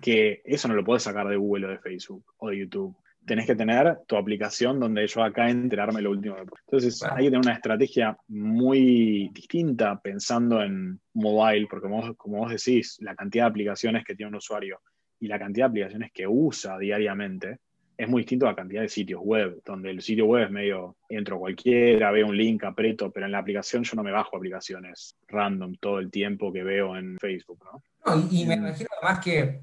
que 0.00 0.42
eso 0.44 0.68
no 0.68 0.74
lo 0.74 0.84
puedes 0.84 1.02
sacar 1.02 1.28
de 1.28 1.36
Google 1.36 1.66
o 1.66 1.70
de 1.70 1.78
Facebook 1.78 2.24
o 2.38 2.48
de 2.48 2.58
YouTube. 2.58 2.96
Tenés 3.26 3.46
que 3.46 3.54
tener 3.54 3.98
tu 4.06 4.16
aplicación 4.16 4.80
donde 4.80 5.06
yo 5.06 5.22
acá 5.22 5.50
enterarme 5.50 6.00
lo 6.00 6.10
último. 6.10 6.36
Entonces 6.38 7.02
hay 7.02 7.24
que 7.24 7.30
tener 7.30 7.40
una 7.40 7.54
estrategia 7.54 8.16
muy 8.28 9.30
distinta 9.34 10.00
pensando 10.00 10.62
en 10.62 10.98
mobile, 11.14 11.66
porque 11.68 11.88
como 11.88 12.14
como 12.14 12.38
vos 12.38 12.50
decís, 12.50 12.96
la 13.00 13.14
cantidad 13.14 13.44
de 13.44 13.50
aplicaciones 13.50 14.04
que 14.04 14.14
tiene 14.14 14.30
un 14.30 14.36
usuario 14.36 14.80
y 15.20 15.28
la 15.28 15.38
cantidad 15.38 15.66
de 15.66 15.70
aplicaciones 15.70 16.12
que 16.12 16.26
usa 16.26 16.78
diariamente, 16.78 17.58
es 17.98 18.08
muy 18.08 18.22
distinto 18.22 18.46
a 18.46 18.50
la 18.50 18.56
cantidad 18.56 18.82
de 18.82 18.88
sitios 18.88 19.20
web, 19.22 19.60
donde 19.66 19.90
el 19.90 20.00
sitio 20.00 20.26
web 20.26 20.44
es 20.44 20.50
medio, 20.50 20.96
entro 21.08 21.38
cualquiera, 21.38 22.12
veo 22.12 22.28
un 22.28 22.36
link, 22.36 22.62
aprieto, 22.62 23.10
pero 23.10 23.26
en 23.26 23.32
la 23.32 23.38
aplicación 23.38 23.82
yo 23.82 23.96
no 23.96 24.04
me 24.04 24.12
bajo 24.12 24.36
aplicaciones 24.36 25.16
random 25.26 25.74
todo 25.80 25.98
el 25.98 26.10
tiempo 26.10 26.52
que 26.52 26.62
veo 26.62 26.96
en 26.96 27.18
Facebook, 27.18 27.58
¿no? 27.64 27.82
y, 28.30 28.46
me 28.46 28.54
imagino 28.54 28.88
además 29.02 29.22
que, 29.22 29.60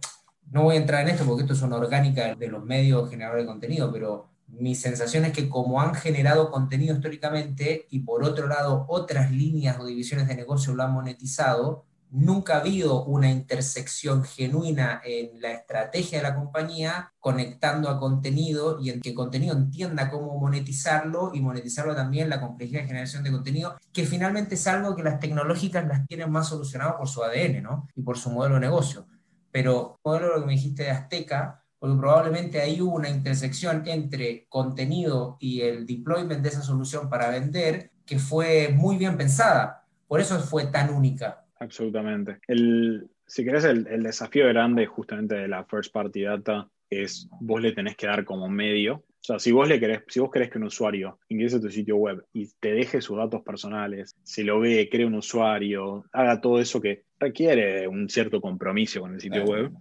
no 0.51 0.63
voy 0.63 0.75
a 0.75 0.79
entrar 0.79 1.01
en 1.01 1.09
esto 1.09 1.25
porque 1.25 1.41
esto 1.41 1.53
es 1.53 1.61
una 1.61 1.77
orgánica 1.77 2.35
de 2.35 2.47
los 2.47 2.63
medios 2.63 3.09
generadores 3.09 3.43
de 3.43 3.47
contenido, 3.47 3.91
pero 3.91 4.29
mi 4.47 4.75
sensación 4.75 5.25
es 5.25 5.33
que 5.33 5.49
como 5.49 5.81
han 5.81 5.95
generado 5.95 6.51
contenido 6.51 6.93
históricamente 6.93 7.87
y 7.89 7.99
por 7.99 8.23
otro 8.23 8.47
lado 8.47 8.85
otras 8.87 9.31
líneas 9.31 9.79
o 9.79 9.85
divisiones 9.85 10.27
de 10.27 10.35
negocio 10.35 10.75
lo 10.75 10.83
han 10.83 10.93
monetizado, 10.93 11.85
nunca 12.15 12.56
ha 12.56 12.60
habido 12.62 13.04
una 13.04 13.30
intersección 13.30 14.23
genuina 14.23 15.01
en 15.04 15.41
la 15.41 15.51
estrategia 15.51 16.19
de 16.19 16.23
la 16.23 16.36
compañía 16.36 17.12
conectando 17.19 17.89
a 17.89 17.99
contenido 17.99 18.80
y 18.80 18.89
en 18.89 19.01
que 19.01 19.13
contenido 19.13 19.56
entienda 19.56 20.10
cómo 20.10 20.39
monetizarlo 20.39 21.32
y 21.34 21.41
monetizarlo 21.41 21.93
también 21.93 22.30
la 22.30 22.39
complejidad 22.39 22.82
de 22.82 22.88
generación 22.88 23.23
de 23.23 23.32
contenido, 23.32 23.75
que 23.91 24.06
finalmente 24.06 24.56
es 24.56 24.65
algo 24.65 24.95
que 24.95 25.04
las 25.04 25.19
tecnológicas 25.19 25.86
las 25.88 26.08
tienen 26.08 26.32
más 26.32 26.47
solucionado 26.47 26.97
por 26.97 27.10
su 27.10 27.21
ADN 27.21 27.67
y 27.95 28.01
por 28.01 28.17
su 28.17 28.32
modelo 28.32 28.56
de 28.56 28.62
negocio. 28.62 29.08
Pero, 29.51 29.99
modelo 30.04 30.36
lo 30.36 30.41
que 30.41 30.47
me 30.47 30.54
dijiste 30.54 30.84
de 30.84 30.91
Azteca, 30.91 31.63
porque 31.78 31.97
probablemente 31.97 32.62
ahí 32.62 32.82
hubo 32.82 32.95
una 32.95 33.10
intersección 33.10 33.84
entre 33.88 34.47
contenido 34.47 35.36
y 35.39 35.62
el 35.62 35.86
deployment 35.86 36.41
de 36.41 36.49
esa 36.49 36.62
solución 36.62 37.10
para 37.10 37.30
vender 37.30 37.91
que 38.06 38.19
fue 38.19 38.69
muy 38.73 38.97
bien 38.97 39.17
pensada. 39.17 39.86
Por 40.08 40.21
eso 40.21 40.39
fue 40.39 40.65
tan 40.67 40.93
única 40.93 41.44
absolutamente. 41.59 42.39
El, 42.47 43.09
si 43.25 43.43
querés, 43.43 43.65
el, 43.65 43.87
el, 43.87 44.03
desafío 44.03 44.47
grande 44.47 44.85
justamente 44.85 45.35
de 45.35 45.47
la 45.47 45.63
first 45.65 45.93
party 45.93 46.23
data 46.23 46.69
es 46.89 47.27
vos 47.39 47.61
le 47.61 47.71
tenés 47.71 47.95
que 47.95 48.07
dar 48.07 48.25
como 48.25 48.49
medio. 48.49 48.95
O 48.95 49.27
sea, 49.27 49.39
si 49.39 49.51
vos 49.51 49.67
le 49.67 49.80
querés, 49.80 50.03
si 50.07 50.19
vos 50.19 50.30
querés 50.30 50.51
que 50.51 50.59
un 50.59 50.65
usuario 50.65 51.19
ingrese 51.30 51.55
a 51.55 51.61
tu 51.61 51.71
sitio 51.71 51.97
web 51.97 52.23
y 52.32 52.47
te 52.59 52.73
deje 52.73 53.01
sus 53.01 53.17
datos 53.17 53.41
personales, 53.41 54.15
se 54.23 54.43
lo 54.43 54.59
ve, 54.59 54.88
cree 54.91 55.05
un 55.05 55.15
usuario, 55.15 56.05
haga 56.11 56.39
todo 56.41 56.59
eso 56.59 56.80
que 56.80 57.05
requiere 57.19 57.88
un 57.88 58.07
cierto 58.07 58.39
compromiso 58.39 59.01
con 59.01 59.15
el 59.15 59.21
sitio 59.21 59.43
web, 59.45 59.71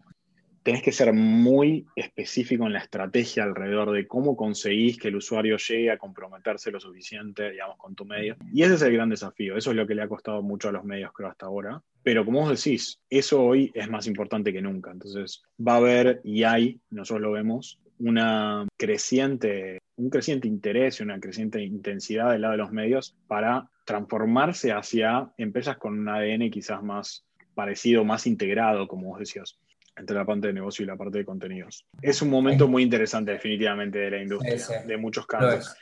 tenés 0.65 0.83
que 0.83 0.93
ser 0.93 1.13
muy 1.13 1.87
específico 1.95 2.67
en 2.67 2.73
la 2.73 2.79
estrategia 2.81 3.45
alrededor 3.45 3.93
de 3.93 4.09
cómo 4.09 4.35
conseguís 4.35 4.99
que 4.99 5.09
el 5.09 5.17
usuario 5.17 5.59
llegue 5.59 5.91
a 5.91 5.99
comprometerse 5.99 6.71
lo 6.71 6.81
suficiente, 6.81 7.51
digamos, 7.51 7.77
con 7.77 7.95
tu 7.95 8.07
medio. 8.07 8.37
Y 8.51 8.63
ese 8.63 8.75
es 8.75 8.83
el 8.83 8.95
gran 8.95 9.11
desafío. 9.11 9.59
Eso 9.59 9.71
es 9.71 9.77
lo 9.77 9.87
que 9.87 9.95
le 9.95 10.03
ha 10.03 10.09
costado 10.09 10.43
mucho 10.43 10.71
a 10.71 10.73
los 10.73 10.83
medios, 10.83 11.13
creo, 11.13 11.29
hasta 11.29 11.47
ahora. 11.47 11.83
Pero 12.03 12.25
como 12.25 12.41
vos 12.41 12.49
decís, 12.49 12.99
eso 13.11 13.43
hoy 13.43 13.71
es 13.75 13.91
más 13.91 14.07
importante 14.07 14.55
que 14.55 14.63
nunca. 14.63 14.91
Entonces, 14.91 15.43
va 15.61 15.75
a 15.75 15.77
haber 15.77 16.23
y 16.25 16.45
hay, 16.45 16.81
nosotros 16.89 17.21
lo 17.21 17.33
vemos, 17.33 17.79
una 17.99 18.67
creciente, 18.79 19.81
un 19.97 20.09
creciente 20.09 20.49
interés 20.49 20.99
y 20.99 21.03
una 21.03 21.21
creciente 21.21 21.63
intensidad 21.63 22.33
del 22.33 22.41
lado 22.41 22.53
de 22.53 22.59
los 22.59 22.73
medios 22.73 23.15
para 23.27 23.69
transformarse 23.85 24.73
hacia 24.73 25.31
empresas 25.37 25.77
con 25.77 25.99
un 25.99 26.09
ADN 26.09 26.51
quizás 26.51 26.83
más 26.83 27.27
parecido, 27.55 28.03
más 28.03 28.27
integrado, 28.27 28.89
como 28.89 29.09
vos 29.09 29.21
decías, 29.21 29.59
entre 29.97 30.17
la 30.17 30.25
parte 30.25 30.49
de 30.49 30.53
negocio 30.53 30.83
y 30.83 30.87
la 30.87 30.97
parte 30.97 31.19
de 31.19 31.25
contenidos. 31.25 31.87
Es 32.03 32.21
un 32.23 32.31
momento 32.31 32.69
muy 32.69 32.83
interesante 32.83 33.33
definitivamente 33.33 33.99
de 33.99 34.11
la 34.11 34.23
industria, 34.23 34.83
de 34.83 34.97
muchos 34.97 35.27
casos. 35.27 35.77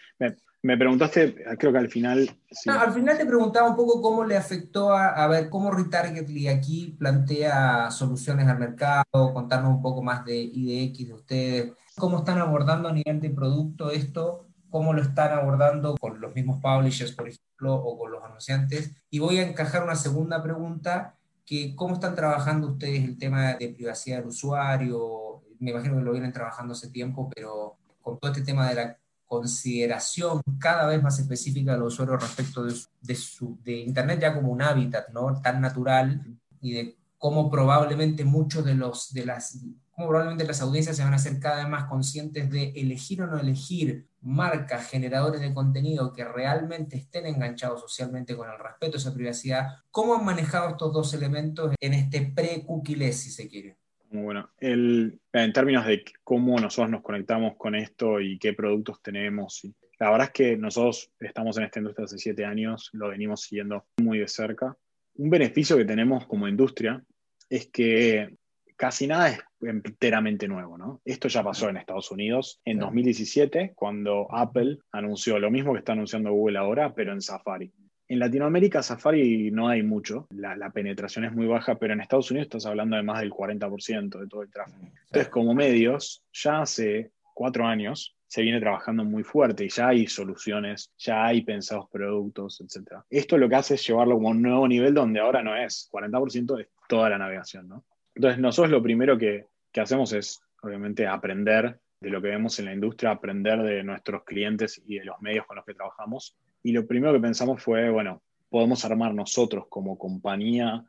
Me, 0.65 0.77
preguntaste, 0.77 1.35
creo 1.59 1.73
que 1.73 1.79
al 1.79 1.89
final... 1.89 2.37
al 2.69 2.93
final 2.93 3.19
te 3.19 3.27
preguntaba 3.27 3.69
un 3.69 3.75
poco 3.75 4.01
cómo 4.01 4.25
le 4.25 4.37
afectó 4.37 4.93
a, 4.93 5.27
ver 5.27 5.49
cómo 5.51 5.73
Retargetly 5.73 6.47
aquí 6.47 6.95
plantea 6.97 7.91
soluciones 7.91 8.47
al 8.47 8.61
mercado, 8.61 9.35
contarnos 9.35 9.75
un 9.75 9.83
poco 9.83 10.03
más 10.03 10.25
de 10.25 10.37
IDX 10.37 11.09
de 11.09 11.15
ustedes, 11.15 11.73
cómo 11.97 12.19
están 12.19 12.39
abordando 12.39 12.89
a 12.89 12.93
nivel 12.93 13.21
de 13.21 13.31
producto 13.31 13.91
esto, 13.91 14.47
cómo 14.71 14.93
lo 14.93 15.03
están 15.03 15.33
abordando 15.33 15.97
con 15.97 16.21
los 16.21 16.33
mismos 16.33 16.61
publishers, 16.63 17.13
por 17.13 17.29
ejemplo, 17.29 17.75
o 17.75 17.99
con 17.99 18.13
los 18.13 18.23
anunciantes. 18.23 18.93
Y 19.11 19.19
voy 19.19 19.39
a 19.39 19.49
encajar 19.49 19.83
una 19.83 19.97
segunda 19.97 20.43
pregunta 20.45 21.17
que 21.53 21.77
cómo 21.77 21.95
están 21.95 22.15
trabajando 22.15 22.69
ustedes 22.69 23.05
el 23.05 23.19
tema 23.19 23.53
de 23.53 23.69
privacidad 23.69 24.21
del 24.21 24.29
usuario. 24.29 25.43
Me 25.59 25.71
imagino 25.71 25.99
que 25.99 26.03
lo 26.03 26.13
vienen 26.13 26.33
trabajando 26.33 26.73
hace 26.73 26.89
tiempo, 26.89 27.29
pero 27.29 27.77
con 28.01 28.19
todo 28.19 28.33
este 28.33 28.43
tema 28.43 28.71
de 28.71 28.75
la 28.75 28.99
consideración 29.27 30.41
cada 30.59 30.87
vez 30.87 31.03
más 31.03 31.19
específica 31.19 31.77
respecto 32.19 32.65
de, 32.65 32.75
de, 33.03 33.15
su, 33.15 33.59
de 33.63 33.81
Internet 33.81 34.21
ya 34.21 34.35
como 34.35 34.51
un 34.51 34.63
hábitat 34.63 35.11
¿no? 35.11 35.43
tan 35.43 35.61
natural 35.61 36.25
y 36.63 36.73
de 36.73 36.97
cómo 37.19 37.51
probablemente 37.51 38.25
muchos 38.25 38.65
de 38.65 38.75
los 38.75 39.13
de 39.13 39.27
las 39.27 39.59
cómo 39.91 40.09
probablemente 40.09 40.47
las 40.47 40.63
audiencias 40.63 40.97
se 40.97 41.05
van 41.05 41.13
a 41.13 41.17
hacer 41.17 41.39
cada 41.39 41.57
vez 41.57 41.69
más 41.69 41.85
conscientes 41.85 42.51
de 42.51 42.73
elegir 42.77 43.23
o 43.23 43.27
no 43.27 43.39
elegir 43.39 44.07
marcas, 44.23 44.89
generadores 44.89 45.41
de 45.41 45.53
contenido 45.53 46.13
que 46.13 46.25
realmente 46.25 46.97
estén 46.97 47.27
enganchados 47.27 47.81
socialmente 47.81 48.37
con 48.37 48.49
el 48.49 48.59
respeto 48.59 48.97
a 48.97 49.01
esa 49.01 49.15
privacidad. 49.15 49.69
¿Cómo 49.91 50.15
han 50.15 50.25
manejado 50.25 50.71
estos 50.71 50.93
dos 50.93 51.15
elementos 51.15 51.75
en 51.81 51.95
este 51.95 52.33
pre-cookie 52.35 53.13
si 53.13 53.31
se 53.31 53.49
quiere? 53.49 53.77
Bueno, 54.11 54.51
en 54.61 55.21
términos 55.55 55.87
de 55.87 56.05
cómo 56.23 56.59
nosotros 56.59 56.91
nos 56.91 57.03
conectamos 57.03 57.57
con 57.57 57.75
esto 57.75 58.21
y 58.21 58.39
qué 58.39 58.53
productos 58.53 59.01
tenemos, 59.03 59.63
la 59.99 60.11
verdad 60.11 60.27
es 60.27 60.33
que 60.33 60.57
nosotros 60.57 61.13
estamos 61.21 61.57
en 61.57 61.65
esta 61.65 61.79
industria 61.79 62.05
hace 62.05 62.19
siete 62.19 62.45
años, 62.45 62.91
lo 62.93 63.09
venimos 63.09 63.43
siguiendo 63.43 63.87
muy 64.03 64.19
de 64.19 64.29
cerca. 64.29 64.77
Un 65.15 65.31
beneficio 65.31 65.77
que 65.77 65.85
tenemos 65.85 66.27
como 66.27 66.49
industria 66.49 67.03
es 67.49 67.69
que 67.69 68.37
casi 68.77 69.07
nada 69.07 69.31
es 69.31 69.39
enteramente 69.63 70.49
nuevo, 70.49 70.77
¿no? 70.77 71.01
Esto 71.05 71.29
ya 71.29 71.43
pasó 71.43 71.69
en 71.69 71.77
Estados 71.77 72.11
Unidos 72.11 72.61
en 72.65 72.79
2017, 72.79 73.73
cuando 73.75 74.27
Apple 74.33 74.79
anunció 74.93 75.39
lo 75.39 75.51
mismo 75.51 75.73
que 75.73 75.81
está 75.81 75.93
anunciando 75.93 76.33
Google 76.33 76.59
ahora, 76.59 76.95
pero 76.95 77.13
en 77.13 77.21
Safari. 77.21 77.73
En 78.09 78.19
Latinoamérica 78.19 78.83
Safari 78.83 79.51
no 79.51 79.69
hay 79.69 79.83
mucho, 79.83 80.27
la, 80.31 80.71
penetración 80.71 81.25
es 81.25 81.33
muy 81.33 81.47
baja, 81.47 81.77
pero 81.77 81.95
en 81.95 82.01
Estados 82.01 82.31
Unidos 82.31 82.47
estás 82.47 82.67
hablando 82.67 82.97
de 82.97 83.03
más 83.03 83.21
del 83.21 83.31
40% 83.31 84.21
de 84.21 84.27
todo 84.27 84.43
el 84.43 84.51
tráfico. 84.51 84.81
Entonces, 85.07 85.29
como 85.29 85.55
medios, 85.55 86.23
ya 86.33 86.61
hace 86.61 87.13
cuatro 87.33 87.67
años 87.67 88.15
se 88.27 88.43
viene 88.43 88.61
trabajando 88.61 89.05
muy 89.05 89.23
fuerte 89.25 89.65
y 89.65 89.69
ya 89.69 89.89
hay 89.89 90.07
soluciones, 90.07 90.91
ya 90.99 91.25
hay 91.25 91.43
pensados 91.43 91.87
productos, 91.91 92.61
etc. 92.61 93.01
Esto 93.09 93.39
lo 93.39 93.49
que 93.49 93.57
hace 93.57 93.75
es 93.75 93.87
llevarlo 93.87 94.17
como 94.17 94.29
un 94.29 94.43
nuevo 94.43 94.67
nivel 94.67 94.95
donde 94.95 95.21
ahora 95.21 95.43
no 95.43 95.57
es 95.57 95.89
40% 95.91 96.57
de 96.57 96.69
toda 96.89 97.09
la 97.11 97.19
navegación, 97.19 97.69
¿no? 97.69 97.85
Entonces, 98.15 98.41
nosotros 98.41 98.71
lo 98.71 98.83
primero 98.83 99.17
que, 99.17 99.47
hacemos 99.81 100.13
es, 100.13 100.43
obviamente, 100.63 101.07
aprender 101.07 101.81
de 102.01 102.11
lo 102.11 102.21
que 102.21 102.29
vemos 102.29 102.59
en 102.59 102.67
la 102.67 102.75
industria, 102.75 103.13
aprender 103.13 103.63
de 103.63 103.83
nuestros 103.85 104.25
clientes 104.25 104.83
y 104.87 104.99
de 104.99 105.05
los 105.05 105.21
medios 105.21 105.47
con 105.47 105.57
los 105.57 105.65
que 105.65 105.75
trabajamos. 105.75 106.37
Y 106.63 106.73
lo 106.73 106.87
primero 106.87 107.13
que 107.13 107.21
pensamos 107.21 107.63
fue, 107.63 107.91
bueno, 107.91 108.23
podemos 108.51 108.85
armar 108.85 109.15
nosotros 109.15 109.67
como 109.69 109.97
compañía, 109.97 110.85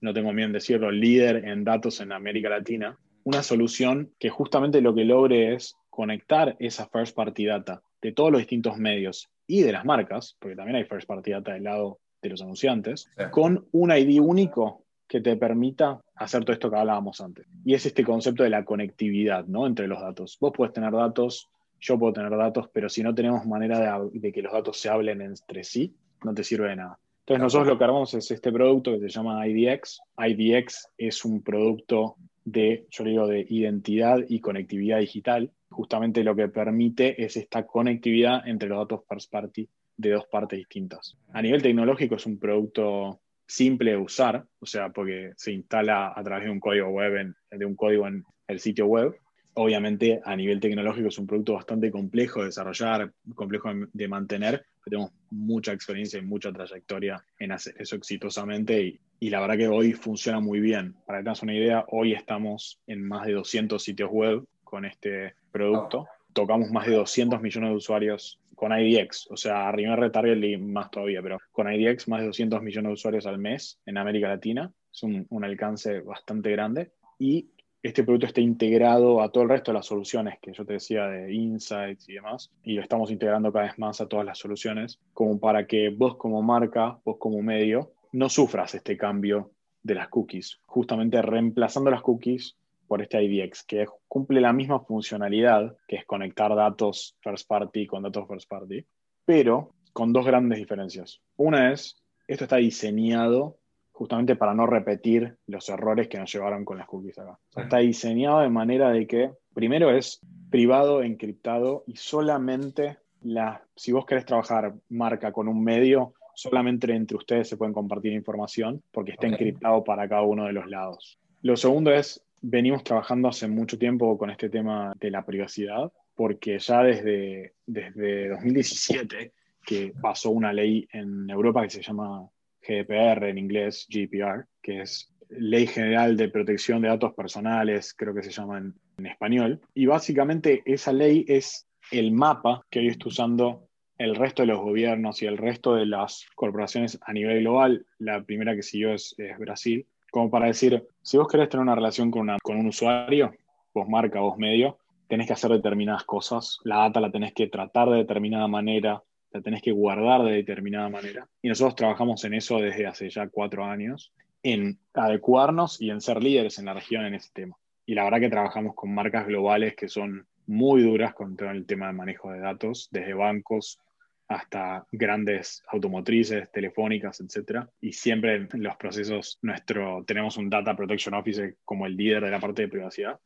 no 0.00 0.12
tengo 0.12 0.32
miedo 0.32 0.46
en 0.46 0.52
decirlo, 0.52 0.90
líder 0.90 1.44
en 1.46 1.64
datos 1.64 2.00
en 2.00 2.12
América 2.12 2.48
Latina, 2.48 2.98
una 3.24 3.42
solución 3.42 4.12
que 4.18 4.30
justamente 4.30 4.80
lo 4.80 4.94
que 4.94 5.04
logre 5.04 5.54
es 5.54 5.76
conectar 5.90 6.56
esa 6.60 6.86
first 6.88 7.16
party 7.16 7.46
data 7.46 7.82
de 8.00 8.12
todos 8.12 8.30
los 8.30 8.40
distintos 8.40 8.76
medios 8.76 9.28
y 9.46 9.62
de 9.62 9.72
las 9.72 9.84
marcas, 9.84 10.36
porque 10.38 10.54
también 10.54 10.76
hay 10.76 10.84
first 10.84 11.08
party 11.08 11.32
data 11.32 11.54
del 11.54 11.64
lado 11.64 11.98
de 12.22 12.28
los 12.28 12.42
anunciantes, 12.42 13.10
con 13.30 13.66
un 13.72 13.90
ID 13.90 14.20
único 14.20 14.84
que 15.08 15.20
te 15.20 15.36
permita 15.36 16.00
hacer 16.14 16.44
todo 16.44 16.52
esto 16.52 16.70
que 16.70 16.76
hablábamos 16.76 17.20
antes. 17.20 17.46
Y 17.64 17.74
es 17.74 17.86
este 17.86 18.04
concepto 18.04 18.42
de 18.42 18.50
la 18.50 18.64
conectividad 18.64 19.46
¿no? 19.46 19.66
entre 19.66 19.88
los 19.88 20.00
datos. 20.00 20.36
Vos 20.40 20.52
puedes 20.54 20.74
tener 20.74 20.92
datos, 20.92 21.48
yo 21.80 21.98
puedo 21.98 22.12
tener 22.12 22.36
datos, 22.36 22.68
pero 22.72 22.88
si 22.88 23.02
no 23.02 23.14
tenemos 23.14 23.46
manera 23.46 23.98
de, 24.12 24.32
que 24.32 24.42
los 24.42 24.52
datos 24.52 24.78
se 24.78 24.90
hablen 24.90 25.22
entre 25.22 25.64
sí, 25.64 25.94
no 26.22 26.34
te 26.34 26.44
sirve 26.44 26.68
de 26.68 26.76
nada. 26.76 26.98
Entonces 27.20 27.42
nosotros 27.42 27.68
lo 27.68 27.78
que 27.78 27.84
armamos 27.84 28.14
es 28.14 28.30
este 28.30 28.52
producto 28.52 28.92
que 28.92 29.00
se 29.00 29.08
llama 29.08 29.46
IDX. 29.46 30.00
IDX 30.18 30.88
es 30.96 31.24
un 31.24 31.42
producto 31.42 32.16
de, 32.44 32.86
yo 32.90 33.04
digo, 33.04 33.26
de 33.26 33.46
identidad 33.48 34.18
y 34.28 34.40
conectividad 34.40 34.98
digital. 34.98 35.50
Justamente 35.70 36.24
lo 36.24 36.34
que 36.34 36.48
permite 36.48 37.22
es 37.22 37.36
esta 37.36 37.66
conectividad 37.66 38.46
entre 38.48 38.68
los 38.68 38.78
datos 38.78 39.02
first 39.06 39.30
party 39.30 39.68
de 39.96 40.10
dos 40.10 40.26
partes 40.26 40.58
distintas. 40.58 41.18
A 41.32 41.42
nivel 41.42 41.62
tecnológico 41.62 42.14
es 42.14 42.24
un 42.24 42.38
producto 42.38 43.20
simple 43.48 43.92
de 43.92 43.96
usar, 43.96 44.44
o 44.60 44.66
sea, 44.66 44.90
porque 44.90 45.32
se 45.36 45.52
instala 45.52 46.12
a 46.14 46.22
través 46.22 46.44
de 46.44 46.50
un 46.50 46.60
código 46.60 46.88
web, 46.88 47.34
de 47.50 47.64
un 47.64 47.74
código 47.74 48.06
en 48.06 48.24
el 48.46 48.60
sitio 48.60 48.86
web. 48.86 49.16
Obviamente, 49.54 50.20
a 50.24 50.36
nivel 50.36 50.60
tecnológico 50.60 51.08
es 51.08 51.18
un 51.18 51.26
producto 51.26 51.54
bastante 51.54 51.90
complejo 51.90 52.40
de 52.40 52.46
desarrollar, 52.46 53.12
complejo 53.34 53.70
de 53.92 54.08
mantener, 54.08 54.64
tenemos 54.88 55.12
mucha 55.30 55.72
experiencia 55.72 56.18
y 56.18 56.22
mucha 56.22 56.52
trayectoria 56.52 57.24
en 57.38 57.52
hacer 57.52 57.74
eso 57.78 57.96
exitosamente 57.96 58.80
y, 58.82 59.00
y 59.20 59.30
la 59.30 59.40
verdad 59.40 59.56
que 59.56 59.68
hoy 59.68 59.92
funciona 59.92 60.40
muy 60.40 60.60
bien. 60.60 60.94
Para 61.06 61.18
que 61.18 61.24
tengas 61.24 61.42
una 61.42 61.54
idea, 61.54 61.84
hoy 61.88 62.12
estamos 62.12 62.80
en 62.86 63.06
más 63.06 63.26
de 63.26 63.32
200 63.32 63.82
sitios 63.82 64.10
web 64.10 64.44
con 64.64 64.84
este 64.84 65.34
producto. 65.50 66.06
Tocamos 66.38 66.70
más 66.70 66.86
de 66.86 66.94
200 66.94 67.42
millones 67.42 67.70
de 67.70 67.76
usuarios 67.76 68.38
con 68.54 68.70
IDX, 68.70 69.26
o 69.28 69.36
sea, 69.36 69.66
arriba 69.68 69.96
Retarget 69.96 70.60
más 70.60 70.88
todavía, 70.88 71.20
pero 71.20 71.38
con 71.50 71.66
IDX 71.68 72.06
más 72.06 72.20
de 72.20 72.26
200 72.26 72.62
millones 72.62 72.90
de 72.90 72.92
usuarios 72.92 73.26
al 73.26 73.38
mes 73.38 73.80
en 73.86 73.98
América 73.98 74.28
Latina, 74.28 74.72
es 74.92 75.02
un, 75.02 75.26
alcance 75.42 75.98
bastante 75.98 76.52
grande 76.52 76.92
y 77.18 77.48
este 77.82 78.04
producto 78.04 78.26
está 78.26 78.40
integrado 78.40 79.20
a 79.20 79.32
todo 79.32 79.42
el 79.42 79.50
resto 79.50 79.72
de 79.72 79.78
las 79.78 79.86
soluciones 79.86 80.38
que 80.40 80.52
yo 80.52 80.64
te 80.64 80.74
decía 80.74 81.08
de 81.08 81.34
insights 81.34 82.08
y 82.08 82.12
demás, 82.12 82.52
y 82.62 82.74
lo 82.74 82.82
estamos 82.82 83.10
integrando 83.10 83.52
cada 83.52 83.64
vez 83.64 83.76
más 83.76 84.00
a 84.00 84.06
todas 84.06 84.24
las 84.24 84.38
soluciones, 84.38 85.00
como 85.12 85.40
para 85.40 85.66
que 85.66 85.88
vos 85.90 86.16
como 86.18 86.40
marca, 86.40 87.00
vos 87.04 87.16
como 87.18 87.42
medio, 87.42 87.94
no 88.12 88.28
sufras 88.28 88.76
este 88.76 88.96
cambio 88.96 89.50
de 89.82 89.96
las 89.96 90.06
cookies, 90.06 90.60
justamente 90.66 91.20
reemplazando 91.20 91.90
las 91.90 92.02
cookies 92.02 92.56
por 92.88 93.02
este 93.02 93.22
IDX, 93.22 93.62
que 93.64 93.86
cumple 94.08 94.40
la 94.40 94.52
misma 94.52 94.80
funcionalidad, 94.80 95.76
que 95.86 95.96
es 95.96 96.06
conectar 96.06 96.54
datos 96.56 97.16
first 97.20 97.46
party 97.46 97.86
con 97.86 98.02
datos 98.02 98.26
first 98.26 98.48
party, 98.48 98.84
pero 99.24 99.74
con 99.92 100.12
dos 100.12 100.24
grandes 100.24 100.58
diferencias. 100.58 101.20
Una 101.36 101.72
es, 101.72 102.02
esto 102.26 102.44
está 102.44 102.56
diseñado 102.56 103.58
justamente 103.92 104.36
para 104.36 104.54
no 104.54 104.64
repetir 104.64 105.36
los 105.46 105.68
errores 105.68 106.08
que 106.08 106.18
nos 106.18 106.32
llevaron 106.32 106.64
con 106.64 106.78
las 106.78 106.86
cookies 106.86 107.18
acá. 107.18 107.38
está 107.56 107.78
diseñado 107.78 108.40
de 108.40 108.48
manera 108.48 108.90
de 108.90 109.06
que, 109.08 109.32
primero 109.52 109.90
es 109.90 110.20
privado, 110.50 111.02
encriptado 111.02 111.82
y 111.86 111.96
solamente 111.96 112.98
la, 113.22 113.64
si 113.74 113.90
vos 113.90 114.06
querés 114.06 114.24
trabajar 114.24 114.74
marca 114.88 115.32
con 115.32 115.48
un 115.48 115.64
medio, 115.64 116.14
solamente 116.34 116.94
entre 116.94 117.16
ustedes 117.16 117.48
se 117.48 117.56
pueden 117.56 117.74
compartir 117.74 118.12
información 118.12 118.80
porque 118.92 119.10
está 119.10 119.26
encriptado 119.26 119.82
para 119.82 120.08
cada 120.08 120.22
uno 120.22 120.44
de 120.44 120.52
los 120.52 120.68
lados. 120.68 121.18
Lo 121.42 121.56
segundo 121.56 121.92
es 121.92 122.24
venimos 122.40 122.84
trabajando 122.84 123.28
hace 123.28 123.48
mucho 123.48 123.78
tiempo 123.78 124.16
con 124.18 124.30
este 124.30 124.48
tema 124.48 124.94
de 124.98 125.10
la 125.10 125.24
privacidad, 125.24 125.92
porque 126.14 126.58
ya 126.58 126.82
desde, 126.82 127.54
desde 127.66 128.28
2017 128.28 129.32
que 129.64 129.92
pasó 130.00 130.30
una 130.30 130.52
ley 130.52 130.88
en 130.92 131.28
Europa 131.28 131.62
que 131.62 131.70
se 131.70 131.82
llama 131.82 132.28
GDPR 132.66 133.28
en 133.28 133.38
inglés, 133.38 133.86
GDPR, 133.88 134.46
que 134.62 134.82
es 134.82 135.12
Ley 135.28 135.66
General 135.66 136.16
de 136.16 136.28
Protección 136.28 136.80
de 136.80 136.88
Datos 136.88 137.12
Personales, 137.14 137.94
creo 137.94 138.14
que 138.14 138.22
se 138.22 138.30
llama 138.30 138.58
en, 138.58 138.74
en 138.96 139.06
español. 139.06 139.60
Y 139.74 139.86
básicamente 139.86 140.62
esa 140.64 140.92
ley 140.92 141.24
es 141.28 141.66
el 141.90 142.12
mapa 142.12 142.64
que 142.70 142.80
hoy 142.80 142.88
está 142.88 143.08
usando 143.08 143.68
el 143.98 144.14
resto 144.14 144.42
de 144.42 144.48
los 144.48 144.60
gobiernos 144.60 145.20
y 145.22 145.26
el 145.26 145.36
resto 145.36 145.74
de 145.74 145.86
las 145.86 146.26
corporaciones 146.34 146.98
a 147.02 147.12
nivel 147.12 147.40
global. 147.40 147.86
La 147.98 148.22
primera 148.22 148.54
que 148.54 148.62
siguió 148.62 148.94
es, 148.94 149.14
es 149.18 149.36
Brasil, 149.38 149.86
como 150.10 150.30
para 150.30 150.46
decir, 150.46 150.86
si 151.02 151.16
vos 151.16 151.28
querés 151.28 151.48
tener 151.48 151.62
una 151.62 151.74
relación 151.74 152.10
con, 152.10 152.28
con 152.42 152.56
un 152.56 152.66
usuario, 152.66 153.32
vos 153.74 153.88
marca, 153.88 154.20
vos 154.20 154.38
medio, 154.38 154.78
tenés 155.08 155.26
que 155.26 155.32
hacer 155.32 155.50
determinadas 155.50 156.04
cosas, 156.04 156.58
la 156.64 156.78
data 156.78 157.00
la 157.00 157.10
tenés 157.10 157.32
que 157.32 157.46
tratar 157.46 157.88
de 157.90 157.98
determinada 157.98 158.48
manera, 158.48 159.02
la 159.32 159.40
tenés 159.40 159.62
que 159.62 159.72
guardar 159.72 160.22
de 160.22 160.32
determinada 160.32 160.88
manera. 160.88 161.28
Y 161.42 161.48
nosotros 161.48 161.76
trabajamos 161.76 162.24
en 162.24 162.34
eso 162.34 162.58
desde 162.58 162.86
hace 162.86 163.10
ya 163.10 163.28
cuatro 163.28 163.64
años, 163.64 164.12
en 164.42 164.78
adecuarnos 164.94 165.80
y 165.80 165.90
en 165.90 166.00
ser 166.00 166.22
líderes 166.22 166.58
en 166.58 166.66
la 166.66 166.74
región 166.74 167.04
en 167.04 167.14
ese 167.14 167.30
tema. 167.32 167.56
Y 167.86 167.94
la 167.94 168.04
verdad 168.04 168.20
que 168.20 168.30
trabajamos 168.30 168.74
con 168.74 168.94
marcas 168.94 169.26
globales 169.26 169.74
que 169.74 169.88
son 169.88 170.26
muy 170.46 170.82
duras 170.82 171.14
con 171.14 171.36
todo 171.36 171.50
el 171.50 171.66
tema 171.66 171.88
de 171.88 171.92
manejo 171.92 172.30
de 172.30 172.40
datos, 172.40 172.88
desde 172.90 173.14
bancos 173.14 173.80
hasta 174.28 174.86
grandes 174.92 175.62
automotrices, 175.68 176.52
telefónicas, 176.52 177.20
etc. 177.20 177.66
Y 177.80 177.92
siempre 177.92 178.34
en 178.36 178.62
los 178.62 178.76
procesos 178.76 179.38
nuestro, 179.42 180.04
tenemos 180.06 180.36
un 180.36 180.50
Data 180.50 180.76
Protection 180.76 181.14
Officer 181.14 181.56
como 181.64 181.86
el 181.86 181.96
líder 181.96 182.24
de 182.24 182.30
la 182.30 182.38
parte 182.38 182.62
de 182.62 182.68
privacidad. 182.68 183.18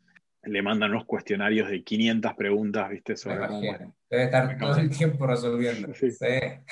Le 0.44 0.62
mandan 0.62 0.90
unos 0.90 1.04
cuestionarios 1.04 1.68
de 1.68 1.82
500 1.82 2.34
preguntas, 2.34 2.88
¿viste? 2.90 3.16
Sobre 3.16 3.36
Debe 4.10 4.24
estar 4.24 4.58
todo 4.58 4.76
el 4.76 4.90
tiempo 4.90 5.26
resolviendo. 5.26 5.88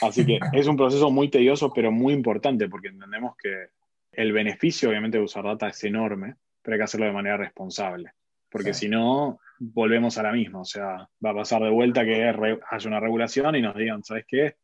Así 0.01 0.27
que 0.27 0.39
es 0.53 0.67
un 0.67 0.77
proceso 0.77 1.11
muy 1.11 1.29
tedioso, 1.29 1.73
pero 1.73 1.93
muy 1.93 2.13
importante, 2.13 2.69
porque 2.69 2.89
entendemos 2.89 3.37
que 3.37 3.69
el 4.13 4.33
beneficio, 4.33 4.89
obviamente, 4.89 5.19
de 5.19 5.25
usar 5.25 5.45
data 5.45 5.69
es 5.69 5.83
enorme, 5.85 6.37
pero 6.63 6.75
hay 6.75 6.79
que 6.81 6.85
hacerlo 6.85 7.07
de 7.07 7.13
manera 7.13 7.37
responsable. 7.37 8.13
Porque 8.49 8.75
si 8.75 8.89
no, 8.89 9.41
volvemos 9.61 10.19
a 10.19 10.25
la 10.25 10.33
misma. 10.33 10.61
O 10.61 10.65
sea, 10.65 11.09
va 11.25 11.31
a 11.31 11.35
pasar 11.35 11.63
de 11.63 11.71
vuelta 11.71 12.05
que 12.05 12.25
haya 12.25 12.89
una 12.89 12.99
regulación 12.99 13.55
y 13.55 13.63
nos 13.63 13.77
digan, 13.77 14.03
¿sabes 14.03 14.25
qué? 14.27 14.57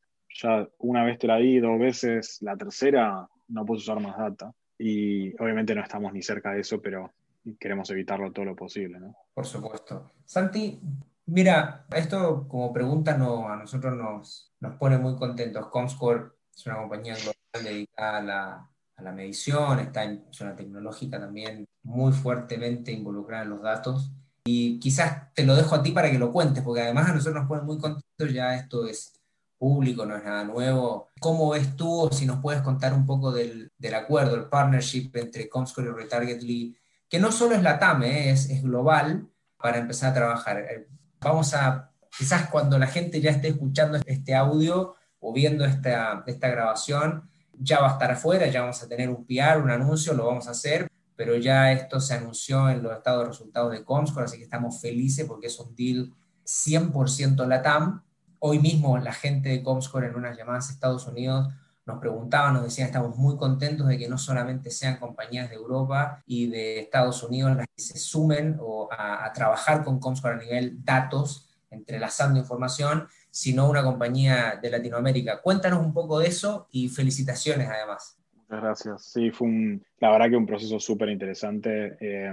Ya 0.42 0.66
una 0.78 1.04
vez 1.04 1.18
te 1.18 1.26
la 1.26 1.36
di, 1.36 1.60
dos 1.60 1.78
veces, 1.78 2.38
la 2.40 2.56
tercera 2.56 3.28
no 3.48 3.64
puedes 3.64 3.84
usar 3.84 4.00
más 4.00 4.16
data. 4.18 4.52
Y 4.78 5.32
obviamente 5.40 5.74
no 5.74 5.82
estamos 5.82 6.12
ni 6.12 6.22
cerca 6.22 6.52
de 6.52 6.60
eso, 6.60 6.80
pero 6.82 7.12
queremos 7.60 7.88
evitarlo 7.90 8.32
todo 8.32 8.44
lo 8.44 8.56
posible, 8.56 8.98
¿no? 8.98 9.14
Por 9.32 9.46
supuesto. 9.46 10.12
Santi, 10.24 10.80
mira, 11.26 11.86
esto 11.94 12.46
como 12.48 12.72
pregunta 12.72 13.16
no, 13.16 13.48
a 13.48 13.56
nosotros 13.56 13.96
nos, 13.96 14.54
nos 14.60 14.74
pone 14.76 14.98
muy 14.98 15.16
contentos. 15.16 15.68
Comscore 15.68 16.32
es 16.54 16.66
una 16.66 16.78
compañía 16.78 17.14
global 17.14 17.64
dedicada 17.64 18.18
a 18.18 18.22
la, 18.22 18.70
a 18.96 19.02
la 19.02 19.12
medición, 19.12 19.78
está 19.78 20.04
en 20.04 20.24
zona 20.30 20.56
tecnológica 20.56 21.20
también 21.20 21.66
muy 21.82 22.12
fuertemente 22.12 22.92
involucrada 22.92 23.44
en 23.44 23.50
los 23.50 23.62
datos. 23.62 24.12
Y 24.46 24.78
quizás 24.78 25.34
te 25.34 25.44
lo 25.44 25.54
dejo 25.54 25.74
a 25.74 25.82
ti 25.82 25.90
para 25.90 26.10
que 26.10 26.18
lo 26.18 26.32
cuentes, 26.32 26.62
porque 26.62 26.82
además 26.82 27.10
a 27.10 27.14
nosotros 27.14 27.34
nos 27.34 27.48
pone 27.48 27.62
muy 27.62 27.78
contentos, 27.78 28.32
ya 28.32 28.54
esto 28.54 28.86
es 28.86 29.12
público, 29.58 30.06
no 30.06 30.16
es 30.16 30.24
nada 30.24 30.44
nuevo. 30.44 31.10
¿Cómo 31.20 31.50
ves 31.50 31.76
tú, 31.76 32.08
si 32.12 32.26
nos 32.26 32.40
puedes 32.40 32.62
contar 32.62 32.94
un 32.94 33.06
poco 33.06 33.32
del, 33.32 33.72
del 33.76 33.94
acuerdo, 33.94 34.36
el 34.36 34.44
partnership 34.44 35.10
entre 35.14 35.48
Comscore 35.48 35.88
y 35.88 35.92
Retargetly, 35.92 36.76
que 37.08 37.18
no 37.18 37.32
solo 37.32 37.54
es 37.54 37.62
la 37.62 37.78
TAME, 37.78 38.30
es, 38.30 38.48
es 38.50 38.62
global, 38.62 39.28
para 39.58 39.78
empezar 39.78 40.10
a 40.10 40.14
trabajar? 40.14 40.58
Eh, 40.58 40.88
vamos 41.20 41.54
a, 41.54 41.90
quizás 42.16 42.48
cuando 42.48 42.78
la 42.78 42.86
gente 42.86 43.20
ya 43.20 43.30
esté 43.30 43.48
escuchando 43.48 43.98
este 44.06 44.34
audio 44.34 44.94
o 45.18 45.32
viendo 45.32 45.64
esta, 45.64 46.22
esta 46.26 46.48
grabación, 46.48 47.28
ya 47.58 47.80
va 47.80 47.88
a 47.88 47.92
estar 47.92 48.10
afuera, 48.12 48.46
ya 48.46 48.60
vamos 48.60 48.82
a 48.82 48.88
tener 48.88 49.08
un 49.08 49.26
PR, 49.26 49.58
un 49.62 49.70
anuncio, 49.70 50.14
lo 50.14 50.26
vamos 50.26 50.46
a 50.46 50.50
hacer, 50.50 50.88
pero 51.16 51.36
ya 51.36 51.72
esto 51.72 51.98
se 51.98 52.14
anunció 52.14 52.68
en 52.68 52.82
los 52.82 52.92
estados 52.92 53.26
resultados 53.26 53.72
de 53.72 53.84
Comscore, 53.84 54.26
así 54.26 54.36
que 54.36 54.44
estamos 54.44 54.80
felices 54.80 55.26
porque 55.26 55.46
es 55.46 55.58
un 55.58 55.74
deal 55.74 56.12
100% 56.44 57.46
LATAM. 57.46 58.02
Hoy 58.38 58.58
mismo 58.58 58.98
la 58.98 59.12
gente 59.12 59.48
de 59.48 59.62
Comscore 59.62 60.08
en 60.08 60.14
unas 60.14 60.36
llamadas 60.36 60.68
a 60.68 60.72
Estados 60.72 61.06
Unidos 61.06 61.48
nos 61.86 62.00
preguntaban, 62.00 62.54
nos 62.54 62.64
decían, 62.64 62.88
estamos 62.88 63.16
muy 63.16 63.36
contentos 63.36 63.86
de 63.86 63.96
que 63.96 64.08
no 64.08 64.18
solamente 64.18 64.70
sean 64.72 64.98
compañías 64.98 65.48
de 65.48 65.54
Europa 65.54 66.22
y 66.26 66.48
de 66.48 66.80
Estados 66.80 67.22
Unidos 67.22 67.56
las 67.56 67.66
que 67.74 67.82
se 67.82 67.98
sumen 67.98 68.58
o 68.60 68.88
a, 68.90 69.24
a 69.24 69.32
trabajar 69.32 69.84
con 69.84 70.00
Comscore 70.00 70.34
a 70.34 70.38
nivel 70.38 70.84
datos, 70.84 71.48
entrelazando 71.70 72.40
información, 72.40 73.06
sino 73.30 73.68
una 73.68 73.84
compañía 73.84 74.58
de 74.60 74.70
Latinoamérica. 74.70 75.40
Cuéntanos 75.40 75.78
un 75.78 75.92
poco 75.92 76.18
de 76.18 76.26
eso 76.26 76.66
y 76.72 76.88
felicitaciones 76.88 77.68
además. 77.68 78.18
Muchas 78.48 78.62
gracias. 78.62 79.04
Sí, 79.12 79.30
fue 79.30 79.48
un, 79.48 79.84
la 79.98 80.10
verdad 80.10 80.30
que 80.30 80.36
un 80.36 80.46
proceso 80.46 80.78
súper 80.78 81.08
interesante. 81.08 81.96
Eh, 82.00 82.32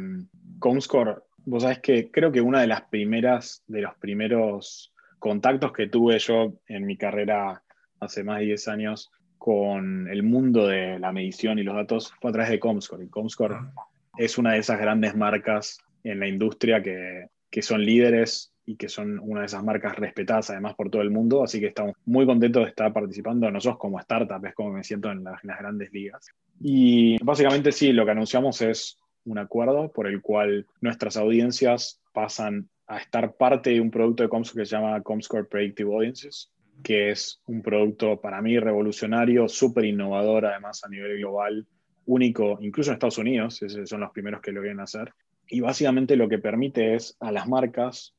Comscore, 0.59 1.15
vos 1.45 1.63
sabés 1.63 1.79
que 1.79 2.11
creo 2.11 2.31
que 2.31 2.41
una 2.41 2.61
de 2.61 2.67
las 2.67 2.83
primeras, 2.83 3.63
de 3.67 3.81
los 3.81 3.95
primeros 3.95 4.93
contactos 5.17 5.73
que 5.73 5.87
tuve 5.87 6.19
yo 6.19 6.53
en 6.67 6.85
mi 6.85 6.97
carrera 6.97 7.63
hace 7.99 8.23
más 8.23 8.39
de 8.39 8.45
10 8.45 8.67
años 8.67 9.11
con 9.39 10.07
el 10.07 10.21
mundo 10.21 10.67
de 10.67 10.99
la 10.99 11.11
medición 11.11 11.57
y 11.57 11.63
los 11.63 11.75
datos 11.75 12.13
fue 12.21 12.29
a 12.29 12.33
través 12.33 12.51
de 12.51 12.59
Comscore. 12.59 13.05
Y 13.05 13.09
Comscore 13.09 13.55
ah. 13.55 13.73
es 14.17 14.37
una 14.37 14.53
de 14.53 14.59
esas 14.59 14.79
grandes 14.79 15.15
marcas 15.15 15.79
en 16.03 16.19
la 16.19 16.27
industria 16.27 16.83
que, 16.83 17.27
que 17.49 17.61
son 17.63 17.83
líderes 17.83 18.52
y 18.65 18.75
que 18.75 18.89
son 18.89 19.19
una 19.19 19.41
de 19.41 19.47
esas 19.47 19.63
marcas 19.63 19.95
respetadas 19.95 20.49
además 20.49 20.75
por 20.75 20.89
todo 20.89 21.01
el 21.01 21.11
mundo, 21.11 21.43
así 21.43 21.59
que 21.59 21.67
estamos 21.67 21.95
muy 22.05 22.25
contentos 22.25 22.63
de 22.63 22.69
estar 22.69 22.93
participando 22.93 23.49
nosotros 23.51 23.79
como 23.79 23.99
startup, 23.99 24.45
es 24.45 24.53
como 24.53 24.71
me 24.71 24.83
siento 24.83 25.11
en 25.11 25.23
las, 25.23 25.41
grandes 25.41 25.91
ligas. 25.91 26.29
Y 26.59 27.17
básicamente 27.23 27.71
sí, 27.71 27.91
lo 27.91 28.05
que 28.05 28.11
anunciamos 28.11 28.61
es 28.61 28.97
un 29.25 29.37
acuerdo 29.37 29.91
por 29.91 30.07
el 30.07 30.21
cual 30.21 30.65
nuestras 30.81 31.17
audiencias 31.17 32.01
pasan 32.13 32.69
a 32.87 32.97
estar 32.97 33.33
parte 33.35 33.71
de 33.71 33.81
un 33.81 33.91
producto 33.91 34.23
de 34.23 34.29
Comscore 34.29 34.63
que 34.63 34.65
se 34.65 34.75
llama 34.75 35.01
Comscore 35.01 35.45
Predictive 35.45 35.93
Audiences, 35.93 36.51
que 36.83 37.11
es 37.11 37.41
un 37.47 37.61
producto 37.61 38.19
para 38.19 38.41
mí 38.41 38.59
revolucionario, 38.59 39.47
súper 39.47 39.85
innovador 39.85 40.45
además 40.45 40.83
a 40.83 40.89
nivel 40.89 41.17
global, 41.17 41.65
único, 42.05 42.57
incluso 42.61 42.91
en 42.91 42.95
Estados 42.95 43.17
Unidos, 43.17 43.61
son 43.85 44.01
los 44.01 44.11
primeros 44.11 44.41
que 44.41 44.51
lo 44.51 44.61
vienen 44.61 44.81
a 44.81 44.83
hacer. 44.83 45.13
Y 45.47 45.59
básicamente 45.59 46.15
lo 46.15 46.27
que 46.27 46.39
permite 46.39 46.95
es 46.95 47.15
a 47.19 47.31
las 47.31 47.47
marcas 47.47 48.13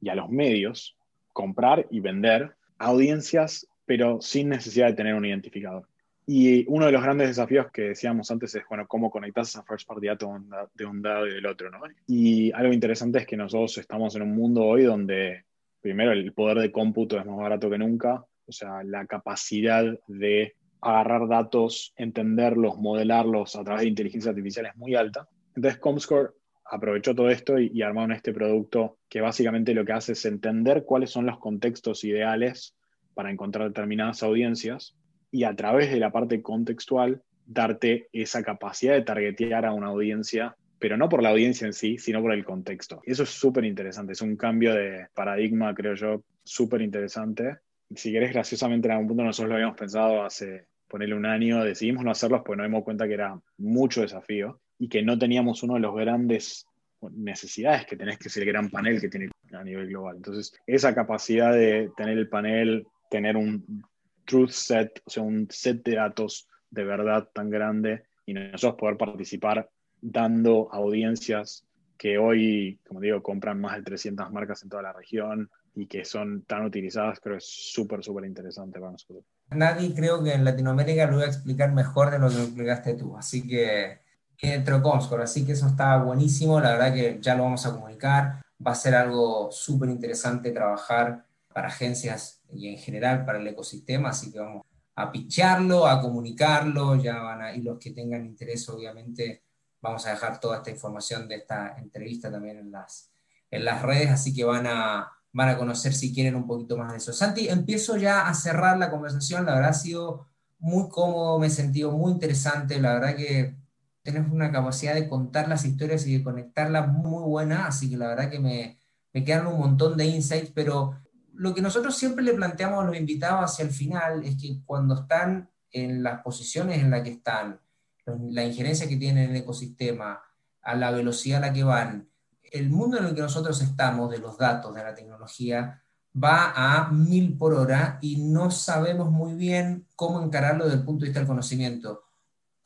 y 0.00 0.08
a 0.08 0.14
los 0.14 0.30
medios 0.30 0.96
comprar 1.32 1.86
y 1.90 2.00
vender 2.00 2.54
audiencias, 2.78 3.66
pero 3.86 4.20
sin 4.20 4.48
necesidad 4.48 4.88
de 4.88 4.94
tener 4.94 5.14
un 5.14 5.24
identificador. 5.24 5.86
Y 6.26 6.64
uno 6.68 6.86
de 6.86 6.92
los 6.92 7.02
grandes 7.02 7.28
desafíos 7.28 7.70
que 7.72 7.82
decíamos 7.82 8.30
antes 8.30 8.54
es, 8.54 8.62
bueno, 8.68 8.86
cómo 8.86 9.10
conectas 9.10 9.48
esa 9.48 9.64
first 9.64 9.86
party 9.88 10.06
data 10.06 10.26
de 10.74 10.84
un 10.84 11.02
lado 11.02 11.26
y 11.26 11.34
del 11.34 11.46
otro, 11.46 11.70
¿no? 11.70 11.80
Y 12.06 12.52
algo 12.52 12.72
interesante 12.72 13.18
es 13.18 13.26
que 13.26 13.36
nosotros 13.36 13.78
estamos 13.78 14.14
en 14.14 14.22
un 14.22 14.34
mundo 14.34 14.64
hoy 14.64 14.84
donde, 14.84 15.44
primero, 15.80 16.12
el 16.12 16.32
poder 16.32 16.58
de 16.58 16.70
cómputo 16.70 17.18
es 17.18 17.26
más 17.26 17.36
barato 17.36 17.68
que 17.68 17.78
nunca, 17.78 18.24
o 18.46 18.52
sea, 18.52 18.82
la 18.84 19.06
capacidad 19.06 19.84
de 20.06 20.54
agarrar 20.80 21.28
datos, 21.28 21.92
entenderlos, 21.96 22.78
modelarlos 22.78 23.56
a 23.56 23.64
través 23.64 23.82
de 23.82 23.88
inteligencia 23.88 24.30
artificial 24.30 24.66
es 24.66 24.76
muy 24.76 24.94
alta. 24.94 25.28
Entonces, 25.56 25.80
Comscore 25.80 26.30
aprovechó 26.70 27.14
todo 27.14 27.30
esto 27.30 27.58
y, 27.58 27.70
y, 27.74 27.82
armaron 27.82 28.12
este 28.12 28.32
producto 28.32 28.98
que 29.08 29.20
básicamente 29.20 29.74
lo 29.74 29.84
que 29.84 29.92
hace 29.92 30.12
es 30.12 30.24
entender 30.24 30.84
cuáles 30.84 31.10
son 31.10 31.26
los 31.26 31.38
contextos 31.38 32.04
ideales 32.04 32.76
para 33.14 33.30
encontrar 33.30 33.68
determinadas 33.68 34.22
audiencias 34.22 34.96
y 35.32 35.44
a 35.44 35.54
través 35.54 35.90
de 35.90 35.98
la 35.98 36.10
parte 36.10 36.40
contextual 36.42 37.22
darte 37.46 38.08
esa 38.12 38.42
capacidad 38.42 38.94
de 38.94 39.02
targetear 39.02 39.66
a 39.66 39.72
una 39.72 39.88
audiencia, 39.88 40.56
pero 40.78 40.96
no 40.96 41.08
por 41.08 41.22
la 41.22 41.30
audiencia 41.30 41.66
en 41.66 41.72
sí, 41.72 41.98
sino 41.98 42.22
por 42.22 42.32
el 42.32 42.44
contexto. 42.44 43.02
Eso 43.04 43.24
es 43.24 43.30
súper 43.30 43.64
interesante, 43.64 44.12
es 44.12 44.22
un 44.22 44.36
cambio 44.36 44.74
de 44.74 45.08
paradigma, 45.14 45.74
creo 45.74 45.94
yo, 45.94 46.22
súper 46.44 46.82
interesante. 46.82 47.58
Si 47.94 48.12
querés, 48.12 48.32
graciosamente 48.32 48.86
en 48.86 48.92
algún 48.92 49.08
punto 49.08 49.24
nosotros 49.24 49.48
lo 49.48 49.56
habíamos 49.56 49.76
pensado 49.76 50.22
hace, 50.22 50.66
ponerle 50.86 51.16
un 51.16 51.26
año, 51.26 51.64
decidimos 51.64 52.04
no 52.04 52.12
hacerlo, 52.12 52.42
pues 52.44 52.56
nos 52.56 52.66
dimos 52.66 52.84
cuenta 52.84 53.08
que 53.08 53.14
era 53.14 53.40
mucho 53.58 54.02
desafío 54.02 54.60
y 54.80 54.88
que 54.88 55.02
no 55.02 55.18
teníamos 55.18 55.62
uno 55.62 55.74
de 55.74 55.80
los 55.80 55.94
grandes 55.94 56.66
necesidades 57.12 57.84
que 57.86 57.96
tenés, 57.96 58.18
que 58.18 58.28
es 58.28 58.36
el 58.38 58.46
gran 58.46 58.70
panel 58.70 58.98
que 58.98 59.10
tiene 59.10 59.30
a 59.52 59.62
nivel 59.62 59.88
global. 59.88 60.16
Entonces, 60.16 60.54
esa 60.66 60.94
capacidad 60.94 61.52
de 61.52 61.90
tener 61.96 62.16
el 62.16 62.28
panel, 62.28 62.86
tener 63.10 63.36
un 63.36 63.84
truth 64.24 64.50
set, 64.50 65.02
o 65.04 65.10
sea, 65.10 65.22
un 65.22 65.46
set 65.50 65.84
de 65.84 65.96
datos 65.96 66.48
de 66.70 66.84
verdad 66.84 67.28
tan 67.34 67.50
grande 67.50 68.04
y 68.24 68.32
nosotros 68.32 68.80
poder 68.80 68.96
participar 68.96 69.68
dando 70.00 70.72
audiencias 70.72 71.66
que 71.98 72.16
hoy, 72.16 72.80
como 72.88 73.00
digo, 73.00 73.22
compran 73.22 73.60
más 73.60 73.76
de 73.76 73.82
300 73.82 74.32
marcas 74.32 74.62
en 74.62 74.70
toda 74.70 74.82
la 74.82 74.94
región 74.94 75.50
y 75.74 75.86
que 75.86 76.06
son 76.06 76.42
tan 76.44 76.64
utilizadas, 76.64 77.20
creo 77.20 77.34
que 77.34 77.44
es 77.44 77.50
súper, 77.50 78.02
súper 78.02 78.24
interesante 78.24 78.80
para 78.80 78.92
nosotros. 78.92 79.24
Nadie 79.50 79.94
creo 79.94 80.24
que 80.24 80.32
en 80.32 80.44
Latinoamérica 80.44 81.06
lo 81.06 81.16
voy 81.16 81.24
a 81.24 81.28
explicar 81.28 81.72
mejor 81.74 82.10
de 82.10 82.18
lo 82.18 82.28
que 82.30 82.36
lo 82.36 82.42
explicaste 82.44 82.94
tú, 82.94 83.14
así 83.14 83.46
que 83.46 83.98
entre 84.42 84.80
Comscore, 84.80 85.24
así 85.24 85.44
que 85.44 85.52
eso 85.52 85.66
está 85.66 85.98
buenísimo, 85.98 86.60
la 86.60 86.72
verdad 86.72 86.94
que 86.94 87.18
ya 87.20 87.34
lo 87.34 87.44
vamos 87.44 87.66
a 87.66 87.72
comunicar, 87.72 88.42
va 88.66 88.72
a 88.72 88.74
ser 88.74 88.94
algo 88.94 89.50
súper 89.52 89.90
interesante 89.90 90.50
trabajar 90.50 91.26
para 91.52 91.68
agencias 91.68 92.40
y 92.52 92.68
en 92.68 92.78
general 92.78 93.24
para 93.24 93.38
el 93.38 93.46
ecosistema, 93.46 94.10
así 94.10 94.32
que 94.32 94.40
vamos 94.40 94.62
a 94.96 95.12
picharlo, 95.12 95.86
a 95.86 96.00
comunicarlo, 96.00 96.96
ya 96.96 97.18
van 97.18 97.42
a, 97.42 97.54
y 97.54 97.62
los 97.62 97.78
que 97.78 97.90
tengan 97.90 98.24
interés 98.24 98.68
obviamente 98.68 99.42
vamos 99.80 100.06
a 100.06 100.10
dejar 100.10 100.40
toda 100.40 100.58
esta 100.58 100.70
información 100.70 101.26
de 101.28 101.36
esta 101.36 101.76
entrevista 101.78 102.30
también 102.30 102.58
en 102.58 102.70
las, 102.70 103.10
en 103.50 103.64
las 103.64 103.82
redes, 103.82 104.10
así 104.10 104.34
que 104.34 104.44
van 104.44 104.66
a, 104.66 105.10
van 105.32 105.48
a 105.48 105.56
conocer 105.56 105.92
si 105.94 106.12
quieren 106.12 106.34
un 106.34 106.46
poquito 106.46 106.76
más 106.76 106.92
de 106.92 106.98
eso. 106.98 107.12
Santi, 107.12 107.48
empiezo 107.48 107.96
ya 107.96 108.28
a 108.28 108.34
cerrar 108.34 108.78
la 108.78 108.90
conversación, 108.90 109.46
la 109.46 109.54
verdad 109.54 109.70
ha 109.70 109.74
sido 109.74 110.26
muy 110.58 110.88
cómodo, 110.88 111.38
me 111.38 111.46
he 111.46 111.50
sentido 111.50 111.92
muy 111.92 112.12
interesante, 112.12 112.80
la 112.80 112.94
verdad 112.94 113.16
que 113.16 113.56
tenés 114.02 114.30
una 114.30 114.50
capacidad 114.50 114.94
de 114.94 115.08
contar 115.08 115.48
las 115.48 115.64
historias 115.64 116.06
y 116.06 116.16
de 116.16 116.24
conectarlas 116.24 116.88
muy 116.88 117.22
buena, 117.22 117.66
así 117.66 117.90
que 117.90 117.96
la 117.96 118.08
verdad 118.08 118.30
que 118.30 118.38
me, 118.38 118.78
me 119.12 119.24
quedan 119.24 119.46
un 119.46 119.58
montón 119.58 119.96
de 119.96 120.06
insights, 120.06 120.52
pero 120.54 120.94
lo 121.34 121.54
que 121.54 121.62
nosotros 121.62 121.96
siempre 121.96 122.24
le 122.24 122.34
planteamos 122.34 122.82
a 122.82 122.86
los 122.86 122.96
invitados 122.96 123.44
hacia 123.44 123.64
el 123.64 123.70
final 123.70 124.24
es 124.24 124.36
que 124.36 124.62
cuando 124.64 124.94
están 124.94 125.50
en 125.72 126.02
las 126.02 126.22
posiciones 126.22 126.78
en 126.78 126.90
las 126.90 127.02
que 127.02 127.10
están, 127.10 127.60
la 128.06 128.44
injerencia 128.44 128.88
que 128.88 128.96
tienen 128.96 129.24
en 129.24 129.30
el 129.30 129.36
ecosistema, 129.42 130.20
a 130.62 130.74
la 130.74 130.90
velocidad 130.90 131.42
a 131.42 131.48
la 131.48 131.52
que 131.52 131.64
van, 131.64 132.08
el 132.52 132.68
mundo 132.70 132.98
en 132.98 133.06
el 133.06 133.14
que 133.14 133.20
nosotros 133.20 133.60
estamos, 133.62 134.10
de 134.10 134.18
los 134.18 134.36
datos, 134.36 134.74
de 134.74 134.82
la 134.82 134.94
tecnología, 134.94 135.82
va 136.12 136.52
a 136.54 136.90
mil 136.90 137.36
por 137.38 137.54
hora 137.54 137.98
y 138.02 138.16
no 138.16 138.50
sabemos 138.50 139.10
muy 139.10 139.34
bien 139.34 139.86
cómo 139.94 140.22
encararlo 140.22 140.64
desde 140.64 140.78
el 140.78 140.84
punto 140.84 141.02
de 141.02 141.08
vista 141.08 141.20
del 141.20 141.28
conocimiento. 141.28 142.02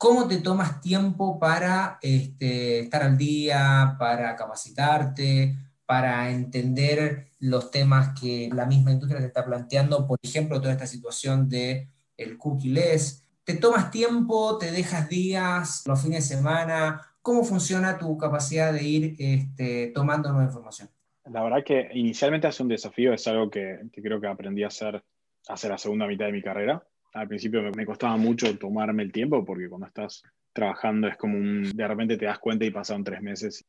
¿Cómo 0.05 0.27
te 0.27 0.37
tomas 0.37 0.81
tiempo 0.81 1.39
para 1.39 1.97
este, 1.99 2.81
estar 2.81 3.01
al 3.01 3.17
día, 3.17 3.95
para 3.97 4.35
capacitarte, 4.35 5.55
para 5.83 6.29
entender 6.29 7.29
los 7.39 7.71
temas 7.71 8.13
que 8.21 8.47
la 8.53 8.67
misma 8.67 8.91
industria 8.91 9.19
te 9.19 9.25
está 9.25 9.43
planteando? 9.43 10.05
Por 10.05 10.19
ejemplo, 10.21 10.61
toda 10.61 10.73
esta 10.73 10.85
situación 10.85 11.49
de 11.49 11.89
el 12.17 12.37
cookie-less. 12.37 13.25
¿Te 13.43 13.55
tomas 13.55 13.89
tiempo, 13.89 14.59
te 14.59 14.71
dejas 14.71 15.09
días, 15.09 15.81
los 15.87 15.99
fines 15.99 16.29
de 16.29 16.35
semana? 16.35 17.01
¿Cómo 17.23 17.43
funciona 17.43 17.97
tu 17.97 18.15
capacidad 18.15 18.71
de 18.71 18.83
ir 18.83 19.15
este, 19.17 19.87
tomando 19.87 20.29
nueva 20.29 20.45
información? 20.45 20.87
La 21.31 21.41
verdad 21.41 21.63
que 21.65 21.89
inicialmente 21.95 22.45
hace 22.45 22.61
un 22.61 22.69
desafío, 22.69 23.11
es 23.11 23.27
algo 23.27 23.49
que, 23.49 23.79
creo 23.91 24.21
que 24.21 24.27
aprendí 24.27 24.63
a 24.63 24.67
hacer 24.67 25.03
hacia 25.47 25.69
la 25.69 25.79
segunda 25.79 26.05
mitad 26.05 26.27
de 26.27 26.31
mi 26.31 26.43
carrera. 26.43 26.85
Al 27.15 27.27
principio 27.27 27.63
me, 27.75 27.85
costaba 27.85 28.17
mucho 28.17 28.57
tomarme 28.57 29.03
el 29.03 29.11
tiempo 29.11 29.43
porque 29.43 29.69
cuando 29.69 29.87
estás 29.87 30.21
trabajando 30.53 31.07
es 31.07 31.17
como 31.17 31.37
un, 31.37 31.71
de 31.73 31.87
repente 31.87 32.17
te 32.17 32.25
das 32.25 32.39
cuenta 32.39 32.65
y 32.65 32.71
pasaron 32.71 33.03
tres 33.03 33.21
meses 33.21 33.65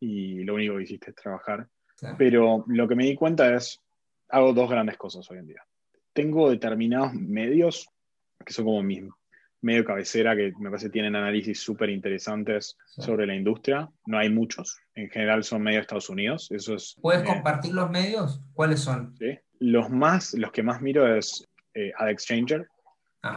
y 0.00 0.42
lo 0.44 0.54
único 0.54 0.76
que 0.76 0.82
hiciste 0.82 1.10
es 1.10 1.16
trabajar. 1.16 1.68
Pero 2.18 2.64
lo 2.66 2.88
que 2.88 2.94
me 2.94 3.04
di 3.04 3.14
cuenta 3.14 3.54
es, 3.54 3.80
hago 4.28 4.52
dos 4.52 4.68
grandes 4.68 4.96
cosas 4.96 5.30
hoy 5.30 5.38
en 5.38 5.46
día. 5.46 5.62
Tengo 6.12 6.50
determinados 6.50 7.14
medios 7.14 7.88
que 8.44 8.52
son 8.52 8.64
como 8.64 8.82
mis 8.82 9.04
medio 9.62 9.84
cabecera 9.84 10.36
que 10.36 10.52
me 10.58 10.70
parece 10.70 10.90
tienen 10.90 11.16
análisis 11.16 11.60
súper 11.60 11.90
interesantes 11.90 12.76
sobre 12.86 13.26
la 13.26 13.34
industria. 13.34 13.90
No 14.06 14.18
hay 14.18 14.30
muchos, 14.30 14.78
en 14.94 15.10
general 15.10 15.44
son 15.44 15.62
medio 15.62 15.78
de 15.78 15.82
Estados 15.82 16.08
Unidos. 16.08 16.48
Eso 16.50 16.74
es, 16.74 16.94
¿Puedes 17.00 17.22
eh, 17.22 17.26
compartir 17.26 17.74
los 17.74 17.90
medios? 17.90 18.40
¿Cuáles 18.52 18.80
son? 18.80 19.16
Sí. 19.18 19.38
Los, 19.58 19.90
más, 19.90 20.34
los 20.34 20.52
que 20.52 20.62
más 20.62 20.80
miro 20.80 21.14
es 21.14 21.44
eh, 21.74 21.92
AdExchanger, 21.96 22.68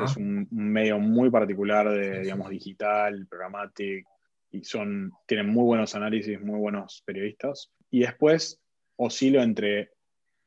es 0.04 0.18
un, 0.18 0.48
medio 0.52 1.00
muy 1.00 1.30
particular 1.30 1.90
de, 1.90 2.22
digamos, 2.22 2.50
digital, 2.50 3.28
programmatic, 3.30 4.06
y 4.52 4.64
son, 4.64 5.12
tienen 5.26 5.50
muy 5.50 5.64
buenos 5.64 5.96
análisis, 5.96 6.40
muy 6.42 6.60
buenos 6.60 7.04
periodistas. 7.06 7.72
Y 7.92 8.00
después 8.02 8.60
oscilo 8.96 9.42
entre 9.42 9.92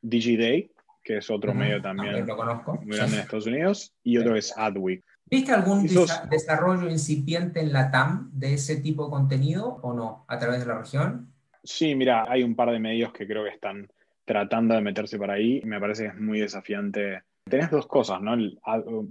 DigiDay, 0.01 0.71
que 1.03 1.17
es 1.17 1.29
otro 1.29 1.53
medio 1.53 1.81
también, 1.81 2.25
lo 2.25 2.37
conozco. 2.37 2.79
muy 2.81 2.95
grande 2.95 3.17
en 3.17 3.21
Estados 3.21 3.47
Unidos, 3.47 3.93
y 4.03 4.17
otro 4.17 4.35
es 4.35 4.57
Adweek. 4.57 5.03
¿Viste 5.25 5.51
algún 5.51 5.87
desarrollo 6.29 6.89
incipiente 6.89 7.59
en 7.59 7.73
la 7.73 7.89
TAM 7.89 8.29
de 8.33 8.53
ese 8.53 8.77
tipo 8.77 9.05
de 9.05 9.11
contenido 9.11 9.79
o 9.81 9.93
no, 9.93 10.25
a 10.27 10.37
través 10.37 10.59
de 10.59 10.65
la 10.67 10.77
región? 10.77 11.33
Sí, 11.63 11.95
mira, 11.95 12.25
hay 12.29 12.43
un 12.43 12.55
par 12.55 12.71
de 12.71 12.79
medios 12.79 13.13
que 13.13 13.25
creo 13.25 13.43
que 13.43 13.49
están 13.49 13.89
tratando 14.25 14.75
de 14.75 14.81
meterse 14.81 15.17
por 15.17 15.31
ahí. 15.31 15.61
Me 15.65 15.79
parece 15.79 16.03
que 16.03 16.09
es 16.09 16.19
muy 16.19 16.39
desafiante. 16.39 17.23
Tenés 17.45 17.69
dos 17.69 17.87
cosas, 17.87 18.21
¿no? 18.21 18.35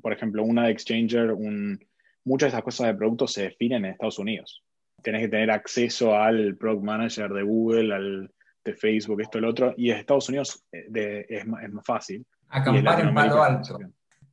por 0.00 0.12
ejemplo, 0.12 0.42
una 0.42 0.66
de 0.66 0.72
Exchanger, 0.72 1.32
un, 1.32 1.78
muchas 2.24 2.46
de 2.46 2.56
esas 2.56 2.62
cosas 2.62 2.86
de 2.88 2.94
productos 2.94 3.32
se 3.32 3.42
definen 3.42 3.84
en 3.84 3.92
Estados 3.92 4.18
Unidos. 4.18 4.62
Tenés 5.02 5.22
que 5.22 5.28
tener 5.28 5.50
acceso 5.50 6.16
al 6.16 6.56
Product 6.56 6.84
Manager 6.84 7.30
de 7.30 7.42
Google, 7.42 7.94
al 7.94 8.30
de 8.64 8.74
Facebook, 8.74 9.20
esto, 9.20 9.38
el 9.38 9.44
otro, 9.44 9.74
y 9.76 9.90
en 9.90 9.98
Estados 9.98 10.28
Unidos 10.28 10.64
eh, 10.72 11.26
es, 11.28 11.46
más, 11.46 11.62
fácil. 11.84 12.24
Acampar 12.48 13.00
en 13.00 13.14
Palo 13.14 13.42
Alto. 13.42 13.78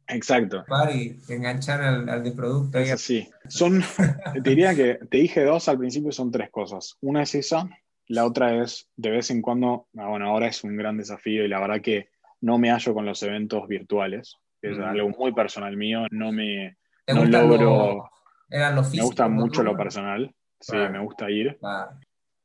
Exacto. 0.07 0.65
Y 0.93 1.19
enganchar 1.29 1.81
al, 1.81 2.23
de 2.23 2.31
producto. 2.31 2.79
sí. 2.97 3.27
Son, 3.47 3.81
te 4.43 4.49
diría 4.49 4.75
que 4.75 4.99
te 5.09 5.17
dije 5.17 5.43
dos 5.43 5.67
al 5.69 5.77
principio, 5.77 6.11
son 6.11 6.31
tres 6.31 6.49
cosas. 6.49 6.97
Una 7.01 7.23
es 7.23 7.35
esa, 7.35 7.69
la 8.07 8.25
otra 8.25 8.61
es 8.63 8.89
de 8.95 9.11
vez 9.11 9.29
en 9.29 9.41
cuando, 9.41 9.87
ah, 9.97 10.07
bueno, 10.07 10.27
ahora 10.27 10.47
es 10.47 10.63
un 10.63 10.75
gran 10.75 10.97
desafío 10.97 11.45
y 11.45 11.47
la 11.47 11.59
verdad 11.59 11.81
que 11.81 12.09
no 12.41 12.57
me 12.57 12.71
hallo 12.71 12.93
con 12.93 13.05
los 13.05 13.21
eventos 13.23 13.67
virtuales, 13.67 14.37
es 14.61 14.77
mm. 14.77 14.83
algo 14.83 15.09
muy 15.09 15.33
personal 15.33 15.75
mío, 15.77 16.05
no 16.11 16.31
me 16.31 16.77
no 17.07 17.25
logro... 17.25 18.09
eran 18.49 18.75
los 18.75 18.93
me 18.93 19.01
gusta 19.01 19.27
mucho 19.27 19.63
lo 19.63 19.75
personal, 19.75 20.33
sí, 20.59 20.75
me 20.75 20.99
gusta 20.99 21.29
ir. 21.29 21.57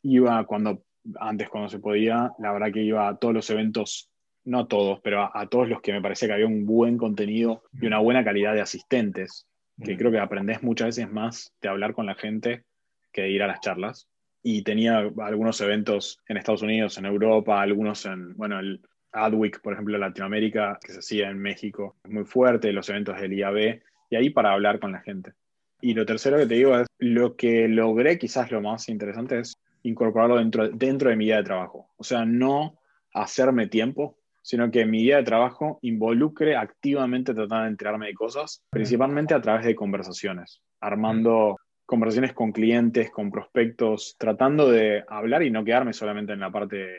Iba 0.03 0.45
cuando, 0.45 0.85
antes 1.19 1.49
cuando 1.49 1.69
se 1.69 1.79
podía, 1.79 2.33
la 2.39 2.53
verdad 2.53 2.73
que 2.73 2.83
iba 2.83 3.09
a 3.09 3.17
todos 3.17 3.35
los 3.35 3.51
eventos 3.51 4.11
no 4.45 4.67
todos, 4.67 5.01
pero 5.03 5.31
a, 5.35 5.47
todos 5.49 5.69
los 5.69 5.81
que 5.81 5.93
me 5.93 6.03
parecía 6.03 6.29
que 6.29 6.35
había 6.35 6.47
un 6.47 6.67
buen 6.67 6.99
contenido 6.99 7.63
y 7.81 7.87
una 7.87 7.99
buena 7.99 8.23
calidad 8.23 8.53
de 8.53 8.61
asistentes, 8.61 9.47
que 9.83 9.97
creo 9.97 10.11
que 10.11 10.19
aprendes 10.19 10.63
muchas 10.63 10.89
veces 10.89 11.11
más 11.11 11.53
de 11.61 11.69
hablar 11.69 11.95
con 11.95 12.07
la 12.07 12.15
gente 12.15 12.65
que 13.11 13.23
de 13.23 13.31
ir 13.31 13.43
a 13.43 13.47
las 13.47 13.61
charlas. 13.61 14.09
Y 14.43 14.63
tenía 14.63 15.11
algunos 15.23 15.61
eventos 15.63 16.21
en 16.29 16.37
Estados 16.37 16.61
Unidos, 16.61 16.99
en 16.99 17.07
Europa, 17.07 17.63
algunos 17.63 18.05
en, 18.05 18.37
bueno, 18.37 18.61
el 18.61 18.83
Adweek, 19.15 19.61
por 19.62 19.73
ejemplo, 19.73 19.95
en 19.95 20.01
Latinoamérica, 20.03 20.79
que 20.85 20.93
se 20.93 20.99
hacía 20.99 21.31
en 21.31 21.39
México, 21.39 21.97
muy 22.05 22.25
fuerte, 22.25 22.73
los 22.73 22.89
eventos 22.89 23.21
del 23.21 23.33
IAB, 23.33 23.81
y 24.11 24.17
ahí 24.17 24.31
para 24.31 24.53
hablar 24.53 24.81
con 24.81 24.93
la 24.93 25.01
gente. 25.01 25.33
Y 25.81 25.95
lo 25.95 26.05
tercero 26.05 26.37
que 26.37 26.47
te 26.47 26.55
digo 26.55 26.79
es, 26.79 26.87
lo 26.99 27.37
que 27.37 27.69
logré, 27.69 28.19
quizás 28.19 28.51
lo 28.51 28.61
más 28.61 28.89
interesante, 28.89 29.39
es 29.39 29.59
incorporarlo 29.83 30.37
dentro, 30.37 30.69
dentro 30.69 31.11
de 31.11 31.17
mi 31.17 31.27
día 31.27 31.37
de 31.37 31.45
trabajo. 31.45 31.89
O 31.97 32.05
sea, 32.05 32.25
no 32.25 32.79
hacerme 33.12 33.69
tiempo 33.69 34.19
sino 34.45 34.71
que 34.71 34.85
mi 34.85 35.03
día 35.03 35.17
de 35.17 35.23
trabajo 35.23 35.79
involucre 35.81 36.55
activamente 36.55 37.33
tratar 37.33 37.62
de 37.62 37.69
enterarme 37.69 38.09
de 38.09 38.15
cosas, 38.15 38.62
principalmente 38.69 39.33
a 39.33 39.41
través 39.41 39.65
de 39.65 39.75
conversaciones, 39.75 40.61
armando 40.81 41.57
conversaciones 41.87 42.35
con 42.35 42.53
clientes, 42.53 43.11
con 43.11 43.31
prospectos, 43.31 44.17
tratando 44.19 44.71
de 44.71 45.03
hablar 45.09 45.43
y 45.45 45.51
no 45.51 45.65
quedarme 45.65 45.95
solamente 45.95 46.35
en 46.35 46.41
la 46.41 46.53
parte 46.53 46.95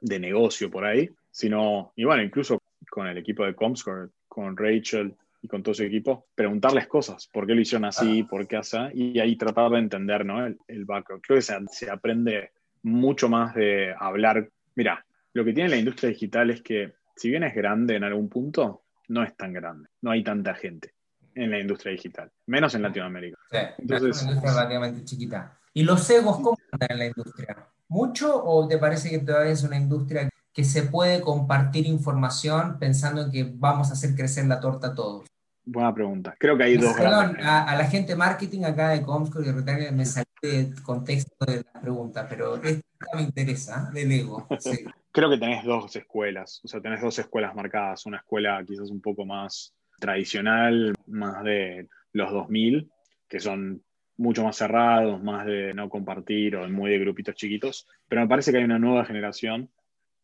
de, 0.00 0.18
negocio 0.18 0.68
por 0.68 0.84
ahí, 0.84 1.08
sino, 1.34 1.92
y 1.96 2.04
bueno, 2.04 2.22
incluso 2.22 2.62
con 2.88 3.08
el 3.08 3.18
equipo 3.18 3.44
de 3.44 3.56
Comscore, 3.56 4.10
con 4.28 4.56
Rachel 4.56 5.16
y 5.42 5.48
con 5.48 5.64
todo 5.64 5.74
su 5.74 5.82
equipo, 5.82 6.28
preguntarles 6.32 6.86
cosas, 6.86 7.28
por 7.32 7.44
qué 7.44 7.56
lo 7.56 7.60
hicieron 7.60 7.86
así, 7.86 8.22
por 8.22 8.46
qué 8.46 8.58
así, 8.58 8.78
y 8.94 9.18
ahí 9.18 9.34
tratar 9.34 9.68
de 9.72 9.78
entender 9.78 10.24
¿no? 10.24 10.46
el, 10.46 10.56
el 10.68 10.84
background. 10.84 11.24
Creo 11.26 11.38
que 11.38 11.42
se, 11.42 11.56
se 11.72 11.90
aprende 11.90 12.52
mucho 12.82 13.28
más 13.28 13.52
de 13.56 13.92
hablar. 13.98 14.48
Mira, 14.76 15.04
lo 15.32 15.44
que 15.44 15.52
tiene 15.52 15.70
la 15.70 15.76
industria 15.76 16.10
digital 16.10 16.50
es 16.50 16.62
que, 16.62 16.94
si 17.16 17.30
bien 17.30 17.42
es 17.42 17.52
grande 17.52 17.96
en 17.96 18.04
algún 18.04 18.28
punto, 18.28 18.84
no 19.08 19.24
es 19.24 19.36
tan 19.36 19.52
grande. 19.52 19.88
No 20.02 20.12
hay 20.12 20.22
tanta 20.22 20.54
gente 20.54 20.94
en 21.34 21.50
la 21.50 21.58
industria 21.58 21.90
digital, 21.90 22.30
menos 22.46 22.76
en 22.76 22.82
Latinoamérica. 22.82 23.36
Sí, 23.50 23.58
Entonces, 23.78 24.16
es 24.16 24.22
una 24.22 24.32
industria 24.34 24.54
relativamente 24.54 25.04
chiquita. 25.04 25.58
¿Y 25.72 25.82
los 25.82 26.08
egos 26.10 26.36
cómo 26.36 26.56
están 26.72 26.92
en 26.92 26.98
la 26.98 27.06
industria? 27.06 27.56
¿Mucho 27.88 28.44
o 28.44 28.68
te 28.68 28.78
parece 28.78 29.10
que 29.10 29.18
todavía 29.18 29.50
es 29.50 29.64
una 29.64 29.76
industria 29.76 30.28
que 30.54 30.64
se 30.64 30.84
puede 30.84 31.20
compartir 31.20 31.86
información 31.86 32.78
pensando 32.78 33.22
en 33.22 33.30
que 33.30 33.52
vamos 33.56 33.90
a 33.90 33.94
hacer 33.94 34.14
crecer 34.14 34.46
la 34.46 34.60
torta 34.60 34.94
todos? 34.94 35.26
Buena 35.66 35.92
pregunta. 35.92 36.34
Creo 36.38 36.56
que 36.56 36.64
hay 36.64 36.76
dos. 36.76 36.94
Perdón, 36.94 37.36
a, 37.40 37.74
la 37.74 37.86
gente 37.86 38.14
marketing 38.14 38.62
acá 38.62 38.90
de 38.90 39.02
Comscore 39.02 39.48
y 39.48 39.52
de 39.52 39.92
me 39.92 40.04
salió 40.04 40.28
del 40.42 40.82
contexto 40.82 41.44
de 41.44 41.64
la 41.72 41.80
pregunta, 41.80 42.26
pero 42.28 42.56
esta 42.56 43.16
me 43.16 43.22
interesa, 43.22 43.90
del 43.92 44.12
ego. 44.12 44.46
Creo 45.12 45.30
que 45.30 45.38
tenés 45.38 45.64
dos 45.64 45.94
escuelas, 45.96 46.60
o 46.64 46.68
sea, 46.68 46.80
tenés 46.80 47.00
dos 47.00 47.18
escuelas 47.18 47.54
marcadas. 47.54 48.04
Una 48.06 48.18
escuela 48.18 48.62
quizás 48.66 48.90
un 48.90 49.00
poco 49.00 49.24
más 49.24 49.72
tradicional, 49.98 50.94
más 51.06 51.42
de 51.44 51.88
los 52.12 52.30
2000, 52.30 52.90
que 53.28 53.40
son 53.40 53.82
mucho 54.16 54.44
más 54.44 54.56
cerrados, 54.56 55.22
más 55.22 55.46
de 55.46 55.72
no 55.72 55.88
compartir 55.88 56.56
o 56.56 56.68
muy 56.68 56.90
de 56.90 56.98
grupitos 56.98 57.34
chiquitos. 57.34 57.86
Pero 58.08 58.22
me 58.22 58.28
parece 58.28 58.52
que 58.52 58.58
hay 58.58 58.64
una 58.64 58.78
nueva 58.78 59.04
generación 59.04 59.70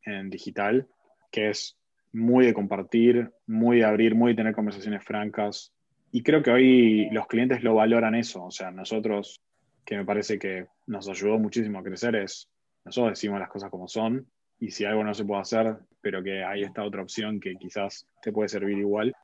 en 0.05 0.31
digital 0.31 0.89
que 1.31 1.51
es 1.51 1.77
muy 2.13 2.47
de 2.47 2.55
compartir, 2.55 3.31
muy 3.47 3.79
de 3.79 3.85
abrir, 3.85 4.15
muy 4.15 4.33
de 4.33 4.37
tener 4.37 4.55
conversaciones 4.55 5.05
francas. 5.05 5.73
Y 6.11 6.23
creo 6.23 6.43
que 6.43 6.51
hoy 6.51 7.09
los 7.11 7.27
clientes 7.27 7.63
lo 7.63 7.75
valoran 7.75 8.15
eso. 8.15 8.45
O 8.45 8.51
sea, 8.51 8.71
nosotros, 8.71 9.41
que 9.85 9.97
me 9.97 10.05
parece 10.05 10.39
que 10.39 10.67
nos 10.87 11.09
ayudó 11.09 11.39
muchísimo 11.39 11.79
a 11.79 11.85
crecer, 11.85 12.17
es 12.17 12.49
nosotros 12.85 13.13
decimos 13.13 13.39
las 13.39 13.49
cosas 13.49 13.71
como 13.71 13.87
son. 13.87 14.27
Y 14.59 14.73
si 14.73 14.85
algo 14.85 15.05
no 15.05 15.15
se 15.15 15.25
puede 15.25 15.41
hacer, 15.41 15.77
pero 16.01 16.23
que 16.23 16.45
hay 16.45 16.63
esta 16.63 16.85
otra 16.85 17.03
opción 17.03 17.41
que 17.41 17.57
quizás 17.57 18.07
te 18.21 18.33
puede 18.33 18.49
servir 18.49 18.79
igual. 18.79 19.15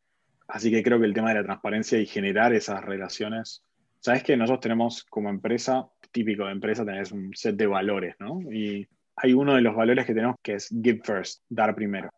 Así 0.49 0.70
que 0.70 0.83
creo 0.83 0.99
que 0.99 1.07
el 1.07 1.14
tema 1.14 1.31
de 1.31 1.41
la 1.41 1.45
transparencia 1.45 1.99
y 1.99 2.07
generar 2.07 2.55
esas 2.55 2.83
relaciones. 2.85 3.62
Sabes 4.01 4.22
que 4.22 4.37
nosotros 4.37 4.61
tenemos 4.61 5.05
como 5.05 5.29
empresa, 5.29 5.89
típico 6.12 6.47
de 6.47 6.53
empresa, 6.53 6.85
tenés 6.85 7.11
un 7.11 7.35
set 7.35 7.57
de 7.57 7.66
valores, 7.66 8.14
¿no? 8.20 8.41
Y 8.53 8.87
hay 9.16 9.32
uno 9.32 9.54
de 9.54 9.62
los 9.62 9.74
valores 9.74 10.06
que 10.06 10.14
tenemos 10.14 10.36
que 10.42 10.54
es 10.54 10.68
give 10.68 11.00
first, 11.02 11.42
dar 11.48 11.74
primero. 11.74 12.10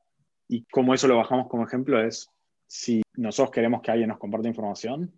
Y 0.49 0.65
como 0.65 0.95
eso 0.95 1.07
lo 1.07 1.17
bajamos 1.17 1.49
como 1.49 1.65
ejemplo 1.65 2.03
es, 2.03 2.29
si 2.67 3.03
nosotros 3.15 3.53
queremos 3.53 3.83
que 3.83 3.91
alguien 3.91 4.09
nos 4.09 4.19
comparte 4.19 4.49
información, 4.49 5.13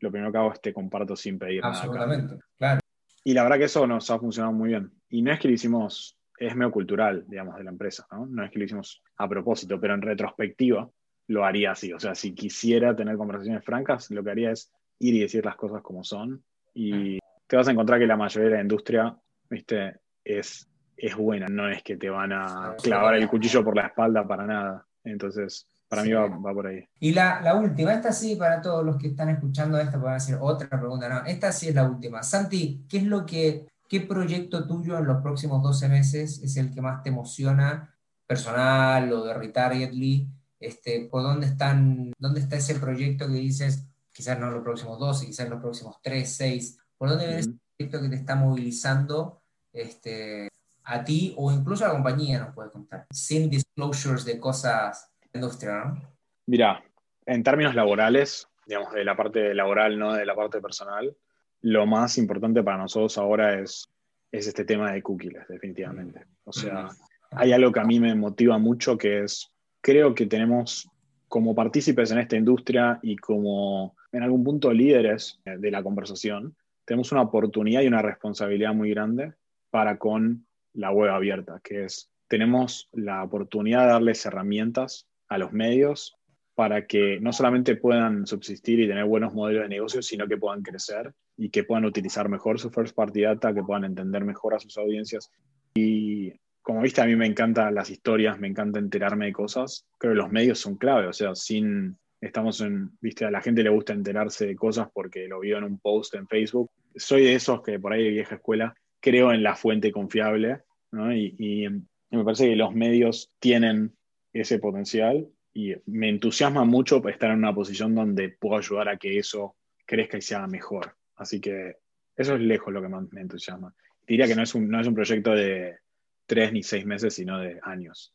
lo 0.00 0.10
primero 0.10 0.32
que 0.32 0.38
hago 0.38 0.52
es 0.52 0.60
te 0.60 0.72
comparto 0.72 1.16
sin 1.16 1.38
pedir 1.38 1.62
nada. 1.62 1.74
Absolutamente, 1.74 2.38
claro. 2.58 2.80
Y 3.24 3.34
la 3.34 3.42
verdad 3.42 3.58
que 3.58 3.64
eso 3.64 3.86
nos 3.86 4.10
ha 4.10 4.18
funcionado 4.18 4.52
muy 4.52 4.70
bien. 4.70 4.92
Y 5.08 5.22
no 5.22 5.32
es 5.32 5.40
que 5.40 5.48
lo 5.48 5.54
hicimos, 5.54 6.16
es 6.38 6.54
medio 6.54 6.70
cultural, 6.70 7.24
digamos, 7.26 7.56
de 7.56 7.64
la 7.64 7.70
empresa, 7.70 8.06
¿no? 8.12 8.26
No 8.26 8.44
es 8.44 8.50
que 8.50 8.58
lo 8.58 8.64
hicimos 8.64 9.02
a 9.16 9.28
propósito, 9.28 9.80
pero 9.80 9.94
en 9.94 10.02
retrospectiva 10.02 10.88
lo 11.28 11.44
haría 11.44 11.72
así. 11.72 11.92
O 11.92 11.98
sea, 11.98 12.14
si 12.14 12.34
quisiera 12.34 12.94
tener 12.94 13.16
conversaciones 13.16 13.64
francas, 13.64 14.10
lo 14.10 14.22
que 14.22 14.30
haría 14.30 14.52
es 14.52 14.72
ir 15.00 15.14
y 15.14 15.20
decir 15.20 15.44
las 15.44 15.56
cosas 15.56 15.82
como 15.82 16.04
son. 16.04 16.44
Y 16.72 17.18
te 17.46 17.56
vas 17.56 17.66
a 17.66 17.72
encontrar 17.72 17.98
que 17.98 18.06
la 18.06 18.16
mayoría 18.16 18.50
de 18.50 18.56
la 18.56 18.62
industria, 18.62 19.16
viste, 19.50 19.96
es 20.22 20.68
es 20.96 21.14
buena, 21.14 21.46
no 21.48 21.68
es 21.68 21.82
que 21.82 21.96
te 21.96 22.08
van 22.08 22.32
a 22.32 22.74
clavar 22.82 23.14
el 23.14 23.28
cuchillo 23.28 23.62
por 23.62 23.76
la 23.76 23.86
espalda 23.86 24.26
para 24.26 24.46
nada. 24.46 24.86
Entonces, 25.04 25.66
para 25.88 26.02
mí 26.02 26.12
va, 26.12 26.28
por 26.28 26.66
ahí. 26.66 26.84
Y 26.98 27.12
la, 27.12 27.54
última, 27.54 27.92
esta 27.92 28.12
sí, 28.12 28.36
para 28.36 28.60
todos 28.60 28.84
los 28.84 28.96
que 28.96 29.08
están 29.08 29.28
escuchando 29.28 29.78
esta, 29.78 30.00
pueden 30.00 30.16
hacer 30.16 30.38
otra 30.40 30.68
pregunta. 30.68 31.08
No, 31.08 31.24
esta 31.24 31.52
sí 31.52 31.68
es 31.68 31.74
la 31.74 31.84
última. 31.88 32.22
Santi, 32.22 32.84
¿qué 32.88 32.98
es 32.98 33.04
lo 33.04 33.24
que, 33.24 33.66
qué 33.88 34.00
proyecto 34.00 34.66
tuyo 34.66 34.98
en 34.98 35.06
los 35.06 35.22
próximos 35.22 35.62
12 35.62 35.88
meses 35.88 36.40
es 36.42 36.56
el 36.56 36.72
que 36.72 36.80
más 36.80 37.02
te 37.02 37.10
emociona, 37.10 37.94
personal 38.26 39.12
o 39.12 39.24
de 39.24 39.34
Retargetly? 39.34 40.28
Este, 40.58 41.06
¿Por 41.10 41.22
dónde, 41.22 41.46
están, 41.46 42.12
dónde 42.18 42.40
está 42.40 42.56
ese 42.56 42.74
proyecto 42.76 43.28
que 43.28 43.34
dices, 43.34 43.86
quizás 44.12 44.38
no 44.40 44.48
en 44.48 44.54
los 44.54 44.64
próximos 44.64 44.98
12, 44.98 45.26
quizás 45.26 45.46
en 45.46 45.52
los 45.52 45.60
próximos 45.60 45.96
3, 46.02 46.28
6? 46.28 46.78
¿Por 46.98 47.10
dónde 47.10 47.26
ves 47.26 47.46
ese 47.46 47.58
proyecto 47.76 48.00
que 48.00 48.08
te 48.08 48.16
está 48.16 48.34
movilizando 48.34 49.42
este, 49.72 50.48
a 50.86 51.04
ti 51.04 51.34
o 51.36 51.52
incluso 51.52 51.84
a 51.84 51.88
la 51.88 51.94
compañía, 51.94 52.38
nos 52.38 52.54
puedes 52.54 52.72
contar? 52.72 53.06
Sin 53.10 53.50
disclosures 53.50 54.24
de 54.24 54.38
cosas 54.38 55.10
industria, 55.34 55.84
¿no? 55.84 56.00
Mira, 56.46 56.82
en 57.26 57.42
términos 57.42 57.74
laborales, 57.74 58.48
digamos, 58.66 58.92
de 58.92 59.04
la 59.04 59.16
parte 59.16 59.54
laboral, 59.54 59.98
no 59.98 60.14
de 60.14 60.24
la 60.24 60.34
parte 60.34 60.60
personal, 60.60 61.14
lo 61.62 61.86
más 61.86 62.18
importante 62.18 62.62
para 62.62 62.78
nosotros 62.78 63.18
ahora 63.18 63.60
es, 63.60 63.88
es 64.30 64.46
este 64.46 64.64
tema 64.64 64.92
de 64.92 65.02
cookies, 65.02 65.34
definitivamente. 65.48 66.24
O 66.44 66.52
sea, 66.52 66.88
hay 67.32 67.52
algo 67.52 67.72
que 67.72 67.80
a 67.80 67.84
mí 67.84 67.98
me 67.98 68.14
motiva 68.14 68.58
mucho 68.58 68.96
que 68.96 69.24
es, 69.24 69.52
creo 69.80 70.14
que 70.14 70.26
tenemos 70.26 70.88
como 71.28 71.54
partícipes 71.54 72.12
en 72.12 72.18
esta 72.18 72.36
industria 72.36 73.00
y 73.02 73.16
como 73.16 73.96
en 74.12 74.22
algún 74.22 74.44
punto 74.44 74.72
líderes 74.72 75.40
de 75.44 75.70
la 75.70 75.82
conversación, 75.82 76.56
tenemos 76.84 77.10
una 77.10 77.22
oportunidad 77.22 77.82
y 77.82 77.88
una 77.88 78.02
responsabilidad 78.02 78.72
muy 78.72 78.90
grande 78.90 79.34
para 79.70 79.98
con 79.98 80.46
la 80.76 80.90
web 80.92 81.10
abierta, 81.10 81.60
que 81.62 81.84
es, 81.84 82.10
tenemos 82.28 82.88
la 82.92 83.22
oportunidad 83.22 83.82
de 83.82 83.92
darles 83.92 84.24
herramientas 84.26 85.08
a 85.28 85.38
los 85.38 85.52
medios 85.52 86.16
para 86.54 86.86
que 86.86 87.20
no 87.20 87.32
solamente 87.32 87.76
puedan 87.76 88.26
subsistir 88.26 88.80
y 88.80 88.88
tener 88.88 89.04
buenos 89.04 89.34
modelos 89.34 89.64
de 89.64 89.68
negocio, 89.68 90.00
sino 90.00 90.26
que 90.26 90.38
puedan 90.38 90.62
crecer 90.62 91.12
y 91.36 91.50
que 91.50 91.64
puedan 91.64 91.84
utilizar 91.84 92.28
mejor 92.28 92.58
su 92.58 92.70
first 92.70 92.94
party 92.94 93.22
data, 93.22 93.52
que 93.52 93.62
puedan 93.62 93.84
entender 93.84 94.24
mejor 94.24 94.54
a 94.54 94.58
sus 94.58 94.78
audiencias. 94.78 95.30
Y 95.74 96.32
como 96.62 96.80
viste, 96.80 97.02
a 97.02 97.06
mí 97.06 97.14
me 97.14 97.26
encantan 97.26 97.74
las 97.74 97.90
historias, 97.90 98.38
me 98.38 98.48
encanta 98.48 98.78
enterarme 98.78 99.26
de 99.26 99.32
cosas. 99.32 99.86
Creo 99.98 100.14
que 100.14 100.18
los 100.18 100.32
medios 100.32 100.58
son 100.58 100.76
clave, 100.76 101.06
o 101.06 101.12
sea, 101.12 101.34
sin, 101.34 101.98
estamos 102.22 102.62
en, 102.62 102.90
viste, 103.00 103.26
a 103.26 103.30
la 103.30 103.42
gente 103.42 103.62
le 103.62 103.70
gusta 103.70 103.92
enterarse 103.92 104.46
de 104.46 104.56
cosas 104.56 104.88
porque 104.92 105.28
lo 105.28 105.40
vio 105.40 105.58
en 105.58 105.64
un 105.64 105.78
post 105.78 106.14
en 106.14 106.26
Facebook. 106.26 106.70
Soy 106.94 107.24
de 107.24 107.34
esos 107.34 107.62
que 107.62 107.78
por 107.78 107.92
ahí 107.92 108.04
de 108.04 108.10
vieja 108.10 108.36
escuela 108.36 108.74
creo 108.98 109.30
en 109.30 109.42
la 109.42 109.54
fuente 109.54 109.92
confiable, 109.92 110.62
¿no? 110.96 111.14
y, 111.14 111.34
y 111.38 111.68
me 112.16 112.24
parece 112.24 112.48
que 112.48 112.56
los 112.56 112.74
medios 112.74 113.32
tienen 113.38 113.94
ese 114.32 114.58
potencial 114.58 115.28
y 115.52 115.74
me 115.86 116.08
entusiasma 116.08 116.64
mucho 116.64 117.06
estar 117.08 117.30
en 117.30 117.38
una 117.38 117.54
posición 117.54 117.94
donde 117.94 118.28
puedo 118.28 118.58
ayudar 118.58 118.88
a 118.88 118.98
que 118.98 119.18
eso 119.18 119.56
crezca 119.86 120.18
y 120.18 120.22
sea 120.22 120.46
mejor. 120.46 120.96
Así 121.16 121.40
que 121.40 121.78
eso 122.14 122.34
es 122.34 122.40
lejos 122.40 122.72
lo 122.72 122.82
que 122.82 122.88
más 122.88 123.04
me 123.10 123.22
entusiasma. 123.22 123.74
Diría 124.06 124.26
que 124.26 124.36
no 124.36 124.42
es 124.42 124.54
un, 124.54 124.68
no 124.68 124.80
es 124.80 124.86
un 124.86 124.94
proyecto 124.94 125.32
de 125.32 125.78
tres 126.26 126.52
ni 126.52 126.62
seis 126.62 126.84
meses, 126.84 127.14
sino 127.14 127.38
de 127.38 127.58
años. 127.62 128.12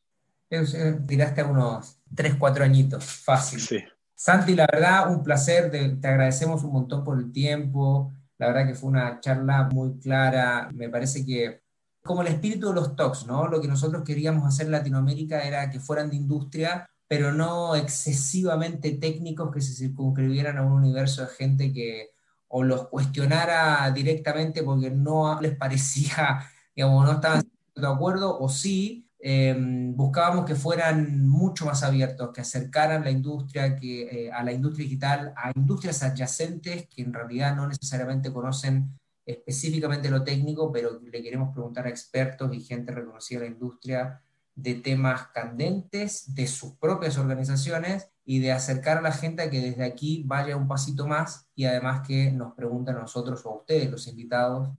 Tiraste 1.08 1.42
a 1.42 1.46
unos 1.46 2.00
tres, 2.14 2.36
cuatro 2.36 2.64
añitos, 2.64 3.04
fácil. 3.04 3.60
Sí. 3.60 3.84
Santi, 4.14 4.54
la 4.54 4.68
verdad, 4.72 5.12
un 5.12 5.24
placer, 5.24 5.72
te 5.72 6.08
agradecemos 6.08 6.64
un 6.64 6.74
montón 6.74 7.04
por 7.04 7.18
el 7.18 7.32
tiempo, 7.32 8.14
la 8.38 8.48
verdad 8.48 8.68
que 8.68 8.76
fue 8.76 8.90
una 8.90 9.20
charla 9.20 9.70
muy 9.72 9.98
clara, 10.00 10.70
me 10.74 10.90
parece 10.90 11.26
que 11.26 11.62
como 12.04 12.22
el 12.22 12.28
espíritu 12.30 12.70
de 12.70 12.76
los 12.76 12.96
talks, 12.96 13.26
¿no? 13.28 13.48
Lo 13.48 13.62
que 13.62 13.68
nosotros 13.68 14.04
queríamos 14.04 14.46
hacer 14.46 14.66
en 14.68 14.74
Latinoamérica 14.74 15.42
era 15.44 15.70
que 15.70 15.80
fueran 15.80 16.10
de 16.10 16.16
industria, 16.16 16.90
pero 17.08 17.32
no 17.32 17.76
excesivamente 17.76 18.92
técnicos 18.94 19.52
que 19.54 19.62
se 19.62 19.74
circunscribieran 19.74 20.58
a 20.58 20.64
un 20.64 20.74
universo 20.74 21.22
de 21.24 21.28
gente 21.28 21.74
que 21.74 22.12
o 22.52 22.64
los 22.64 22.88
cuestionara 22.90 23.90
directamente 23.92 24.64
porque 24.64 24.92
no 24.92 25.40
les 25.42 25.56
parecía, 25.56 26.44
digamos, 26.76 27.06
no 27.06 27.14
estaban 27.14 27.44
de 27.76 27.88
acuerdo, 27.88 28.38
o 28.40 28.50
sí, 28.50 29.08
em, 29.20 29.96
buscábamos 29.96 30.46
que 30.46 30.56
fueran 30.56 31.28
mucho 31.28 31.66
más 31.66 31.84
abiertos, 31.84 32.32
que 32.34 32.42
acercaran 32.42 33.04
la 33.04 33.12
industria 33.12 33.76
que, 33.76 34.28
eh, 34.28 34.32
a 34.32 34.44
la 34.44 34.52
industria 34.52 34.84
digital, 34.86 35.34
a 35.38 35.52
industrias 35.56 36.04
adyacentes 36.04 36.88
que 36.90 37.02
en 37.02 37.14
realidad 37.14 37.56
no 37.56 37.68
necesariamente 37.68 38.34
conocen 38.34 39.00
específicamente 39.26 40.10
lo 40.10 40.24
técnico, 40.24 40.72
pero 40.72 41.00
le 41.00 41.22
queremos 41.22 41.54
preguntar 41.54 41.86
a 41.86 41.90
expertos 41.90 42.54
y 42.54 42.62
gente 42.62 42.92
reconocida 42.92 43.40
en 43.40 43.46
la 43.46 43.52
industria 43.52 44.22
de 44.56 44.76
temas 44.76 45.28
candentes 45.28 46.36
de 46.36 46.48
sus 46.48 46.74
propias 46.76 47.18
organizaciones 47.18 48.10
y 48.26 48.40
de 48.40 48.52
acercar 48.52 48.98
a 48.98 49.02
la 49.02 49.12
gente 49.12 49.42
a 49.42 49.50
que 49.50 49.62
desde 49.62 49.84
aquí 49.84 50.24
vaya 50.26 50.58
un 50.58 50.68
pasito 50.68 51.08
más 51.08 51.50
y 51.56 51.66
además 51.66 52.06
que 52.08 52.32
nos 52.32 52.54
pregunten 52.54 52.96
a 52.96 53.00
nosotros 53.02 53.46
o 53.46 53.50
a 53.50 53.56
ustedes, 53.58 53.90
los 53.90 54.08
invitados, 54.08 54.70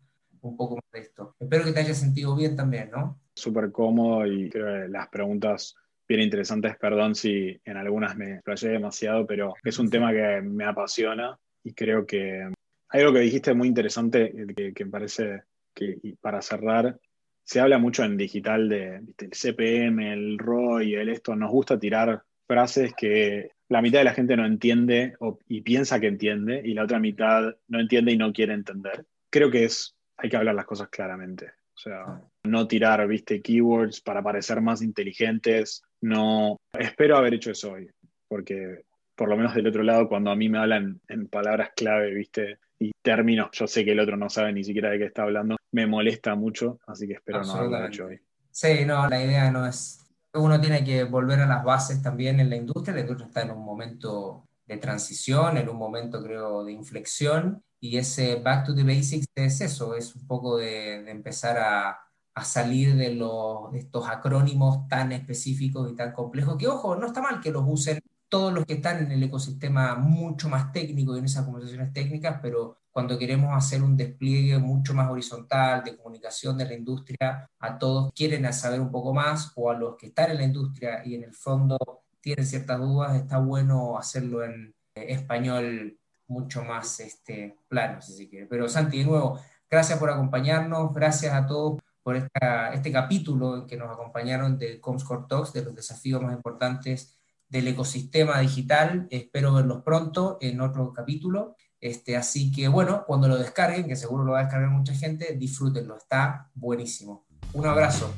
un 0.41 0.57
poco 0.57 0.77
más 0.77 0.85
de 0.93 1.01
esto. 1.01 1.35
Espero 1.39 1.65
que 1.65 1.73
te 1.73 1.81
haya 1.81 1.95
sentido 1.95 2.37
bien 2.37 2.57
también, 2.57 2.91
¿no? 2.91 3.21
Súper 3.35 3.73
cómodo 3.73 4.27
y 4.27 4.51
creo 4.51 4.67
que 4.67 4.89
las 4.89 5.09
preguntas 5.09 5.75
bien 6.07 6.21
interesantes, 6.21 6.77
perdón 6.77 7.15
si 7.15 7.61
en 7.65 7.77
algunas 7.77 8.17
me 8.17 8.35
explayé 8.35 8.69
demasiado, 8.69 9.27
pero 9.27 9.55
es 9.65 9.79
un 9.79 9.89
tema 9.89 10.13
que 10.13 10.43
me 10.43 10.65
apasiona 10.65 11.39
y 11.65 11.73
creo 11.73 12.07
que 12.07 12.53
algo 12.93 13.13
que 13.13 13.21
dijiste 13.21 13.55
muy 13.55 13.69
interesante 13.69 14.33
que, 14.75 14.85
me 14.85 14.91
parece 14.91 15.43
que 15.75 15.99
para 16.21 16.43
cerrar, 16.43 16.99
se 17.45 17.61
habla 17.61 17.79
mucho 17.79 18.05
en 18.05 18.17
digital 18.17 18.69
de 18.69 18.97
el 19.19 19.31
CPM, 19.31 20.13
el 20.13 20.39
ROI, 20.39 20.95
el 20.95 21.09
esto. 21.09 21.35
Nos 21.35 21.51
gusta 21.51 21.79
tirar 21.79 22.23
frases 22.47 22.93
que 22.97 23.51
la 23.69 23.83
mitad 23.83 24.01
de 24.01 24.05
la 24.05 24.15
gente 24.15 24.37
no 24.37 24.45
entiende 24.45 25.15
y 25.49 25.63
piensa 25.63 25.99
que 25.99 26.07
entiende 26.07 26.61
y 26.65 26.75
la 26.75 26.85
otra 26.85 26.99
mitad 26.99 27.55
no 27.69 27.81
entiende 27.81 28.13
y 28.13 28.19
no 28.19 28.33
quiere 28.33 28.53
entender. 28.53 29.07
Creo 29.31 29.51
que 29.51 29.65
es, 29.65 29.97
hay 30.19 30.29
que 30.29 30.37
hablar 30.37 30.55
las 30.55 30.67
cosas 30.67 30.89
claramente. 30.89 31.47
O 31.75 31.79
sea, 31.79 32.21
no 32.45 32.69
tirar, 32.69 33.07
viste, 33.09 33.41
keywords 33.41 34.03
para 34.03 34.23
parecer 34.23 34.61
más 34.61 34.83
inteligentes. 34.83 35.83
No, 36.03 36.59
espero 36.79 37.17
haber 37.17 37.35
hecho 37.35 37.51
eso 37.51 37.73
hoy, 37.73 37.89
porque 38.29 38.85
por 39.17 39.29
lo 39.29 39.37
menos 39.37 39.55
del 39.55 39.67
otro 39.67 39.83
lado, 39.83 40.09
cuando 40.09 40.31
a 40.31 40.37
mí 40.37 40.49
me 40.49 40.59
hablan 40.59 41.01
en 41.09 41.29
palabras 41.29 41.71
clave, 41.75 42.13
viste, 42.13 42.59
y 42.83 42.93
términos, 43.03 43.51
yo 43.53 43.67
sé 43.67 43.85
que 43.85 43.93
el 43.93 44.01
otro 44.01 44.17
no 44.17 44.29
sabe 44.29 44.53
ni 44.53 44.65
siquiera 44.65 44.91
de 44.91 44.99
qué 44.99 45.05
está 45.07 45.23
hablando, 45.23 45.57
me 45.71 45.87
molesta 45.87 46.35
mucho, 46.35 46.79
así 46.87 47.07
que 47.07 47.15
espero 47.15 47.43
no 47.43 47.53
haberlo 47.53 47.87
hecho 47.87 48.07
hoy. 48.07 48.21
Sí, 48.51 48.85
no, 48.85 49.09
la 49.09 49.25
idea 49.25 49.51
no 49.51 49.67
es. 49.67 49.99
Uno 50.35 50.61
tiene 50.61 50.85
que 50.85 51.05
volver 51.05 51.41
a 51.41 51.47
las 51.47 51.65
bases 51.65 52.03
también 52.03 52.41
en 52.41 52.51
la 52.51 52.57
industria. 52.57 52.95
La 52.95 53.01
industria 53.01 53.27
está 53.27 53.43
en 53.43 53.51
un 53.51 53.65
momento 53.65 54.49
de 54.67 54.77
transición, 54.77 55.57
en 55.57 55.69
un 55.69 55.77
momento, 55.77 56.23
creo, 56.23 56.65
de 56.65 56.73
inflexión. 56.73 57.63
Y 57.81 57.97
ese 57.97 58.37
back 58.37 58.67
to 58.67 58.75
the 58.75 58.85
basics 58.85 59.27
es 59.35 59.61
eso, 59.61 59.97
es 59.97 60.15
un 60.15 60.27
poco 60.27 60.59
de, 60.59 61.11
empezar 61.11 61.59
a, 61.59 61.99
a 62.35 62.45
salir 62.45 62.95
de, 62.95 63.15
los, 63.15 63.73
de 63.73 63.81
estos 63.81 64.09
acrónimos 64.09 64.87
tan 64.89 65.13
específicos 65.13 65.91
y 65.91 65.97
tan 65.97 66.13
complejos, 66.13 66.57
que 66.57 66.69
ojo, 66.69 66.95
no 66.95 67.07
está 67.07 67.21
mal 67.21 67.41
que 67.41 67.51
los 67.51 67.65
usen 67.67 67.99
todos 68.33 68.51
los 68.51 68.65
que 68.65 68.73
están 68.73 68.97
en 69.05 69.13
el 69.13 69.23
ecosistema 69.25 69.95
mucho 69.95 70.49
más 70.49 70.73
técnico 70.73 71.15
y 71.15 71.19
en 71.19 71.27
esas 71.27 71.45
conversaciones 71.45 71.93
técnicas, 71.93 72.39
pero 72.41 72.79
cuando 72.91 73.19
queremos 73.19 73.55
hacer 73.55 73.83
un 73.83 73.95
despliegue 73.95 74.57
mucho 74.57 74.95
más 74.95 75.11
horizontal 75.11 75.85
de 75.85 75.99
comunicación 75.99 76.57
de 76.57 76.65
la 76.65 76.73
industria, 76.73 77.47
a 77.59 77.79
todos 77.79 78.11
quieren 78.15 78.51
saber 78.55 78.81
un 78.81 78.91
poco 78.91 79.13
más 79.13 79.53
o 79.55 79.71
a 79.71 79.75
los 79.75 79.97
que 79.97 80.07
están 80.07 80.31
en 80.31 80.39
la 80.39 80.45
industria 80.45 81.03
y 81.05 81.15
en 81.15 81.25
el 81.25 81.35
fondo 81.35 81.77
tienen 82.23 82.47
ciertas 82.47 82.81
dudas, 82.81 83.17
está 83.17 83.37
bueno 83.37 83.99
hacerlo 83.99 84.43
en 84.43 84.75
eh, 84.95 85.13
español 85.13 85.99
mucho 86.27 86.65
más 86.65 87.01
este, 87.01 87.59
plano, 87.69 88.01
si 88.01 88.15
se 88.15 88.31
quiere. 88.31 88.47
Pero 88.47 88.67
Santi, 88.67 88.97
de 88.97 89.05
nuevo, 89.05 89.41
gracias 89.71 89.99
por 89.99 90.09
acompañarnos, 90.09 90.95
gracias 90.95 91.35
a 91.35 91.47
todos 91.47 91.83
por 92.03 92.17
este 92.17 92.93
capítulo 92.93 93.59
en 93.59 93.67
que 93.67 93.77
nos 93.77 93.91
acompañaron 93.91 94.57
de 94.57 94.81
Comscore 94.81 95.27
Talks, 95.29 95.53
de 95.53 95.65
los 95.65 95.75
desafíos 95.75 96.23
más 96.23 96.33
importantes 96.33 97.19
del 97.53 97.69
ecosistema 97.69 98.41
digital. 98.41 99.07
Espero 99.11 99.53
verlos 99.53 99.83
pronto 99.85 100.39
en 100.41 100.61
otro 100.63 100.93
capítulo. 100.93 101.55
Este, 101.79 102.17
así 102.17 102.51
que 102.51 102.67
bueno, 102.69 103.05
cuando 103.07 103.29
lo 103.29 103.37
descarguen, 103.37 103.87
que 103.87 103.95
seguro 103.95 104.25
lo 104.25 104.33
va 104.33 104.41
a 104.41 104.43
descargar 104.45 104.71
mucha 104.71 104.95
gente, 104.95 105.37
disfrútenlo, 105.37 105.97
está 105.97 106.51
buenísimo. 106.55 107.27
Un 107.53 107.67
abrazo. 107.67 108.13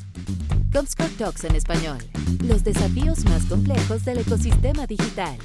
Comscore 0.72 1.11
Talks 1.18 1.45
en 1.45 1.57
español. 1.57 1.99
Los 2.45 2.62
desafíos 2.62 3.24
más 3.24 3.45
complejos 3.47 4.05
del 4.05 4.18
ecosistema 4.18 4.87
digital. 4.87 5.37